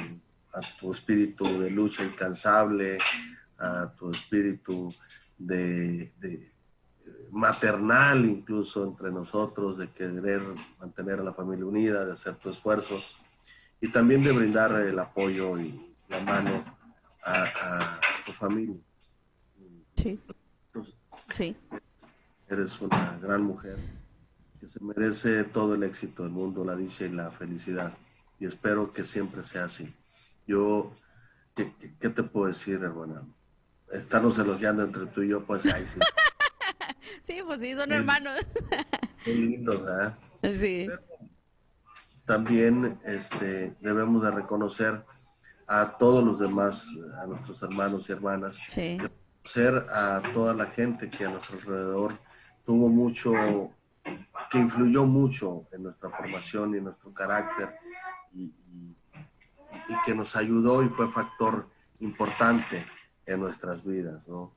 a 0.54 0.62
tu 0.80 0.92
espíritu 0.92 1.60
de 1.60 1.70
lucha 1.70 2.04
incansable, 2.04 2.98
a 3.60 3.92
tu 3.98 4.10
espíritu 4.10 4.90
de, 5.38 6.12
maternal 7.32 8.26
incluso 8.26 8.86
entre 8.86 9.12
nosotros, 9.12 9.78
de 9.78 9.90
querer 9.90 10.42
mantener 10.80 11.20
a 11.20 11.24
la 11.24 11.34
familia 11.34 11.66
unida, 11.66 12.06
de 12.06 12.14
hacer 12.14 12.36
tu 12.36 12.50
esfuerzo 12.50 12.96
y 13.82 13.90
también 13.92 14.24
de 14.24 14.32
brindar 14.32 14.72
el 14.82 14.98
apoyo 14.98 15.60
y 15.60 15.96
la 16.10 16.20
mano 16.22 16.77
a, 17.28 17.44
a 17.44 18.00
tu 18.26 18.32
familia. 18.32 18.78
Sí. 19.96 20.20
sí. 21.34 21.56
Eres 22.48 22.82
una 22.82 23.20
gran 23.22 23.42
mujer 23.42 23.78
que 24.60 24.68
se 24.68 24.84
merece 24.84 25.44
todo 25.44 25.76
el 25.76 25.84
éxito 25.84 26.24
del 26.24 26.32
mundo, 26.32 26.64
la 26.64 26.76
dicha 26.76 27.06
y 27.06 27.10
la 27.10 27.32
felicidad. 27.32 27.94
Y 28.40 28.46
espero 28.46 28.92
que 28.92 29.04
siempre 29.04 29.44
sea 29.44 29.66
así. 29.66 29.94
Yo, 30.46 30.94
¿qué, 31.56 32.10
te 32.10 32.24
puedo 32.24 32.48
decir, 32.48 32.82
hermana? 32.82 33.24
Estarnos 33.92 34.38
elogiando 34.38 34.84
entre 34.84 35.06
tú 35.08 35.24
y 35.24 35.30
yo, 35.30 35.44
pues 35.46 35.66
ahí 35.66 35.86
sí. 35.86 36.00
sí, 37.24 37.42
pues 37.46 37.60
sí, 37.60 37.74
son 37.74 37.92
hermanos. 37.92 38.40
Qué 39.24 39.34
lindos, 39.34 39.82
¿eh? 40.42 40.50
Sí. 40.50 40.88
también 42.26 43.00
este, 43.04 43.76
debemos 43.82 44.24
de 44.24 44.32
reconocer 44.32 45.04
a 45.68 45.98
todos 45.98 46.24
los 46.24 46.40
demás, 46.40 46.90
a 47.22 47.28
nuestros 47.28 47.62
hermanos 47.62 48.08
y 48.08 48.14
hermanas, 48.14 48.58
sí. 48.70 48.98
reconocer 48.98 49.86
a 49.92 50.22
toda 50.34 50.54
la 50.54 50.66
gente 50.66 51.10
que 51.10 51.26
a 51.26 51.30
nuestro 51.30 51.58
alrededor 51.58 52.14
tuvo 52.66 52.88
mucho, 52.88 53.34
que 54.50 54.58
influyó 54.58 55.06
mucho 55.06 55.66
en 55.74 55.84
nuestra 55.84 56.10
formación 56.10 56.74
y 56.74 56.78
en 56.78 56.86
nuestro 56.86 57.14
carácter 57.14 57.76
y, 58.34 58.54
que 60.06 60.16
nos 60.16 60.36
ayudó 60.36 60.84
y 60.84 60.90
fue 60.90 61.10
factor 61.10 61.68
importante 62.00 62.86
en 63.26 63.42
nuestras 63.42 63.84
vidas, 63.84 64.28
¿no? 64.28 64.54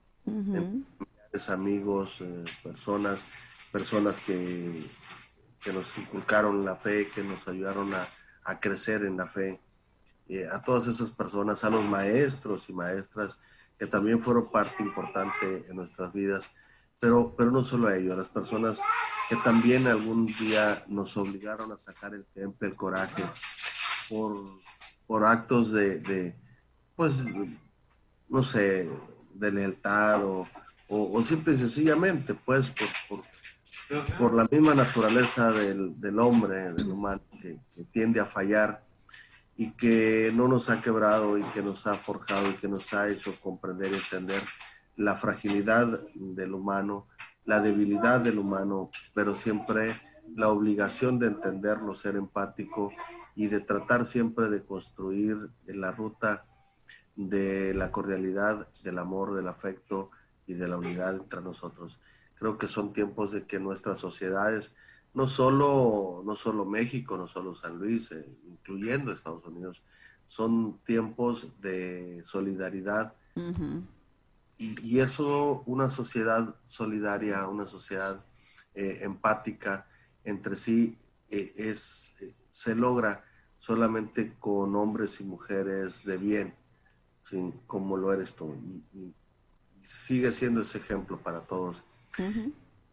amigos, 1.48 2.20
eh, 2.20 2.44
personas, 2.62 3.24
personas 3.72 4.18
que, 4.20 4.84
que, 5.62 5.72
nos 5.72 5.96
inculcaron 5.98 6.64
la 6.64 6.76
fe, 6.76 7.08
que 7.12 7.22
nos 7.22 7.46
ayudaron 7.48 7.92
a, 7.94 8.04
a 8.44 8.60
crecer 8.60 9.04
en 9.04 9.16
la 9.16 9.26
fe, 9.26 9.60
eh, 10.30 10.46
a 10.48 10.62
todas 10.62 10.86
esas 10.86 11.10
personas, 11.10 11.64
a 11.64 11.70
los 11.70 11.84
maestros 11.84 12.68
y 12.68 12.72
maestras 12.72 13.38
que 13.76 13.86
también 13.86 14.20
fueron 14.20 14.48
parte 14.48 14.80
importante 14.80 15.66
en 15.68 15.74
nuestras 15.74 16.12
vidas, 16.12 16.50
pero, 17.00 17.34
pero 17.36 17.50
no 17.50 17.64
solo 17.64 17.88
a 17.88 17.96
ellos, 17.96 18.12
a 18.12 18.18
las 18.18 18.28
personas 18.28 18.80
que 19.28 19.36
también 19.36 19.88
algún 19.88 20.26
día 20.26 20.84
nos 20.86 21.16
obligaron 21.16 21.72
a 21.72 21.78
sacar 21.78 22.14
el 22.14 22.24
temple, 22.26 22.68
el 22.68 22.76
coraje, 22.76 23.24
por, 25.06 25.24
actos 25.24 25.72
de, 25.72 26.36
pues, 26.94 27.24
no 28.28 28.44
sé, 28.44 28.88
de 29.34 29.50
lealtad 29.50 30.24
o, 30.24 30.46
o, 30.88 31.22
simple 31.24 31.54
y 31.54 31.58
sencillamente, 31.58 32.34
pues, 32.34 32.70
por, 32.70 34.08
por, 34.18 34.34
la 34.34 34.46
misma 34.50 34.74
naturaleza 34.74 35.50
del, 35.50 36.18
hombre, 36.20 36.72
del 36.72 36.88
humano, 36.88 37.22
que, 37.42 37.58
tiende 37.92 38.20
a 38.20 38.26
fallar 38.26 38.84
y 39.60 39.72
que 39.72 40.32
no 40.34 40.48
nos 40.48 40.70
ha 40.70 40.80
quebrado 40.80 41.36
y 41.36 41.42
que 41.42 41.60
nos 41.60 41.86
ha 41.86 41.92
forjado 41.92 42.48
y 42.48 42.54
que 42.54 42.66
nos 42.66 42.94
ha 42.94 43.08
hecho 43.08 43.30
comprender 43.42 43.92
y 43.92 43.94
entender 43.94 44.40
la 44.96 45.16
fragilidad 45.16 46.00
del 46.14 46.54
humano, 46.54 47.08
la 47.44 47.60
debilidad 47.60 48.22
del 48.22 48.38
humano, 48.38 48.88
pero 49.14 49.34
siempre 49.34 49.88
la 50.34 50.48
obligación 50.48 51.18
de 51.18 51.26
entenderlo, 51.26 51.94
ser 51.94 52.16
empático 52.16 52.90
y 53.36 53.48
de 53.48 53.60
tratar 53.60 54.06
siempre 54.06 54.48
de 54.48 54.64
construir 54.64 55.50
la 55.66 55.90
ruta 55.90 56.46
de 57.14 57.74
la 57.74 57.92
cordialidad, 57.92 58.66
del 58.82 58.98
amor, 58.98 59.34
del 59.34 59.48
afecto 59.48 60.10
y 60.46 60.54
de 60.54 60.68
la 60.68 60.78
unidad 60.78 61.16
entre 61.16 61.42
nosotros. 61.42 62.00
Creo 62.36 62.56
que 62.56 62.66
son 62.66 62.94
tiempos 62.94 63.30
de 63.30 63.44
que 63.44 63.60
nuestras 63.60 63.98
sociedades, 63.98 64.74
no 65.14 65.26
solo, 65.26 66.22
no 66.24 66.36
solo 66.36 66.64
México, 66.64 67.16
no 67.16 67.26
solo 67.26 67.54
San 67.54 67.78
Luis, 67.78 68.12
eh, 68.12 68.38
incluyendo 68.48 69.12
Estados 69.12 69.44
Unidos, 69.44 69.82
son 70.26 70.78
tiempos 70.84 71.60
de 71.60 72.22
solidaridad. 72.24 73.14
y, 74.58 75.00
eso, 75.00 75.62
una 75.66 75.88
sociedad 75.88 76.54
solidaria, 76.66 77.48
una 77.48 77.66
sociedad 77.66 78.22
eh, 78.74 78.98
empática 79.02 79.86
entre 80.22 80.54
sí, 80.54 80.96
eh, 81.30 81.54
es, 81.56 82.14
se 82.50 82.74
logra 82.74 83.24
solamente 83.58 84.34
con 84.38 84.76
hombres 84.76 85.20
y 85.20 85.24
mujeres 85.24 86.04
de 86.04 86.16
bien, 86.16 86.54
como 87.66 87.96
lo 87.96 88.12
eres 88.12 88.34
tú. 88.34 88.54
Y, 88.94 89.14
sigue 89.82 90.30
siendo 90.30 90.60
ese 90.60 90.78
ejemplo 90.78 91.18
para 91.18 91.40
todos. 91.40 91.82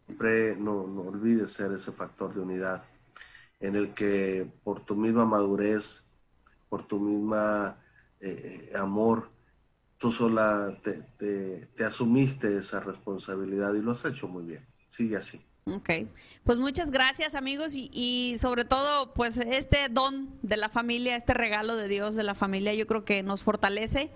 Siempre 0.08 0.56
no, 0.56 0.88
no, 0.88 1.02
olvides 1.02 1.52
ser 1.52 1.70
ese 1.70 1.92
factor 1.92 2.34
de 2.34 2.40
unidad 2.40 2.82
en 3.60 3.76
el 3.76 3.94
que 3.94 4.50
por 4.64 4.84
tu 4.84 4.96
misma 4.96 5.24
madurez, 5.24 6.06
por 6.68 6.84
tu 6.88 6.98
misma 6.98 7.78
eh, 8.20 8.72
amor, 8.74 9.30
tú 9.98 10.10
sola 10.10 10.76
te, 10.82 11.68
te 11.76 11.84
asumiste 11.84 12.58
esa 12.58 12.80
responsabilidad 12.80 13.74
y 13.74 13.82
lo 13.82 13.92
has 13.92 14.04
hecho 14.04 14.26
muy 14.26 14.44
bien. 14.44 14.66
Sigue 14.88 15.16
así. 15.16 15.40
Ok, 15.66 15.90
pues 16.44 16.58
muchas 16.58 16.90
gracias 16.90 17.34
amigos 17.34 17.74
y, 17.74 17.90
y, 17.92 18.38
sobre 18.38 18.64
todo 18.64 19.12
pues 19.12 19.36
este 19.36 19.88
don 19.90 20.30
de 20.42 20.56
la 20.56 20.70
familia, 20.70 21.14
este 21.14 21.34
regalo 21.34 21.76
de 21.76 21.88
Dios 21.88 22.14
de 22.14 22.22
la 22.22 22.34
familia 22.34 22.72
yo 22.72 22.86
creo 22.86 23.04
que 23.04 23.22
nos 23.22 23.42
fortalece 23.42 24.10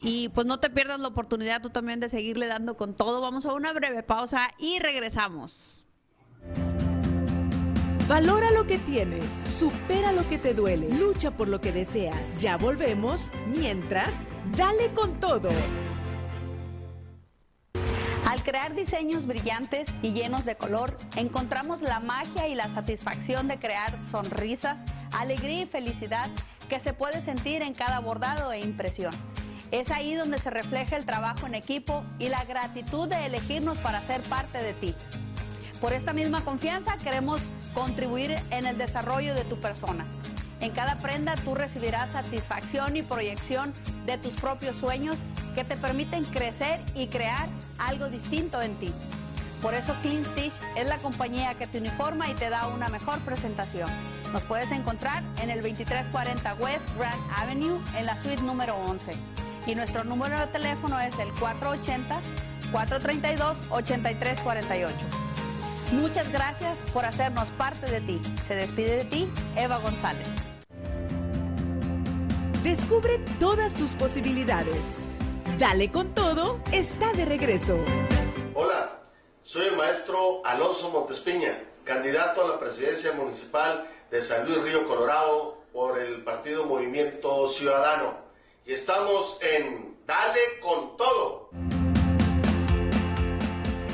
y 0.00 0.30
pues 0.30 0.46
no 0.46 0.58
te 0.58 0.70
pierdas 0.70 0.98
la 0.98 1.08
oportunidad 1.08 1.60
tú 1.60 1.70
también 1.70 2.00
de 2.00 2.08
seguirle 2.08 2.46
dando 2.46 2.76
con 2.76 2.94
todo. 2.94 3.20
Vamos 3.20 3.44
a 3.44 3.52
una 3.52 3.72
breve 3.72 4.02
pausa 4.02 4.48
y 4.58 4.78
regresamos. 4.78 5.84
Valora 8.08 8.50
lo 8.50 8.66
que 8.66 8.78
tienes, 8.78 9.24
supera 9.56 10.10
lo 10.10 10.28
que 10.28 10.36
te 10.36 10.52
duele, 10.52 10.88
lucha 10.88 11.30
por 11.30 11.46
lo 11.46 11.60
que 11.60 11.70
deseas. 11.70 12.40
Ya 12.40 12.56
volvemos, 12.56 13.30
mientras, 13.46 14.26
dale 14.56 14.92
con 14.94 15.20
todo. 15.20 15.48
Al 18.26 18.42
crear 18.42 18.74
diseños 18.74 19.26
brillantes 19.26 19.86
y 20.02 20.10
llenos 20.10 20.44
de 20.44 20.56
color, 20.56 20.96
encontramos 21.14 21.82
la 21.82 22.00
magia 22.00 22.48
y 22.48 22.56
la 22.56 22.68
satisfacción 22.68 23.46
de 23.46 23.60
crear 23.60 23.96
sonrisas, 24.02 24.78
alegría 25.12 25.62
y 25.62 25.66
felicidad 25.66 26.30
que 26.68 26.80
se 26.80 26.94
puede 26.94 27.20
sentir 27.20 27.62
en 27.62 27.74
cada 27.74 28.00
bordado 28.00 28.52
e 28.52 28.60
impresión. 28.60 29.12
Es 29.70 29.90
ahí 29.90 30.14
donde 30.14 30.38
se 30.38 30.50
refleja 30.50 30.96
el 30.96 31.06
trabajo 31.06 31.46
en 31.46 31.54
equipo 31.54 32.04
y 32.18 32.28
la 32.28 32.44
gratitud 32.44 33.08
de 33.08 33.26
elegirnos 33.26 33.78
para 33.78 34.00
ser 34.00 34.20
parte 34.22 34.58
de 34.58 34.72
ti. 34.74 34.94
Por 35.80 35.92
esta 35.92 36.12
misma 36.12 36.40
confianza 36.44 36.96
queremos 36.98 37.40
contribuir 37.72 38.36
en 38.50 38.66
el 38.66 38.76
desarrollo 38.78 39.34
de 39.34 39.44
tu 39.44 39.56
persona. 39.60 40.04
En 40.60 40.72
cada 40.72 40.96
prenda 40.96 41.34
tú 41.36 41.54
recibirás 41.54 42.10
satisfacción 42.10 42.96
y 42.96 43.02
proyección 43.02 43.72
de 44.06 44.18
tus 44.18 44.32
propios 44.32 44.76
sueños 44.76 45.16
que 45.54 45.64
te 45.64 45.76
permiten 45.76 46.24
crecer 46.24 46.82
y 46.94 47.06
crear 47.06 47.48
algo 47.78 48.08
distinto 48.08 48.60
en 48.60 48.74
ti. 48.74 48.92
Por 49.62 49.74
eso 49.74 49.94
Clean 50.02 50.24
Stitch 50.24 50.52
es 50.76 50.88
la 50.88 50.98
compañía 50.98 51.54
que 51.54 51.66
te 51.66 51.78
uniforma 51.78 52.30
y 52.30 52.34
te 52.34 52.48
da 52.48 52.68
una 52.68 52.88
mejor 52.88 53.18
presentación. 53.20 53.88
Nos 54.32 54.42
puedes 54.44 54.70
encontrar 54.72 55.22
en 55.42 55.50
el 55.50 55.60
2340 55.60 56.54
West 56.54 56.88
Grand 56.96 57.20
Avenue 57.36 57.78
en 57.96 58.06
la 58.06 58.20
suite 58.22 58.42
número 58.42 58.76
11. 58.76 59.12
Y 59.66 59.74
nuestro 59.74 60.04
número 60.04 60.40
de 60.40 60.46
teléfono 60.46 60.98
es 61.00 61.14
el 61.18 61.28
480-432-8348. 62.72 64.88
Muchas 65.92 66.32
gracias 66.32 66.78
por 66.92 67.04
hacernos 67.04 67.48
parte 67.58 67.90
de 67.90 68.00
ti. 68.00 68.20
Se 68.46 68.54
despide 68.54 68.96
de 68.96 69.04
ti, 69.04 69.28
Eva 69.56 69.78
González. 69.78 70.26
Descubre 72.62 73.18
todas 73.38 73.74
tus 73.74 73.92
posibilidades. 73.92 74.98
Dale 75.58 75.90
con 75.90 76.14
todo, 76.14 76.60
está 76.72 77.12
de 77.12 77.24
regreso. 77.24 77.76
Hola, 78.54 78.99
soy 79.50 79.66
el 79.66 79.76
maestro 79.76 80.42
Alonso 80.44 80.90
Montespiña, 80.90 81.58
candidato 81.82 82.44
a 82.44 82.48
la 82.50 82.60
presidencia 82.60 83.10
municipal 83.10 83.84
de 84.08 84.22
San 84.22 84.46
Luis 84.46 84.62
Río 84.62 84.86
Colorado 84.86 85.58
por 85.72 85.98
el 85.98 86.22
partido 86.22 86.66
Movimiento 86.66 87.48
Ciudadano. 87.48 88.14
Y 88.64 88.74
estamos 88.74 89.38
en 89.42 89.98
Dale 90.06 90.38
con 90.62 90.96
todo. 90.96 91.50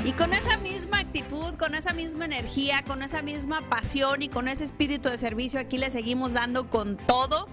Y 0.05 0.11
con 0.11 0.35
esa 0.35 0.57
misma 0.57 0.99
actitud, 0.99 1.55
con 1.57 1.73
esa 1.73 1.91
misma 1.91 2.25
energía, 2.25 2.83
con 2.85 3.01
esa 3.01 3.23
misma 3.23 3.67
pasión 3.67 4.21
y 4.21 4.29
con 4.29 4.47
ese 4.47 4.63
espíritu 4.63 5.09
de 5.09 5.17
servicio, 5.17 5.59
aquí 5.59 5.79
le 5.79 5.89
seguimos 5.89 6.33
dando 6.33 6.69
con 6.69 6.97
todo 6.97 7.47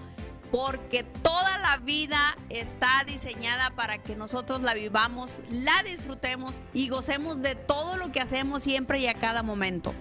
porque 0.55 1.03
toda 1.03 1.57
la 1.57 1.75
vida 1.79 2.37
está 2.49 3.03
diseñada 3.05 3.75
para 3.75 4.01
que 4.01 4.15
nosotros 4.15 4.61
la 4.61 4.73
vivamos, 4.73 5.41
la 5.49 5.83
disfrutemos 5.83 6.55
y 6.73 6.87
gocemos 6.87 7.41
de 7.41 7.55
todo 7.55 7.97
lo 7.97 8.13
que 8.13 8.21
hacemos 8.21 8.63
siempre 8.63 8.99
y 8.99 9.07
a 9.07 9.19
cada 9.19 9.43
momento. 9.43 9.93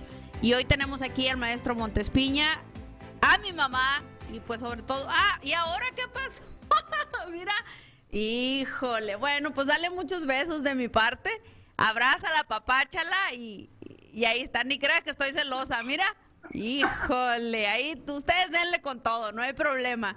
Y 0.42 0.54
hoy 0.54 0.64
tenemos 0.64 1.02
aquí 1.02 1.26
al 1.26 1.38
maestro 1.38 1.74
Montespiña, 1.74 2.62
a 3.20 3.38
mi 3.38 3.52
mamá 3.52 4.04
y 4.32 4.38
pues 4.38 4.60
sobre 4.60 4.82
todo, 4.82 5.04
ah, 5.10 5.38
¿y 5.42 5.54
ahora 5.54 5.86
qué 5.96 6.06
pasó? 6.06 6.42
Mira, 7.32 7.52
híjole, 8.12 9.16
bueno, 9.16 9.52
pues 9.52 9.66
dale 9.66 9.90
muchos 9.90 10.24
besos 10.24 10.62
de 10.62 10.76
mi 10.76 10.86
parte, 10.86 11.30
abraza 11.76 12.30
la 12.30 12.44
papáchala 12.44 13.32
y, 13.32 13.70
y 14.12 14.24
ahí 14.24 14.42
está, 14.42 14.62
ni 14.62 14.78
crea 14.78 15.00
que 15.00 15.10
estoy 15.10 15.32
celosa, 15.32 15.82
mira. 15.82 16.04
Híjole, 16.52 17.66
ahí 17.66 18.00
ustedes 18.06 18.52
denle 18.52 18.80
con 18.82 19.00
todo, 19.00 19.32
no 19.32 19.42
hay 19.42 19.54
problema. 19.54 20.16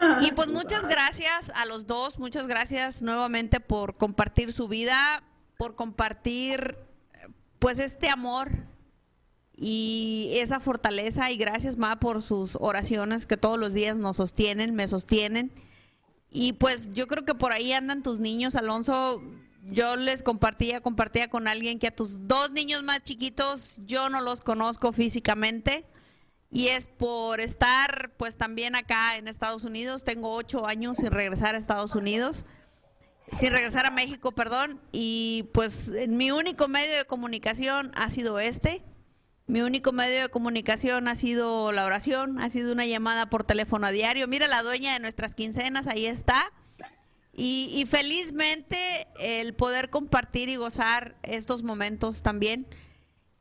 Y 0.22 0.32
pues 0.32 0.48
muchas 0.48 0.86
gracias 0.88 1.50
a 1.54 1.66
los 1.66 1.86
dos, 1.86 2.18
muchas 2.18 2.46
gracias 2.46 3.02
nuevamente 3.02 3.60
por 3.60 3.96
compartir 3.96 4.52
su 4.52 4.68
vida, 4.68 5.22
por 5.58 5.74
compartir 5.74 6.78
pues 7.58 7.78
este 7.78 8.08
amor 8.08 8.50
y 9.54 10.30
esa 10.36 10.58
fortaleza 10.58 11.30
y 11.30 11.36
gracias 11.36 11.76
Ma 11.76 12.00
por 12.00 12.22
sus 12.22 12.56
oraciones 12.60 13.26
que 13.26 13.36
todos 13.36 13.58
los 13.58 13.74
días 13.74 13.98
nos 13.98 14.16
sostienen, 14.16 14.74
me 14.74 14.88
sostienen. 14.88 15.52
Y 16.30 16.54
pues 16.54 16.90
yo 16.90 17.06
creo 17.06 17.24
que 17.24 17.34
por 17.34 17.52
ahí 17.52 17.72
andan 17.72 18.02
tus 18.02 18.20
niños, 18.20 18.54
Alonso. 18.56 19.22
Yo 19.64 19.96
les 19.96 20.22
compartía, 20.22 20.80
compartía 20.80 21.28
con 21.28 21.46
alguien 21.46 21.78
que 21.78 21.88
a 21.88 21.94
tus 21.94 22.26
dos 22.26 22.52
niños 22.52 22.82
más 22.82 23.02
chiquitos 23.02 23.80
yo 23.84 24.08
no 24.08 24.22
los 24.22 24.40
conozco 24.40 24.92
físicamente 24.92 25.84
y 26.50 26.68
es 26.68 26.86
por 26.86 27.40
estar 27.40 28.12
pues 28.16 28.36
también 28.36 28.74
acá 28.74 29.16
en 29.16 29.28
Estados 29.28 29.64
Unidos. 29.64 30.04
Tengo 30.04 30.34
ocho 30.34 30.66
años 30.66 30.98
sin 30.98 31.10
regresar 31.10 31.54
a 31.54 31.58
Estados 31.58 31.94
Unidos, 31.94 32.44
sin 33.32 33.52
regresar 33.52 33.86
a 33.86 33.90
México, 33.90 34.32
perdón. 34.32 34.80
Y 34.90 35.48
pues 35.54 35.92
mi 36.08 36.32
único 36.32 36.66
medio 36.66 36.96
de 36.96 37.04
comunicación 37.04 37.92
ha 37.94 38.10
sido 38.10 38.40
este. 38.40 38.82
Mi 39.46 39.62
único 39.62 39.92
medio 39.92 40.22
de 40.22 40.28
comunicación 40.28 41.08
ha 41.08 41.14
sido 41.14 41.72
la 41.72 41.84
oración, 41.84 42.40
ha 42.40 42.50
sido 42.50 42.72
una 42.72 42.86
llamada 42.86 43.30
por 43.30 43.44
teléfono 43.44 43.86
a 43.86 43.90
diario. 43.90 44.28
Mira 44.28 44.46
la 44.46 44.62
dueña 44.62 44.92
de 44.92 45.00
nuestras 45.00 45.34
quincenas, 45.34 45.86
ahí 45.86 46.06
está. 46.06 46.52
Y, 47.32 47.86
felizmente 47.88 48.76
el 49.18 49.54
poder 49.54 49.88
compartir 49.88 50.48
y 50.50 50.56
gozar 50.56 51.16
estos 51.22 51.62
momentos 51.62 52.22
también. 52.22 52.66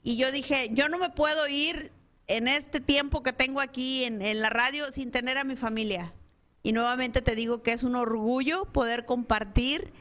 Y 0.01 0.15
yo 0.15 0.31
dije, 0.31 0.69
yo 0.71 0.87
no 0.87 0.99
me 0.99 1.09
puedo 1.09 1.47
ir 1.49 1.91
en 2.29 2.47
este 2.47 2.79
tiempo 2.79 3.23
que 3.23 3.33
tengo 3.33 3.59
aquí 3.59 4.05
en, 4.05 4.21
en, 4.21 4.39
la 4.39 4.49
radio 4.49 4.91
sin 4.91 5.11
tener 5.11 5.37
a 5.37 5.43
mi 5.43 5.55
familia. 5.55 6.13
Y 6.61 6.71
nuevamente 6.71 7.21
te 7.21 7.35
digo 7.35 7.63
que 7.63 7.73
es 7.73 7.83
un 7.83 7.95
orgullo 7.95 8.65
poder 8.65 9.05
compartir. 9.05 9.91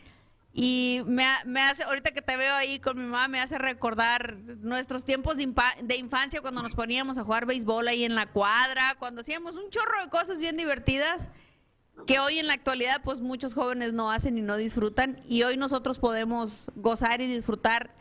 Y 0.53 1.03
me, 1.07 1.27
me 1.47 1.63
hace, 1.63 1.85
ahorita 1.85 2.11
que 2.11 2.21
te 2.21 2.37
veo 2.37 2.55
ahí 2.55 2.81
con 2.81 2.97
mi 2.97 3.05
mamá, 3.05 3.29
me 3.29 3.41
hace 3.41 3.59
recordar 3.59 4.37
nuestros 4.61 5.05
tiempos 5.05 5.37
de, 5.37 5.53
de, 5.83 5.97
infancia 5.97 6.41
cuando 6.41 6.63
nos 6.63 6.75
poníamos 6.75 7.17
a 7.17 7.25
jugar 7.25 7.47
béisbol 7.47 7.89
ahí 7.89 8.05
en 8.05 8.15
la 8.15 8.27
cuadra, 8.27 8.95
cuando 8.99 9.23
hacíamos 9.23 9.57
un 9.57 9.71
chorro 9.71 10.03
de 10.05 10.11
cosas 10.11 10.39
bien 10.39 10.57
divertidas 10.57 11.31
que 12.07 12.21
hoy 12.21 12.39
en 12.39 12.47
la 12.47 12.53
actualidad 12.53 13.01
pues 13.03 13.21
muchos 13.21 13.55
jóvenes 13.55 13.93
no 13.93 14.11
hacen 14.11 14.39
y 14.39 14.43
no 14.43 14.57
disfrutan 14.57 15.21
y 15.29 15.43
hoy 15.43 15.57
nosotros 15.57 15.99
podemos 15.99 16.71
gozar 16.77 17.21
y 17.21 17.27
disfrutar 17.27 17.93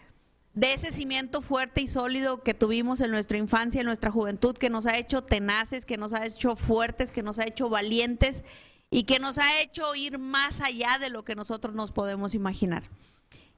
de 0.58 0.74
ese 0.74 0.91
cimiento 0.91 1.41
fuerte 1.41 1.82
y 1.82 1.88
sólido 1.88 2.41
que 2.41 2.55
tuvimos 2.55 2.99
en 3.01 3.12
nuestra 3.12 3.38
infancia, 3.38 3.82
en 3.82 3.86
nuestra 3.86 4.10
juventud, 4.10 4.58
que 4.58 4.72
nos 4.72 4.88
ha 4.88 4.97
hecho 4.97 5.22
tenaces, 5.22 5.86
que 5.86 5.97
nos 5.97 6.14
ha 6.14 6.26
hecho 6.26 6.55
fuertes, 6.55 7.12
que 7.12 7.22
nos 7.22 7.38
ha 7.38 7.43
hecho 7.43 7.70
valientes 7.70 8.43
y 8.89 9.03
que 9.03 9.20
nos 9.20 9.38
ha 9.38 9.62
hecho 9.62 9.93
ir 9.93 10.18
más 10.18 10.62
allá 10.62 10.97
de 10.99 11.12
lo 11.12 11.24
que 11.24 11.36
nosotros 11.36 11.76
nos 11.76 11.91
podemos 11.91 12.34
imaginar. 12.34 12.89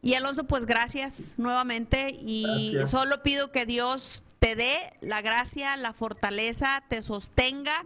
Y 0.01 0.15
Alonso, 0.15 0.43
pues 0.43 0.65
gracias 0.65 1.35
nuevamente 1.37 2.09
y 2.19 2.73
gracias. 2.73 2.89
solo 2.89 3.23
pido 3.23 3.49
que 3.53 3.65
Dios 3.65 4.23
te 4.39 4.57
dé 4.57 4.75
la 4.99 5.21
gracia, 5.21 5.77
la 5.77 5.93
fortaleza, 5.93 6.83
te 6.89 7.01
sostenga 7.01 7.85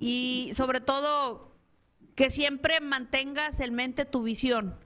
y 0.00 0.50
sobre 0.56 0.80
todo 0.80 1.52
que 2.16 2.28
siempre 2.28 2.80
mantengas 2.80 3.60
en 3.60 3.74
mente 3.74 4.04
tu 4.04 4.24
visión, 4.24 4.76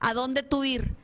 a 0.00 0.12
dónde 0.12 0.42
tú 0.42 0.64
ir, 0.64 0.96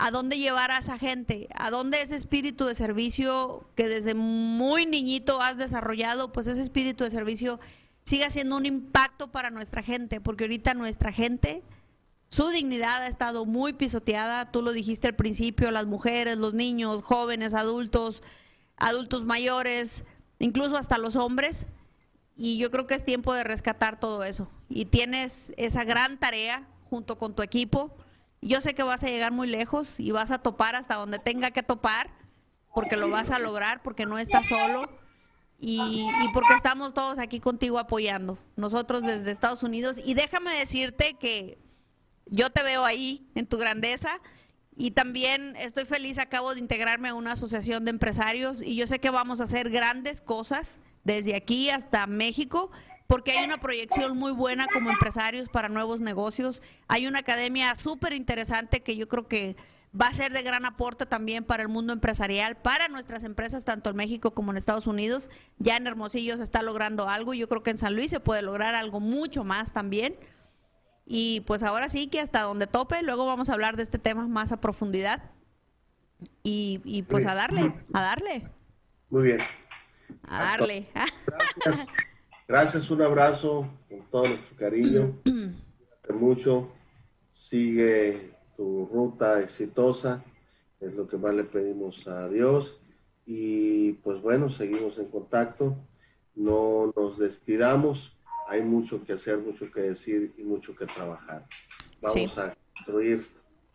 a 0.00 0.12
dónde 0.12 0.38
llevar 0.38 0.70
a 0.70 0.78
esa 0.78 0.96
gente, 0.96 1.48
a 1.56 1.70
dónde 1.70 2.00
ese 2.00 2.14
espíritu 2.14 2.64
de 2.66 2.76
servicio 2.76 3.68
que 3.74 3.88
desde 3.88 4.14
muy 4.14 4.86
niñito 4.86 5.42
has 5.42 5.56
desarrollado, 5.56 6.30
pues 6.32 6.46
ese 6.46 6.62
espíritu 6.62 7.02
de 7.02 7.10
servicio 7.10 7.58
siga 8.04 8.30
siendo 8.30 8.56
un 8.56 8.64
impacto 8.64 9.32
para 9.32 9.50
nuestra 9.50 9.82
gente, 9.82 10.20
porque 10.20 10.44
ahorita 10.44 10.74
nuestra 10.74 11.10
gente, 11.10 11.64
su 12.28 12.48
dignidad 12.48 13.02
ha 13.02 13.08
estado 13.08 13.44
muy 13.44 13.72
pisoteada, 13.72 14.52
tú 14.52 14.62
lo 14.62 14.70
dijiste 14.70 15.08
al 15.08 15.16
principio, 15.16 15.72
las 15.72 15.86
mujeres, 15.86 16.38
los 16.38 16.54
niños, 16.54 17.02
jóvenes, 17.02 17.52
adultos, 17.52 18.22
adultos 18.76 19.24
mayores, 19.24 20.04
incluso 20.38 20.76
hasta 20.76 20.96
los 20.96 21.16
hombres, 21.16 21.66
y 22.36 22.56
yo 22.58 22.70
creo 22.70 22.86
que 22.86 22.94
es 22.94 23.04
tiempo 23.04 23.34
de 23.34 23.42
rescatar 23.42 23.98
todo 23.98 24.22
eso. 24.22 24.48
Y 24.68 24.84
tienes 24.84 25.52
esa 25.56 25.82
gran 25.82 26.20
tarea 26.20 26.68
junto 26.88 27.18
con 27.18 27.34
tu 27.34 27.42
equipo 27.42 27.96
yo 28.40 28.60
sé 28.60 28.74
que 28.74 28.82
vas 28.82 29.04
a 29.04 29.08
llegar 29.08 29.32
muy 29.32 29.48
lejos 29.48 29.98
y 29.98 30.10
vas 30.10 30.30
a 30.30 30.38
topar 30.38 30.74
hasta 30.76 30.94
donde 30.94 31.18
tenga 31.18 31.50
que 31.50 31.62
topar, 31.62 32.10
porque 32.74 32.96
lo 32.96 33.08
vas 33.10 33.30
a 33.30 33.38
lograr, 33.38 33.82
porque 33.82 34.06
no 34.06 34.18
estás 34.18 34.48
solo 34.48 34.88
y, 35.58 35.80
y, 35.80 36.28
porque 36.32 36.54
estamos 36.54 36.94
todos 36.94 37.18
aquí 37.18 37.40
contigo 37.40 37.78
apoyando, 37.78 38.38
nosotros 38.56 39.02
desde 39.02 39.30
Estados 39.30 39.62
Unidos. 39.62 40.00
Y 40.04 40.14
déjame 40.14 40.54
decirte 40.54 41.14
que 41.14 41.58
yo 42.26 42.50
te 42.50 42.62
veo 42.62 42.84
ahí 42.84 43.28
en 43.34 43.46
tu 43.46 43.58
grandeza 43.58 44.20
y 44.76 44.92
también 44.92 45.56
estoy 45.56 45.84
feliz, 45.84 46.20
acabo 46.20 46.54
de 46.54 46.60
integrarme 46.60 47.08
a 47.08 47.14
una 47.14 47.32
asociación 47.32 47.84
de 47.84 47.90
empresarios 47.90 48.62
y 48.62 48.76
yo 48.76 48.86
sé 48.86 49.00
que 49.00 49.10
vamos 49.10 49.40
a 49.40 49.44
hacer 49.44 49.70
grandes 49.70 50.20
cosas 50.20 50.80
desde 51.02 51.34
aquí 51.34 51.70
hasta 51.70 52.06
México 52.06 52.70
porque 53.08 53.32
hay 53.32 53.44
una 53.44 53.58
proyección 53.58 54.18
muy 54.18 54.32
buena 54.32 54.66
como 54.72 54.90
empresarios 54.90 55.48
para 55.48 55.70
nuevos 55.70 56.02
negocios. 56.02 56.62
Hay 56.88 57.06
una 57.06 57.20
academia 57.20 57.74
súper 57.74 58.12
interesante 58.12 58.82
que 58.82 58.96
yo 58.96 59.08
creo 59.08 59.26
que 59.26 59.56
va 59.98 60.08
a 60.08 60.12
ser 60.12 60.30
de 60.32 60.42
gran 60.42 60.66
aporte 60.66 61.06
también 61.06 61.42
para 61.42 61.62
el 61.62 61.70
mundo 61.70 61.94
empresarial, 61.94 62.58
para 62.58 62.88
nuestras 62.88 63.24
empresas, 63.24 63.64
tanto 63.64 63.88
en 63.88 63.96
México 63.96 64.32
como 64.32 64.50
en 64.50 64.58
Estados 64.58 64.86
Unidos. 64.86 65.30
Ya 65.58 65.78
en 65.78 65.86
Hermosillo 65.86 66.36
se 66.36 66.42
está 66.42 66.60
logrando 66.60 67.08
algo 67.08 67.32
yo 67.32 67.48
creo 67.48 67.62
que 67.62 67.70
en 67.70 67.78
San 67.78 67.96
Luis 67.96 68.10
se 68.10 68.20
puede 68.20 68.42
lograr 68.42 68.74
algo 68.74 69.00
mucho 69.00 69.42
más 69.42 69.72
también. 69.72 70.14
Y 71.06 71.40
pues 71.46 71.62
ahora 71.62 71.88
sí 71.88 72.08
que 72.08 72.20
hasta 72.20 72.42
donde 72.42 72.66
tope, 72.66 73.02
luego 73.02 73.24
vamos 73.24 73.48
a 73.48 73.54
hablar 73.54 73.76
de 73.76 73.84
este 73.84 73.98
tema 73.98 74.28
más 74.28 74.52
a 74.52 74.60
profundidad. 74.60 75.30
Y, 76.42 76.82
y 76.84 77.04
pues 77.04 77.24
a 77.24 77.34
darle, 77.34 77.72
a 77.94 78.02
darle. 78.02 78.50
Muy 79.08 79.22
bien. 79.24 79.38
A 80.24 80.42
darle. 80.42 80.88
Gracias. 80.92 81.86
Gracias, 82.48 82.90
un 82.90 83.02
abrazo 83.02 83.68
con 83.90 84.00
todo 84.10 84.26
nuestro 84.26 84.56
cariño. 84.56 85.18
Cuídate 85.22 86.12
mucho. 86.14 86.70
Sigue 87.30 88.32
tu 88.56 88.88
ruta 88.90 89.42
exitosa. 89.42 90.24
Es 90.80 90.94
lo 90.94 91.06
que 91.06 91.18
más 91.18 91.34
le 91.34 91.44
pedimos 91.44 92.08
a 92.08 92.26
Dios. 92.26 92.80
Y 93.26 93.92
pues 94.02 94.22
bueno, 94.22 94.48
seguimos 94.48 94.96
en 94.96 95.08
contacto. 95.10 95.76
No 96.34 96.90
nos 96.96 97.18
despidamos. 97.18 98.16
Hay 98.48 98.62
mucho 98.62 99.04
que 99.04 99.12
hacer, 99.12 99.36
mucho 99.36 99.70
que 99.70 99.82
decir 99.82 100.32
y 100.38 100.42
mucho 100.42 100.74
que 100.74 100.86
trabajar. 100.86 101.44
Vamos 102.00 102.32
sí. 102.32 102.40
a 102.40 102.56
construir 102.72 103.26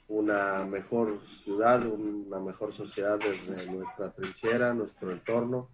una 0.08 0.66
mejor 0.66 1.20
ciudad, 1.44 1.86
una 1.86 2.40
mejor 2.40 2.74
sociedad 2.74 3.20
desde 3.20 3.72
nuestra 3.72 4.12
trinchera, 4.12 4.74
nuestro 4.74 5.12
entorno. 5.12 5.70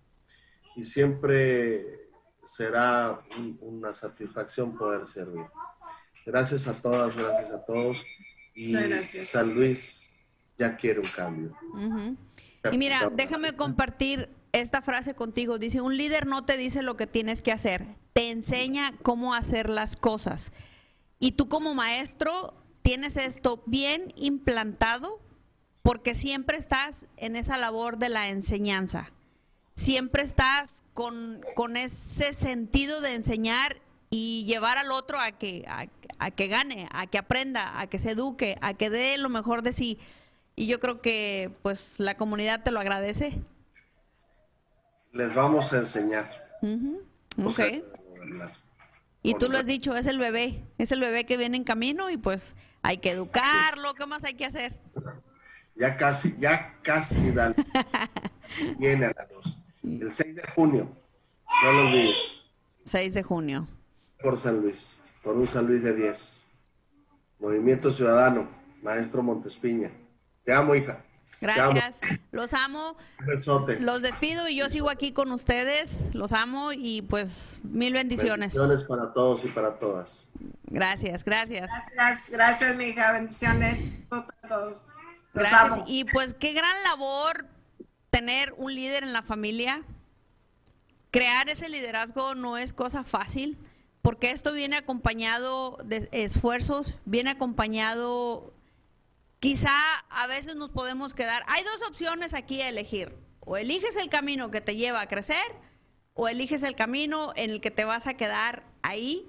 Y 0.76 0.84
siempre 0.84 2.09
será 2.50 3.20
un, 3.38 3.58
una 3.62 3.93
satisfacción 3.93 4.76
poder 4.76 5.06
servir. 5.06 5.45
Gracias 6.26 6.68
a 6.68 6.74
todas, 6.74 7.16
gracias 7.16 7.52
a 7.52 7.64
todos. 7.64 8.04
Y 8.56 8.74
San 9.24 9.54
Luis 9.54 10.12
ya 10.58 10.76
quiere 10.76 11.00
un 11.00 11.08
cambio. 11.08 11.56
Uh 11.74 11.78
-huh. 11.78 12.18
Y 12.72 12.78
mira, 12.78 13.10
déjame 13.14 13.56
compartir 13.56 14.30
esta 14.52 14.82
frase 14.82 15.14
contigo. 15.14 15.60
Dice, 15.60 15.80
un 15.82 15.95
líder 15.95 16.26
no 16.26 16.43
te 16.43 16.58
dice 16.58 16.82
lo 16.82 16.97
que 16.97 17.08
tienes 17.08 17.41
que 17.43 17.52
hacer, 17.52 17.86
te 18.14 18.32
enseña 18.32 18.93
cómo 19.04 19.34
hacer 19.34 19.70
las 19.70 19.95
cosas. 19.95 20.52
Y 21.20 21.34
tú 21.34 21.47
como 21.47 21.74
maestro 21.74 22.54
tienes 22.82 23.16
esto 23.16 23.62
bien 23.66 24.12
implantado 24.16 25.22
porque 25.84 26.16
siempre 26.16 26.58
estás 26.58 27.08
en 27.16 27.36
esa 27.36 27.58
labor 27.58 27.97
de 27.97 28.10
la 28.10 28.30
enseñanza 28.30 29.12
siempre 29.80 30.24
estás 30.24 30.84
con, 30.94 31.42
con 31.56 31.78
ese 31.78 32.34
sentido 32.34 33.02
de 33.02 33.16
enseñar 33.16 33.78
y 34.10 34.46
llevar 34.46 34.78
al 34.78 34.92
otro 34.92 35.20
a 35.20 35.32
que, 35.32 35.66
a, 35.68 35.86
a, 36.20 36.32
que 36.32 36.48
gane, 36.48 36.90
a 36.92 37.08
que 37.08 37.18
aprenda, 37.18 37.80
a 37.80 37.88
que 37.88 38.00
se 38.00 38.12
eduque, 38.12 38.58
a 38.62 38.74
que 38.74 38.90
dé 38.90 39.18
lo 39.18 39.30
mejor 39.30 39.62
de 39.62 39.72
sí. 39.72 39.98
Y 40.56 40.68
yo 40.68 40.80
creo 40.80 41.02
que 41.02 41.52
pues 41.62 41.96
la 42.00 42.18
comunidad 42.18 42.64
te 42.64 42.72
lo 42.72 42.80
agradece. 42.80 43.42
Les 45.14 45.34
vamos 45.34 45.72
a 45.74 45.78
enseñar. 45.80 46.30
Uh 46.62 46.68
-huh. 46.68 47.46
okay. 47.46 47.84
Y 49.24 49.36
tú 49.36 49.50
lo 49.50 49.58
has 49.58 49.66
dicho, 49.66 49.96
es 49.96 50.06
el 50.06 50.18
bebé, 50.18 50.64
es 50.78 50.92
el 50.92 51.00
bebé 51.00 51.26
que 51.26 51.38
viene 51.38 51.58
en 51.58 51.64
camino 51.64 52.10
y 52.10 52.18
pues 52.18 52.56
hay 52.82 52.98
que 52.98 53.12
educarlo, 53.12 53.94
¿qué 53.94 54.06
más 54.06 54.24
hay 54.24 54.34
que 54.34 54.46
hacer? 54.46 54.78
Ya 55.76 55.98
casi, 55.98 56.36
ya 56.40 56.78
casi 56.84 57.32
dan. 57.32 57.56
viene 58.80 59.06
a 59.06 59.14
la 59.16 59.28
luz. 59.34 59.59
El 59.84 60.12
6 60.12 60.36
de 60.36 60.44
junio, 60.56 60.90
no 61.64 61.72
lo 61.72 61.88
olvides. 61.88 62.46
6 62.84 63.14
de 63.14 63.24
junio. 63.24 63.68
Por 64.22 64.38
San 64.38 64.62
Luis, 64.62 64.96
por 65.24 65.36
un 65.36 65.48
San 65.48 65.68
Luis 65.68 65.84
de 65.84 65.96
10. 65.96 66.42
Movimiento 67.40 67.92
Ciudadano, 67.92 68.50
maestro 68.82 69.24
Montespiña. 69.24 69.92
Te 70.44 70.54
amo, 70.54 70.76
hija. 70.76 71.04
Gracias. 71.42 72.02
Los 72.32 72.54
amo. 72.54 72.98
Los 73.80 74.02
despido 74.02 74.48
y 74.50 74.58
yo 74.58 74.70
sigo 74.70 74.90
aquí 74.90 75.14
con 75.14 75.32
ustedes. 75.32 76.14
Los 76.14 76.34
amo 76.34 76.72
y 76.74 77.02
pues 77.02 77.62
mil 77.64 77.94
bendiciones. 77.94 78.54
Bendiciones 78.54 78.84
para 78.84 79.14
todos 79.14 79.46
y 79.46 79.48
para 79.48 79.80
todas. 79.80 80.28
Gracias, 80.66 81.24
gracias. 81.24 81.72
Gracias, 81.94 82.30
gracias, 82.30 82.76
mi 82.76 82.86
hija. 82.86 83.12
Bendiciones 83.14 83.90
para 84.10 84.26
todos. 84.48 84.82
gracias. 85.34 85.84
Y 85.88 86.04
pues 86.06 86.34
qué 86.34 86.54
gran 86.54 86.76
labor 86.84 87.46
tener 88.10 88.53
un 88.57 88.74
líder 88.74 89.03
en 89.03 89.14
la 89.14 89.22
familia. 89.22 89.84
Crear 91.12 91.49
ese 91.49 91.70
liderazgo 91.70 92.36
no 92.36 92.57
es 92.57 92.74
cosa 92.74 93.03
fácil 93.03 93.57
porque 94.01 94.32
esto 94.32 94.53
viene 94.53 94.78
acompañado 94.78 95.78
de 95.84 96.07
esfuerzos, 96.12 96.95
viene 97.05 97.32
acompañado 97.32 98.53
quizá 99.39 99.74
a 100.10 100.28
veces 100.28 100.55
nos 100.55 100.70
podemos 100.70 101.14
quedar. 101.14 101.43
Hay 101.47 101.64
dos 101.64 101.82
opciones 101.88 102.34
aquí 102.34 102.62
a 102.62 102.70
elegir. 102.70 103.16
O 103.41 103.57
eliges 103.57 103.97
el 103.97 104.10
camino 104.10 104.51
que 104.51 104.62
te 104.62 104.76
lleva 104.76 105.01
a 105.01 105.07
crecer, 105.07 105.38
o 106.14 106.28
eliges 106.28 106.64
el 106.64 106.76
camino 106.76 107.34
en 107.36 107.49
el 107.49 107.62
que 107.62 107.72
te 107.72 107.86
vas 107.86 108.05
a 108.05 108.14
quedar 108.14 108.64
ahí, 108.84 109.28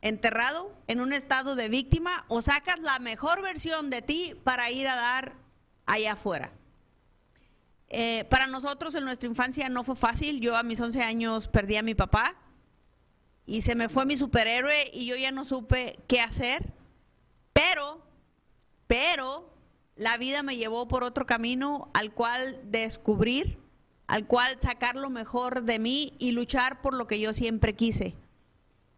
enterrado, 0.00 0.72
en 0.86 1.00
un 1.00 1.12
estado 1.12 1.56
de 1.56 1.68
víctima, 1.68 2.24
o 2.28 2.40
sacas 2.40 2.78
la 2.80 2.98
mejor 2.98 3.42
versión 3.42 3.90
de 3.90 4.02
ti 4.02 4.34
para 4.44 4.70
ir 4.70 4.86
a 4.86 4.96
dar 4.96 5.32
allá 5.86 6.12
afuera. 6.12 6.52
Eh, 7.94 8.24
para 8.30 8.46
nosotros 8.46 8.94
en 8.94 9.04
nuestra 9.04 9.28
infancia 9.28 9.68
no 9.68 9.84
fue 9.84 9.96
fácil. 9.96 10.40
Yo 10.40 10.56
a 10.56 10.62
mis 10.62 10.80
11 10.80 11.02
años 11.02 11.48
perdí 11.48 11.76
a 11.76 11.82
mi 11.82 11.94
papá 11.94 12.34
y 13.44 13.62
se 13.62 13.74
me 13.74 13.88
fue 13.88 14.06
mi 14.06 14.16
superhéroe 14.16 14.90
y 14.92 15.06
yo 15.06 15.16
ya 15.16 15.30
no 15.30 15.44
supe 15.44 15.98
qué 16.08 16.20
hacer. 16.20 16.72
Pero 17.52 18.02
pero 18.92 19.48
la 19.96 20.18
vida 20.18 20.42
me 20.42 20.58
llevó 20.58 20.86
por 20.86 21.02
otro 21.02 21.24
camino 21.24 21.90
al 21.94 22.12
cual 22.12 22.60
descubrir, 22.64 23.58
al 24.06 24.26
cual 24.26 24.60
sacar 24.60 24.96
lo 24.96 25.08
mejor 25.08 25.62
de 25.62 25.78
mí 25.78 26.12
y 26.18 26.32
luchar 26.32 26.82
por 26.82 26.92
lo 26.92 27.06
que 27.06 27.18
yo 27.18 27.32
siempre 27.32 27.74
quise. 27.74 28.14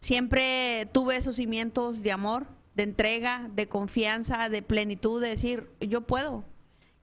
Siempre 0.01 0.87
tuve 0.91 1.17
esos 1.17 1.37
cimientos 1.37 2.03
de 2.03 2.11
amor, 2.11 2.49
de 2.75 2.83
entrega, 2.83 3.49
de 3.55 3.69
confianza, 3.69 4.49
de 4.49 4.63
plenitud, 4.63 5.23
de 5.23 5.29
decir, 5.29 5.71
yo 5.79 6.01
puedo. 6.01 6.45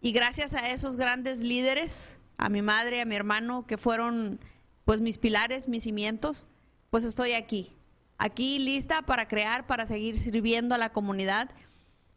Y 0.01 0.11
gracias 0.11 0.53
a 0.55 0.69
esos 0.69 0.97
grandes 0.97 1.39
líderes, 1.39 2.19
a 2.37 2.49
mi 2.49 2.61
madre, 2.61 3.01
a 3.01 3.05
mi 3.05 3.15
hermano, 3.15 3.65
que 3.67 3.77
fueron 3.77 4.39
pues 4.83 4.99
mis 4.99 5.17
pilares, 5.17 5.67
mis 5.67 5.83
cimientos, 5.83 6.47
pues 6.89 7.03
estoy 7.03 7.33
aquí. 7.33 7.75
Aquí 8.17 8.59
lista 8.59 9.03
para 9.03 9.27
crear, 9.27 9.67
para 9.67 9.85
seguir 9.85 10.17
sirviendo 10.17 10.75
a 10.75 10.77
la 10.77 10.91
comunidad 10.91 11.49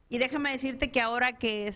y 0.08 0.18
déjame 0.18 0.50
decirte 0.50 0.90
que 0.90 1.00
ahora 1.00 1.32
que 1.32 1.72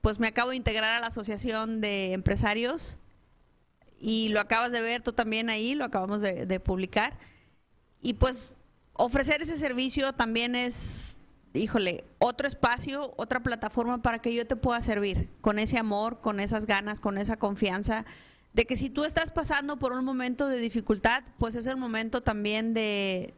pues 0.00 0.20
me 0.20 0.28
acabo 0.28 0.50
de 0.50 0.56
integrar 0.56 0.94
a 0.94 1.00
la 1.00 1.08
Asociación 1.08 1.80
de 1.80 2.12
Empresarios 2.12 2.98
y 4.00 4.28
lo 4.28 4.40
acabas 4.40 4.72
de 4.72 4.82
ver 4.82 5.02
tú 5.02 5.12
también 5.12 5.50
ahí, 5.50 5.74
lo 5.74 5.84
acabamos 5.84 6.22
de, 6.22 6.60
publicar. 6.60 7.18
Y 8.00 8.14
pues 8.14 8.54
ofrecer 8.92 9.42
ese 9.42 9.56
servicio 9.56 10.12
también 10.12 10.54
es, 10.54 11.20
híjole, 11.58 12.04
otro 12.18 12.48
espacio, 12.48 13.12
otra 13.16 13.40
plataforma 13.40 14.02
para 14.02 14.20
que 14.20 14.32
yo 14.34 14.46
te 14.46 14.56
pueda 14.56 14.80
servir 14.80 15.28
con 15.40 15.58
ese 15.58 15.78
amor, 15.78 16.20
con 16.20 16.40
esas 16.40 16.66
ganas, 16.66 17.00
con 17.00 17.18
esa 17.18 17.36
confianza 17.36 18.04
de 18.52 18.64
que 18.66 18.76
si 18.76 18.90
tú 18.90 19.04
estás 19.04 19.30
pasando 19.30 19.78
por 19.78 19.92
un 19.92 20.04
momento 20.04 20.48
de 20.48 20.58
dificultad, 20.58 21.22
pues 21.38 21.54
es 21.54 21.66
el 21.66 21.76
momento 21.76 22.22
también 22.22 22.74
de, 22.74 23.34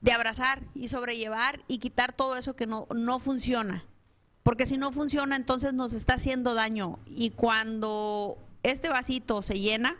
de 0.00 0.12
abrazar 0.12 0.62
y 0.74 0.88
sobrellevar 0.88 1.62
y 1.68 1.78
quitar 1.78 2.12
todo 2.12 2.36
eso 2.36 2.54
que 2.54 2.66
no, 2.66 2.86
no 2.94 3.18
funciona. 3.18 3.84
Porque 4.42 4.64
si 4.64 4.78
no 4.78 4.90
funciona, 4.92 5.36
entonces 5.36 5.74
nos 5.74 5.92
está 5.92 6.14
haciendo 6.14 6.54
daño. 6.54 6.98
Y 7.06 7.30
cuando 7.30 8.38
este 8.62 8.88
vasito 8.88 9.42
se 9.42 9.58
llena, 9.58 9.96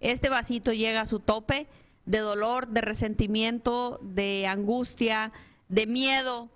este 0.00 0.28
vasito 0.28 0.72
llega 0.72 1.00
a 1.00 1.06
su 1.06 1.18
tope 1.20 1.66
de 2.04 2.18
dolor, 2.18 2.68
de 2.68 2.82
resentimiento, 2.82 4.00
de 4.02 4.46
angustia, 4.46 5.32
de 5.74 5.88
miedo, 5.88 6.50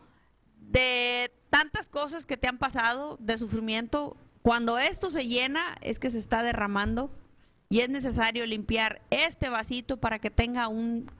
de 0.60 1.32
tantas 1.50 1.88
cosas 1.88 2.24
que 2.24 2.36
te 2.36 2.46
han 2.46 2.58
pasado, 2.58 3.16
de 3.20 3.36
sufrimiento, 3.36 4.16
cuando 4.42 4.78
esto 4.78 5.10
se 5.10 5.26
llena 5.26 5.74
es 5.82 5.98
que 5.98 6.12
se 6.12 6.18
está 6.18 6.44
derramando 6.44 7.10
y 7.68 7.80
es 7.80 7.88
necesario 7.88 8.46
limpiar 8.46 9.02
este 9.10 9.50
vasito 9.50 9.98
para 9.98 10.20
que 10.20 10.30
tenga 10.30 10.68
un 10.68 11.10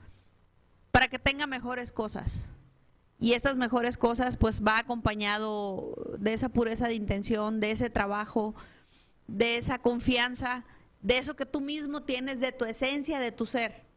para 0.91 1.09
que 1.09 1.19
tenga 1.19 1.45
mejores 1.45 1.91
cosas. 1.91 2.51
Y 3.19 3.33
estas 3.33 3.57
mejores 3.57 3.97
cosas 3.97 4.37
pues 4.37 4.63
va 4.63 4.79
acompañado 4.79 5.93
de 6.17 6.33
esa 6.33 6.47
pureza 6.47 6.87
de 6.87 6.93
intención, 6.93 7.59
de 7.59 7.71
ese 7.71 7.89
trabajo, 7.89 8.55
de 9.27 9.57
esa 9.57 9.79
confianza, 9.79 10.63
de 11.01 11.17
eso 11.17 11.35
que 11.35 11.45
tú 11.45 11.59
mismo 11.59 12.01
tienes, 12.03 12.39
de 12.39 12.53
tu 12.53 12.63
esencia, 12.63 13.19
de 13.19 13.33
tu 13.33 13.45
ser. 13.45 13.88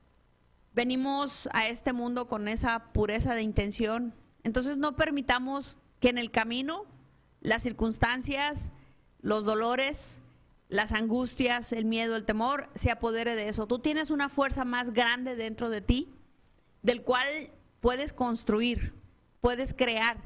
Venimos 0.74 1.48
a 1.52 1.68
este 1.68 1.92
mundo 1.92 2.28
con 2.28 2.48
esa 2.48 2.92
pureza 2.92 3.34
de 3.34 3.42
intención. 3.42 4.14
Entonces 4.42 4.76
no 4.76 4.96
permitamos 4.96 5.78
que 6.00 6.08
en 6.08 6.18
el 6.18 6.30
camino 6.30 6.86
las 7.40 7.62
circunstancias, 7.62 8.72
los 9.20 9.44
dolores, 9.44 10.22
las 10.68 10.92
angustias, 10.92 11.72
el 11.72 11.84
miedo, 11.84 12.16
el 12.16 12.24
temor 12.24 12.70
se 12.74 12.90
apodere 12.90 13.34
de 13.34 13.48
eso. 13.48 13.66
Tú 13.66 13.78
tienes 13.78 14.10
una 14.10 14.28
fuerza 14.28 14.64
más 14.64 14.92
grande 14.92 15.36
dentro 15.36 15.68
de 15.68 15.82
ti 15.82 16.08
del 16.82 17.02
cual 17.02 17.26
puedes 17.80 18.12
construir, 18.12 18.94
puedes 19.40 19.74
crear 19.74 20.16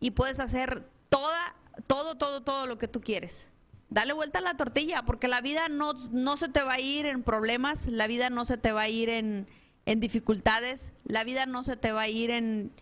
y 0.00 0.10
puedes 0.10 0.40
hacer 0.40 0.88
toda, 1.08 1.54
todo, 1.86 2.16
todo, 2.16 2.42
todo 2.42 2.66
lo 2.66 2.78
que 2.78 2.88
tú 2.88 3.00
quieres. 3.00 3.50
Dale 3.88 4.12
vuelta 4.14 4.38
a 4.38 4.42
la 4.42 4.56
tortilla, 4.56 5.04
porque 5.04 5.28
la 5.28 5.42
vida 5.42 5.68
no, 5.68 5.92
no 6.10 6.36
se 6.36 6.48
te 6.48 6.62
va 6.62 6.74
a 6.74 6.80
ir 6.80 7.06
en 7.06 7.22
problemas, 7.22 7.86
la 7.86 8.06
vida 8.06 8.30
no 8.30 8.44
se 8.44 8.56
te 8.56 8.72
va 8.72 8.82
a 8.82 8.88
ir 8.88 9.10
en, 9.10 9.46
en 9.86 10.00
dificultades, 10.00 10.92
la 11.04 11.24
vida 11.24 11.46
no 11.46 11.64
se 11.64 11.76
te 11.76 11.92
va 11.92 12.02
a 12.02 12.08
ir 12.08 12.30
en, 12.30 12.72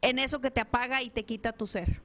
en 0.00 0.18
eso 0.18 0.40
que 0.40 0.50
te 0.50 0.60
apaga 0.60 1.02
y 1.02 1.10
te 1.10 1.24
quita 1.24 1.52
tu 1.52 1.66
ser. 1.66 2.02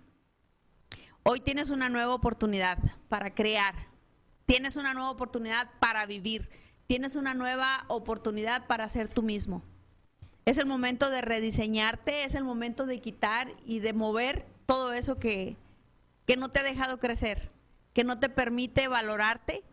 Hoy 1.23 1.41
tienes 1.41 1.69
una 1.69 1.89
nueva 1.89 2.13
oportunidad 2.13 2.77
para 3.09 3.33
crear, 3.33 3.87
tienes 4.45 4.75
una 4.75 4.93
nueva 4.93 5.09
oportunidad 5.09 5.69
para 5.79 6.05
vivir, 6.05 6.49
tienes 6.85 7.15
una 7.15 7.33
nueva 7.33 7.83
oportunidad 7.87 8.65
para 8.67 8.87
ser 8.87 9.09
tú 9.09 9.23
mismo. 9.23 9.61
Es 10.45 10.57
el 10.57 10.65
momento 10.65 11.09
de 11.09 11.21
rediseñarte, 11.21 12.23
es 12.23 12.35
el 12.35 12.45
momento 12.45 12.85
de 12.85 13.01
quitar 13.01 13.53
y 13.65 13.79
de 13.79 13.91
mover 13.91 14.45
todo 14.65 14.93
eso 14.93 15.19
que, 15.19 15.57
que 16.25 16.37
no 16.37 16.49
te 16.49 16.59
ha 16.59 16.63
dejado 16.63 16.99
crecer, 16.99 17.51
que 17.93 18.05
no 18.05 18.19
te 18.19 18.29
permite 18.29 18.87
valorarte 18.87 19.63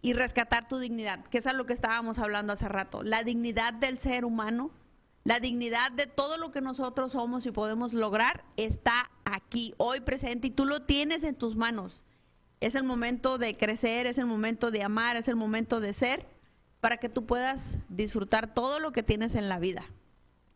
y 0.00 0.12
rescatar 0.12 0.68
tu 0.68 0.78
dignidad, 0.78 1.24
que 1.24 1.38
es 1.38 1.46
a 1.46 1.52
lo 1.52 1.66
que 1.66 1.72
estábamos 1.72 2.18
hablando 2.18 2.52
hace 2.52 2.68
rato. 2.68 3.02
La 3.02 3.24
dignidad 3.24 3.74
del 3.74 3.98
ser 3.98 4.24
humano, 4.24 4.70
la 5.24 5.40
dignidad 5.40 5.92
de 5.92 6.06
todo 6.06 6.36
lo 6.36 6.50
que 6.50 6.60
nosotros 6.60 7.12
somos 7.12 7.44
y 7.46 7.50
podemos 7.50 7.94
lograr 7.94 8.44
está 8.56 9.10
aquí, 9.24 9.74
hoy 9.76 10.00
presente, 10.00 10.48
y 10.48 10.50
tú 10.50 10.64
lo 10.64 10.82
tienes 10.82 11.24
en 11.24 11.34
tus 11.34 11.56
manos. 11.56 12.04
Es 12.60 12.74
el 12.74 12.84
momento 12.84 13.38
de 13.38 13.56
crecer, 13.56 14.06
es 14.06 14.18
el 14.18 14.26
momento 14.26 14.70
de 14.70 14.82
amar, 14.82 15.16
es 15.16 15.28
el 15.28 15.36
momento 15.36 15.80
de 15.80 15.92
ser 15.92 16.26
para 16.80 16.96
que 16.98 17.08
tú 17.08 17.26
puedas 17.26 17.78
disfrutar 17.88 18.54
todo 18.54 18.78
lo 18.78 18.92
que 18.92 19.02
tienes 19.02 19.34
en 19.34 19.48
la 19.48 19.58
vida. 19.58 19.84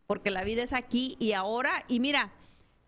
Porque 0.07 0.31
la 0.31 0.45
vida 0.45 0.63
es 0.63 0.73
aquí 0.73 1.17
y 1.19 1.33
ahora. 1.33 1.85
Y 1.89 2.01
mira, 2.01 2.33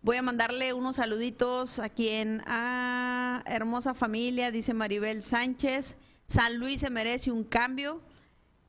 voy 0.01 0.17
a 0.17 0.21
mandarle 0.21 0.73
unos 0.73 0.97
saluditos 0.97 1.79
a 1.79 1.89
quien, 1.89 2.41
a 2.45 3.43
hermosa 3.45 3.93
familia, 3.93 4.51
dice 4.51 4.73
Maribel 4.73 5.23
Sánchez. 5.23 5.95
San 6.27 6.57
Luis 6.57 6.79
se 6.79 6.89
merece 6.89 7.31
un 7.31 7.43
cambio. 7.43 8.01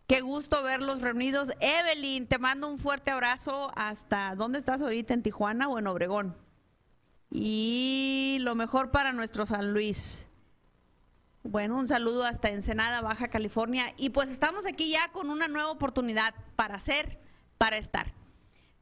Qué 0.07 0.21
gusto 0.21 0.63
verlos 0.63 1.01
reunidos. 1.01 1.51
Evelyn, 1.61 2.27
te 2.27 2.39
mando 2.39 2.69
un 2.69 2.79
fuerte 2.79 3.11
abrazo 3.11 3.73
hasta, 3.75 4.35
¿dónde 4.37 4.59
estás 4.59 4.81
ahorita? 4.81 5.15
¿En 5.15 5.23
Tijuana 5.23 5.69
o 5.69 5.79
en 5.79 5.87
Obregón? 5.87 6.37
Y 7.31 8.39
lo 8.41 8.55
mejor 8.55 8.93
para 8.93 9.13
nuestro 9.13 9.47
San 9.47 9.73
Luis. 9.73 10.27
Bueno, 11.43 11.77
un 11.77 11.89
saludo 11.89 12.25
hasta 12.25 12.51
Ensenada, 12.51 13.01
Baja 13.01 13.29
California. 13.29 13.87
Y 13.97 14.11
pues 14.11 14.31
estamos 14.31 14.67
aquí 14.67 14.91
ya 14.91 15.11
con 15.13 15.31
una 15.31 15.49
nueva 15.49 15.71
oportunidad 15.71 16.35
para 16.55 16.77
hacer, 16.77 17.21
para 17.59 17.77
estar. 17.77 18.13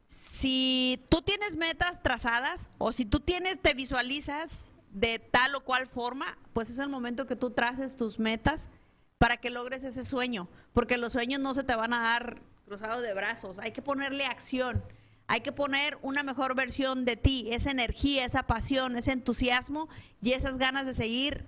Si 0.07 1.03
tú 1.09 1.21
tienes 1.21 1.55
metas 1.55 2.03
trazadas 2.03 2.69
o 2.77 2.91
si 2.91 3.05
tú 3.05 3.19
tienes, 3.19 3.59
te 3.59 3.73
visualizas 3.73 4.71
de 4.95 5.19
tal 5.19 5.53
o 5.55 5.59
cual 5.59 5.87
forma, 5.87 6.37
pues 6.53 6.69
es 6.69 6.79
el 6.79 6.87
momento 6.87 7.27
que 7.27 7.35
tú 7.35 7.51
traces 7.51 7.97
tus 7.97 8.17
metas 8.17 8.69
para 9.17 9.35
que 9.35 9.49
logres 9.49 9.83
ese 9.83 10.05
sueño. 10.05 10.47
Porque 10.71 10.97
los 10.97 11.11
sueños 11.11 11.41
no 11.41 11.53
se 11.53 11.65
te 11.65 11.75
van 11.75 11.93
a 11.93 11.99
dar 11.99 12.41
cruzados 12.65 13.03
de 13.03 13.13
brazos. 13.13 13.59
Hay 13.59 13.71
que 13.71 13.81
ponerle 13.81 14.25
acción. 14.25 14.81
Hay 15.27 15.41
que 15.41 15.51
poner 15.51 15.97
una 16.01 16.23
mejor 16.23 16.55
versión 16.55 17.03
de 17.03 17.17
ti, 17.17 17.49
esa 17.51 17.71
energía, 17.71 18.23
esa 18.23 18.43
pasión, 18.43 18.95
ese 18.95 19.11
entusiasmo 19.11 19.89
y 20.21 20.31
esas 20.31 20.57
ganas 20.57 20.85
de 20.85 20.93
seguir 20.93 21.45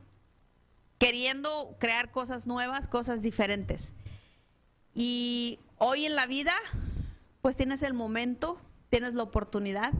queriendo 0.98 1.78
crear 1.80 2.12
cosas 2.12 2.48
nuevas, 2.48 2.90
cosas 2.90 3.22
diferentes. 3.22 3.94
Y 4.94 5.60
hoy 5.78 6.06
en 6.06 6.16
la 6.16 6.26
vida, 6.26 6.54
pues 7.42 7.56
tienes 7.56 7.82
el 7.84 7.94
momento, 7.94 8.60
tienes 8.90 9.14
la 9.14 9.24
oportunidad, 9.24 9.94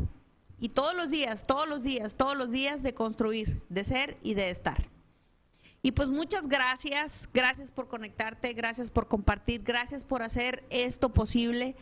Y 0.60 0.70
todos 0.70 0.96
los 0.96 1.10
días, 1.10 1.46
todos 1.46 1.68
los 1.68 1.84
días, 1.84 2.16
todos 2.16 2.36
los 2.36 2.52
días 2.52 2.84
de 2.84 2.94
construir, 2.94 3.62
de 3.70 3.84
ser 3.84 4.18
y 4.24 4.34
de 4.34 4.50
estar. 4.50 4.90
Y 5.84 5.92
pues 5.92 6.10
muchas 6.10 6.48
gracias, 6.48 7.30
gracias 7.34 7.72
por 7.72 7.88
conectarte, 7.88 8.54
gracias 8.54 8.90
por 8.90 9.08
compartir, 9.08 9.64
gracias 9.64 10.04
por 10.04 10.24
hacer 10.24 10.66
esto 10.70 11.14
posible. 11.14 11.76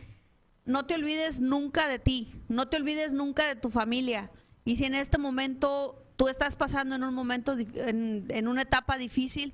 No 0.65 0.85
te 0.85 0.95
olvides 0.95 1.41
nunca 1.41 1.87
de 1.87 1.99
ti, 1.99 2.41
no 2.49 2.67
te 2.67 2.77
olvides 2.77 3.13
nunca 3.13 3.45
de 3.45 3.55
tu 3.55 3.69
familia. 3.69 4.29
Y 4.65 4.75
si 4.75 4.85
en 4.85 4.95
este 4.95 5.17
momento 5.17 6.05
tú 6.17 6.27
estás 6.27 6.55
pasando 6.55 6.95
en 6.95 7.03
un 7.03 7.13
momento, 7.13 7.53
en, 7.57 8.25
en 8.29 8.47
una 8.47 8.63
etapa 8.63 8.97
difícil, 8.97 9.53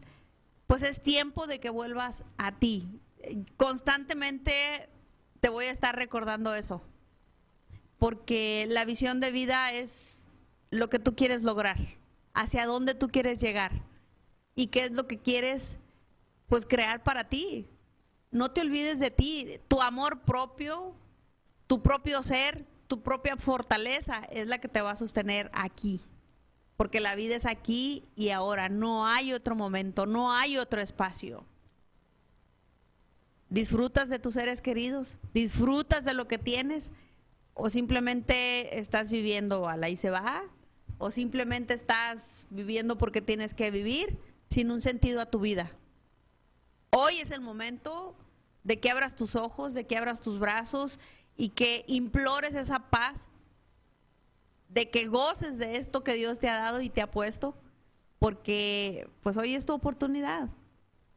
pues 0.66 0.84
es 0.84 1.02
tiempo 1.02 1.48
de 1.48 1.60
que 1.60 1.70
vuelvas 1.70 2.26
a 2.38 2.58
ti. 2.58 3.02
Constantemente 3.58 4.90
te 5.40 5.50
voy 5.50 5.66
a 5.66 5.72
estar 5.72 5.96
recordando 5.96 6.56
eso, 6.56 6.82
porque 8.02 8.66
la 8.68 8.84
visión 8.84 9.20
de 9.20 9.30
vida 9.30 9.72
es 9.72 10.30
lo 10.72 10.90
que 10.90 10.98
tú 10.98 11.16
quieres 11.16 11.44
lograr, 11.44 11.78
hacia 12.34 12.66
dónde 12.66 12.96
tú 12.96 13.10
quieres 13.10 13.40
llegar 13.40 13.84
y 14.56 14.68
qué 14.68 14.86
es 14.86 14.92
lo 14.92 15.06
que 15.06 15.20
quieres 15.20 15.78
pues 16.48 16.66
crear 16.66 17.04
para 17.04 17.30
ti. 17.30 17.68
No 18.32 18.50
te 18.50 18.62
olvides 18.62 18.98
de 18.98 19.12
ti, 19.12 19.60
tu 19.68 19.84
amor 19.84 20.22
propio, 20.22 20.96
tu 21.68 21.84
propio 21.84 22.24
ser, 22.24 22.66
tu 22.88 23.04
propia 23.04 23.38
fortaleza 23.38 24.24
es 24.32 24.48
la 24.48 24.58
que 24.58 24.68
te 24.68 24.82
va 24.82 24.90
a 24.90 24.96
sostener 24.96 25.52
aquí. 25.54 26.02
Porque 26.78 27.02
la 27.02 27.14
vida 27.14 27.36
es 27.36 27.46
aquí 27.46 28.10
y 28.16 28.32
ahora, 28.32 28.68
no 28.68 29.06
hay 29.06 29.32
otro 29.32 29.56
momento, 29.56 30.08
no 30.08 30.34
hay 30.34 30.58
otro 30.58 30.82
espacio. 30.82 31.46
¿Disfrutas 33.48 34.10
de 34.10 34.18
tus 34.18 34.34
seres 34.34 34.60
queridos? 34.60 35.20
¿Disfrutas 35.36 36.04
de 36.04 36.16
lo 36.16 36.28
que 36.28 36.40
tienes? 36.40 36.92
¿O 37.64 37.70
simplemente 37.70 38.80
estás 38.80 39.10
viviendo 39.10 39.70
a 39.70 39.78
la 39.78 39.96
se 39.96 40.10
va? 40.10 40.44
¿O 40.98 41.12
simplemente 41.12 41.74
estás 41.74 42.48
viviendo 42.50 42.98
porque 42.98 43.22
tienes 43.22 43.54
que 43.54 43.72
vivir? 43.72 44.20
sin 44.52 44.70
un 44.70 44.82
sentido 44.82 45.22
a 45.22 45.26
tu 45.26 45.40
vida. 45.40 45.72
Hoy 46.90 47.16
es 47.22 47.32
el 47.32 47.40
momento 47.40 48.16
de 48.64 48.82
que 48.82 48.92
abras 48.92 49.16
tus 49.16 49.38
ojos, 49.38 49.74
de 49.74 49.88
que 49.88 49.98
abras 49.98 50.20
tus 50.20 50.40
brazos 50.40 51.00
y 51.38 51.50
que 51.50 51.86
implores 51.88 52.54
esa 52.56 52.90
paz, 52.90 53.30
de 54.68 54.90
que 54.90 55.08
goces 55.08 55.58
de 55.58 55.78
esto 55.78 56.04
que 56.04 56.16
Dios 56.16 56.40
te 56.40 56.50
ha 56.50 56.60
dado 56.60 56.82
y 56.82 56.90
te 56.90 57.02
ha 57.02 57.10
puesto, 57.10 57.56
porque 58.20 59.10
pues 59.24 59.38
hoy 59.38 59.56
es 59.56 59.66
tu 59.66 59.74
oportunidad. 59.74 60.50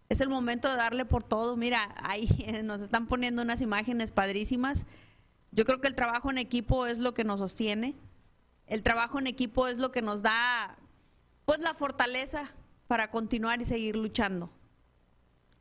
Es 0.08 0.20
el 0.20 0.28
momento 0.28 0.70
de 0.70 0.76
darle 0.76 1.04
por 1.04 1.24
todo. 1.24 1.56
Mira, 1.56 1.92
ahí 2.04 2.28
nos 2.62 2.82
están 2.82 3.08
poniendo 3.08 3.42
unas 3.42 3.60
imágenes 3.60 4.12
padrísimas. 4.12 4.86
Yo 5.54 5.64
creo 5.64 5.80
que 5.80 5.86
el 5.86 5.94
trabajo 5.94 6.32
en 6.32 6.38
equipo 6.38 6.86
es 6.86 6.98
lo 6.98 7.14
que 7.14 7.22
nos 7.22 7.38
sostiene. 7.38 7.94
El 8.66 8.82
trabajo 8.82 9.20
en 9.20 9.28
equipo 9.28 9.68
es 9.68 9.78
lo 9.78 9.92
que 9.92 10.02
nos 10.02 10.20
da 10.20 10.76
pues 11.44 11.60
la 11.60 11.74
fortaleza 11.74 12.52
para 12.88 13.08
continuar 13.08 13.60
y 13.60 13.64
seguir 13.64 13.94
luchando. 13.94 14.50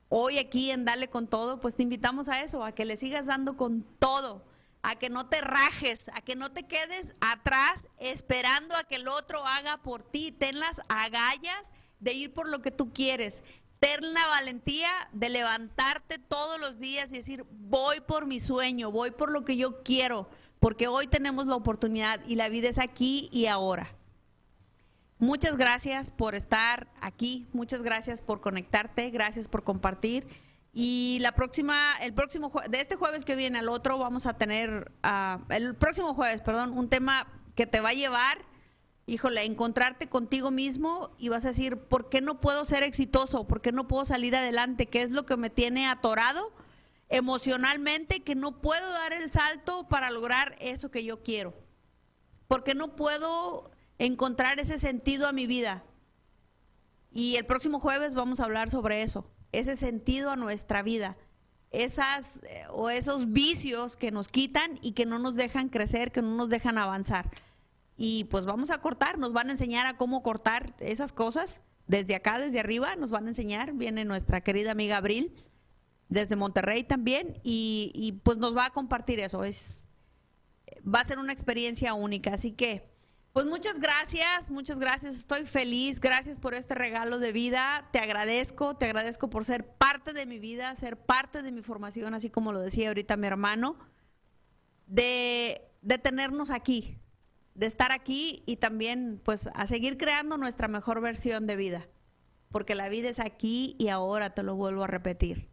Hoy 0.10 0.40
aquí 0.40 0.72
en 0.72 0.84
Dale 0.84 1.10
con 1.10 1.28
todo, 1.28 1.60
pues 1.60 1.76
te 1.76 1.84
invitamos 1.84 2.28
a 2.28 2.42
eso, 2.42 2.64
a 2.64 2.72
que 2.72 2.86
le 2.86 2.98
sigas 2.98 3.28
dando 3.28 3.56
con 3.56 3.84
todo, 4.00 4.44
a 4.82 4.96
que 4.96 5.12
no 5.12 5.28
te 5.28 5.42
rajes, 5.42 6.10
a 6.14 6.22
que 6.22 6.36
no 6.36 6.52
te 6.52 6.64
quedes 6.64 7.16
atrás 7.22 7.88
esperando 8.00 8.76
a 8.76 8.86
que 8.86 8.96
el 8.96 9.08
otro 9.08 9.46
haga 9.46 9.78
por 9.84 10.02
ti. 10.02 10.32
Ten 10.32 10.60
las 10.60 10.82
agallas 10.90 11.72
de 12.00 12.14
ir 12.14 12.34
por 12.34 12.50
lo 12.50 12.64
que 12.64 12.72
tú 12.72 12.94
quieres. 12.94 13.44
Ten 13.84 14.14
la 14.14 14.26
valentía 14.28 14.88
de 15.12 15.28
levantarte 15.28 16.18
todos 16.18 16.58
los 16.58 16.80
días 16.80 17.12
y 17.12 17.18
decir, 17.18 17.46
voy 17.52 18.00
por 18.00 18.28
mi 18.28 18.40
sueño, 18.40 18.92
voy 18.92 19.12
por 19.12 19.30
lo 19.30 19.44
que 19.44 19.58
yo 19.58 19.84
quiero, 19.84 20.30
porque 20.62 20.88
hoy 20.88 21.08
tenemos 21.08 21.48
la 21.48 21.58
oportunidad 21.58 22.22
y 22.26 22.36
la 22.36 22.48
vida 22.48 22.70
es 22.70 22.80
aquí 22.80 23.28
y 23.34 23.48
ahora. 23.48 23.94
Muchas 25.20 25.58
gracias 25.58 26.12
por 26.12 26.34
estar 26.34 26.94
aquí, 27.02 27.46
muchas 27.52 27.82
gracias 27.82 28.22
por 28.22 28.40
conectarte, 28.40 29.10
gracias 29.10 29.50
por 29.50 29.66
compartir. 29.66 30.28
Y 30.72 31.18
la 31.20 31.34
próxima, 31.34 31.76
el 32.02 32.14
próximo 32.14 32.54
de 32.70 32.80
este 32.80 32.96
jueves 32.96 33.26
que 33.26 33.36
viene 33.36 33.60
al 33.60 33.68
otro, 33.68 33.98
vamos 33.98 34.26
a 34.28 34.38
tener, 34.38 34.94
uh, 35.04 35.44
el 35.50 35.76
próximo 35.76 36.14
jueves, 36.14 36.40
perdón, 36.40 36.72
un 36.78 36.88
tema 36.88 37.28
que 37.54 37.68
te 37.68 37.82
va 37.82 37.90
a 37.90 37.94
llevar, 37.94 38.46
híjole, 39.06 39.44
encontrarte 39.44 40.08
contigo 40.08 40.52
mismo 40.52 41.12
y 41.18 41.30
vas 41.30 41.46
a 41.46 41.50
decir, 41.50 41.78
¿por 41.78 42.10
qué 42.10 42.22
no 42.22 42.40
puedo 42.42 42.66
ser 42.66 42.84
exitoso? 42.84 43.48
¿Por 43.48 43.62
qué 43.62 43.72
no 43.72 43.88
puedo 43.88 44.06
salir 44.06 44.36
adelante? 44.36 44.88
¿Qué 44.88 45.02
es 45.02 45.12
lo 45.12 45.26
que 45.26 45.38
me 45.38 45.50
tiene 45.50 45.88
atorado 45.88 46.54
emocionalmente 47.10 48.24
que 48.24 48.36
no 48.36 48.62
puedo 48.62 48.90
dar 48.92 49.14
el 49.14 49.32
salto 49.32 49.88
para 49.88 50.10
lograr 50.10 50.56
eso 50.60 50.92
que 50.92 51.04
yo 51.04 51.22
quiero? 51.24 51.54
¿Por 52.48 52.64
qué 52.64 52.76
no 52.76 52.96
puedo 52.96 53.72
encontrar 53.98 54.60
ese 54.60 54.78
sentido 54.78 55.28
a 55.28 55.32
mi 55.32 55.48
vida. 55.48 55.84
Y 57.12 57.36
el 57.36 57.46
próximo 57.46 57.80
jueves 57.80 58.16
vamos 58.16 58.40
a 58.40 58.46
hablar 58.46 58.70
sobre 58.70 59.04
eso, 59.04 59.30
ese 59.52 59.76
sentido 59.76 60.32
a 60.32 60.36
nuestra 60.36 60.82
vida, 60.82 61.16
esas 61.70 62.42
eh, 62.44 62.66
o 62.72 62.90
esos 62.90 63.32
vicios 63.32 63.98
que 63.98 64.12
nos 64.12 64.28
quitan 64.28 64.80
y 64.82 64.94
que 64.94 65.06
no 65.06 65.20
nos 65.20 65.36
dejan 65.36 65.70
crecer, 65.70 66.12
que 66.12 66.22
no 66.22 66.36
nos 66.36 66.50
dejan 66.50 66.78
avanzar. 66.78 67.30
Y 68.06 68.26
pues 68.26 68.46
vamos 68.46 68.70
a 68.70 68.80
cortar, 68.80 69.18
nos 69.18 69.32
van 69.32 69.48
a 69.48 69.54
enseñar 69.54 69.86
a 69.86 69.96
cómo 69.96 70.24
cortar 70.24 70.76
esas 70.80 71.14
cosas. 71.14 71.62
Desde 71.88 72.16
acá, 72.16 72.38
desde 72.38 72.60
arriba, 72.60 72.98
nos 72.98 73.12
van 73.12 73.28
a 73.28 73.30
enseñar. 73.30 73.72
Viene 73.72 74.04
nuestra 74.04 74.42
querida 74.42 74.72
amiga 74.72 74.98
Abril, 74.98 75.34
desde 76.10 76.36
Monterrey 76.36 76.84
también, 76.84 77.40
y, 77.44 78.20
pues 78.24 78.40
nos 78.40 78.58
va 78.58 78.66
a 78.66 78.70
compartir 78.72 79.22
eso. 79.22 79.46
Es, 79.46 79.84
va 80.86 81.00
a 81.00 81.06
ser 81.06 81.18
una 81.18 81.32
experiencia 81.32 81.94
única. 81.94 82.34
Así 82.34 82.52
que 82.52 82.92
pues 83.32 83.46
muchas 83.46 83.80
gracias, 83.80 84.50
muchas 84.50 84.80
gracias. 84.80 85.16
Estoy 85.16 85.46
feliz. 85.46 86.02
Gracias 86.02 86.38
por 86.38 86.56
este 86.56 86.76
regalo 86.76 87.20
de 87.20 87.32
vida. 87.32 87.88
Te 87.94 88.00
agradezco, 88.00 88.76
te 88.76 88.84
agradezco 88.84 89.30
por 89.30 89.46
ser 89.46 89.66
parte 89.66 90.12
de 90.12 90.26
mi 90.26 90.40
vida, 90.40 90.76
ser 90.76 90.98
parte 90.98 91.42
de 91.42 91.54
mi 91.54 91.62
formación, 91.62 92.14
así 92.14 92.30
como 92.30 92.52
lo 92.52 92.60
decía 92.60 92.90
ahorita 92.90 93.16
mi 93.16 93.28
hermano, 93.28 93.78
de, 94.88 95.72
de 95.82 95.98
tenernos 96.00 96.50
aquí, 96.50 97.00
de 97.56 97.66
estar 97.66 97.92
aquí 97.92 98.44
y 98.46 98.58
también 98.58 99.22
pues 99.24 99.50
a 99.54 99.68
seguir 99.68 99.98
creando 99.98 100.38
nuestra 100.38 100.68
mejor 100.68 101.02
versión 101.02 101.48
de 101.48 101.56
vida. 101.56 101.88
Porque 102.50 102.76
la 102.76 102.90
vida 102.90 103.10
es 103.10 103.20
aquí 103.20 103.76
y 103.80 103.90
ahora 103.90 104.34
te 104.34 104.44
lo 104.44 104.56
vuelvo 104.56 104.84
a 104.84 104.88
repetir. 104.88 105.50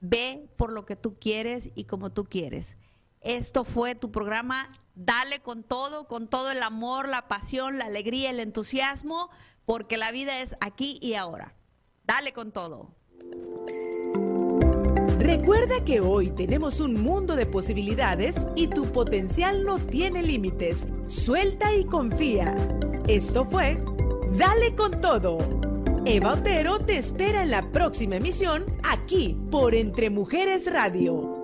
Ve 0.00 0.50
por 0.56 0.72
lo 0.72 0.84
que 0.84 0.96
tú 0.96 1.18
quieres 1.18 1.70
y 1.74 1.84
como 1.84 2.12
tú 2.12 2.24
quieres. 2.24 2.76
Esto 3.20 3.64
fue 3.64 3.94
tu 3.94 4.12
programa. 4.12 4.70
Dale 4.94 5.40
con 5.40 5.62
todo, 5.62 6.06
con 6.06 6.28
todo 6.28 6.50
el 6.50 6.62
amor, 6.62 7.08
la 7.08 7.26
pasión, 7.26 7.78
la 7.78 7.86
alegría, 7.86 8.30
el 8.30 8.40
entusiasmo, 8.40 9.30
porque 9.64 9.96
la 9.96 10.12
vida 10.12 10.40
es 10.40 10.56
aquí 10.60 10.98
y 11.00 11.14
ahora. 11.14 11.56
Dale 12.04 12.32
con 12.32 12.52
todo. 12.52 12.94
Recuerda 15.24 15.82
que 15.86 16.00
hoy 16.00 16.28
tenemos 16.28 16.80
un 16.80 17.02
mundo 17.02 17.34
de 17.34 17.46
posibilidades 17.46 18.46
y 18.56 18.66
tu 18.66 18.92
potencial 18.92 19.64
no 19.64 19.78
tiene 19.78 20.22
límites. 20.22 20.86
Suelta 21.06 21.74
y 21.74 21.86
confía. 21.86 22.54
Esto 23.08 23.46
fue 23.46 23.82
Dale 24.36 24.74
con 24.76 25.00
todo. 25.00 25.38
Eva 26.04 26.34
Otero 26.34 26.78
te 26.80 26.98
espera 26.98 27.42
en 27.42 27.52
la 27.52 27.72
próxima 27.72 28.16
emisión 28.16 28.66
aquí 28.82 29.38
por 29.50 29.74
Entre 29.74 30.10
Mujeres 30.10 30.70
Radio. 30.70 31.43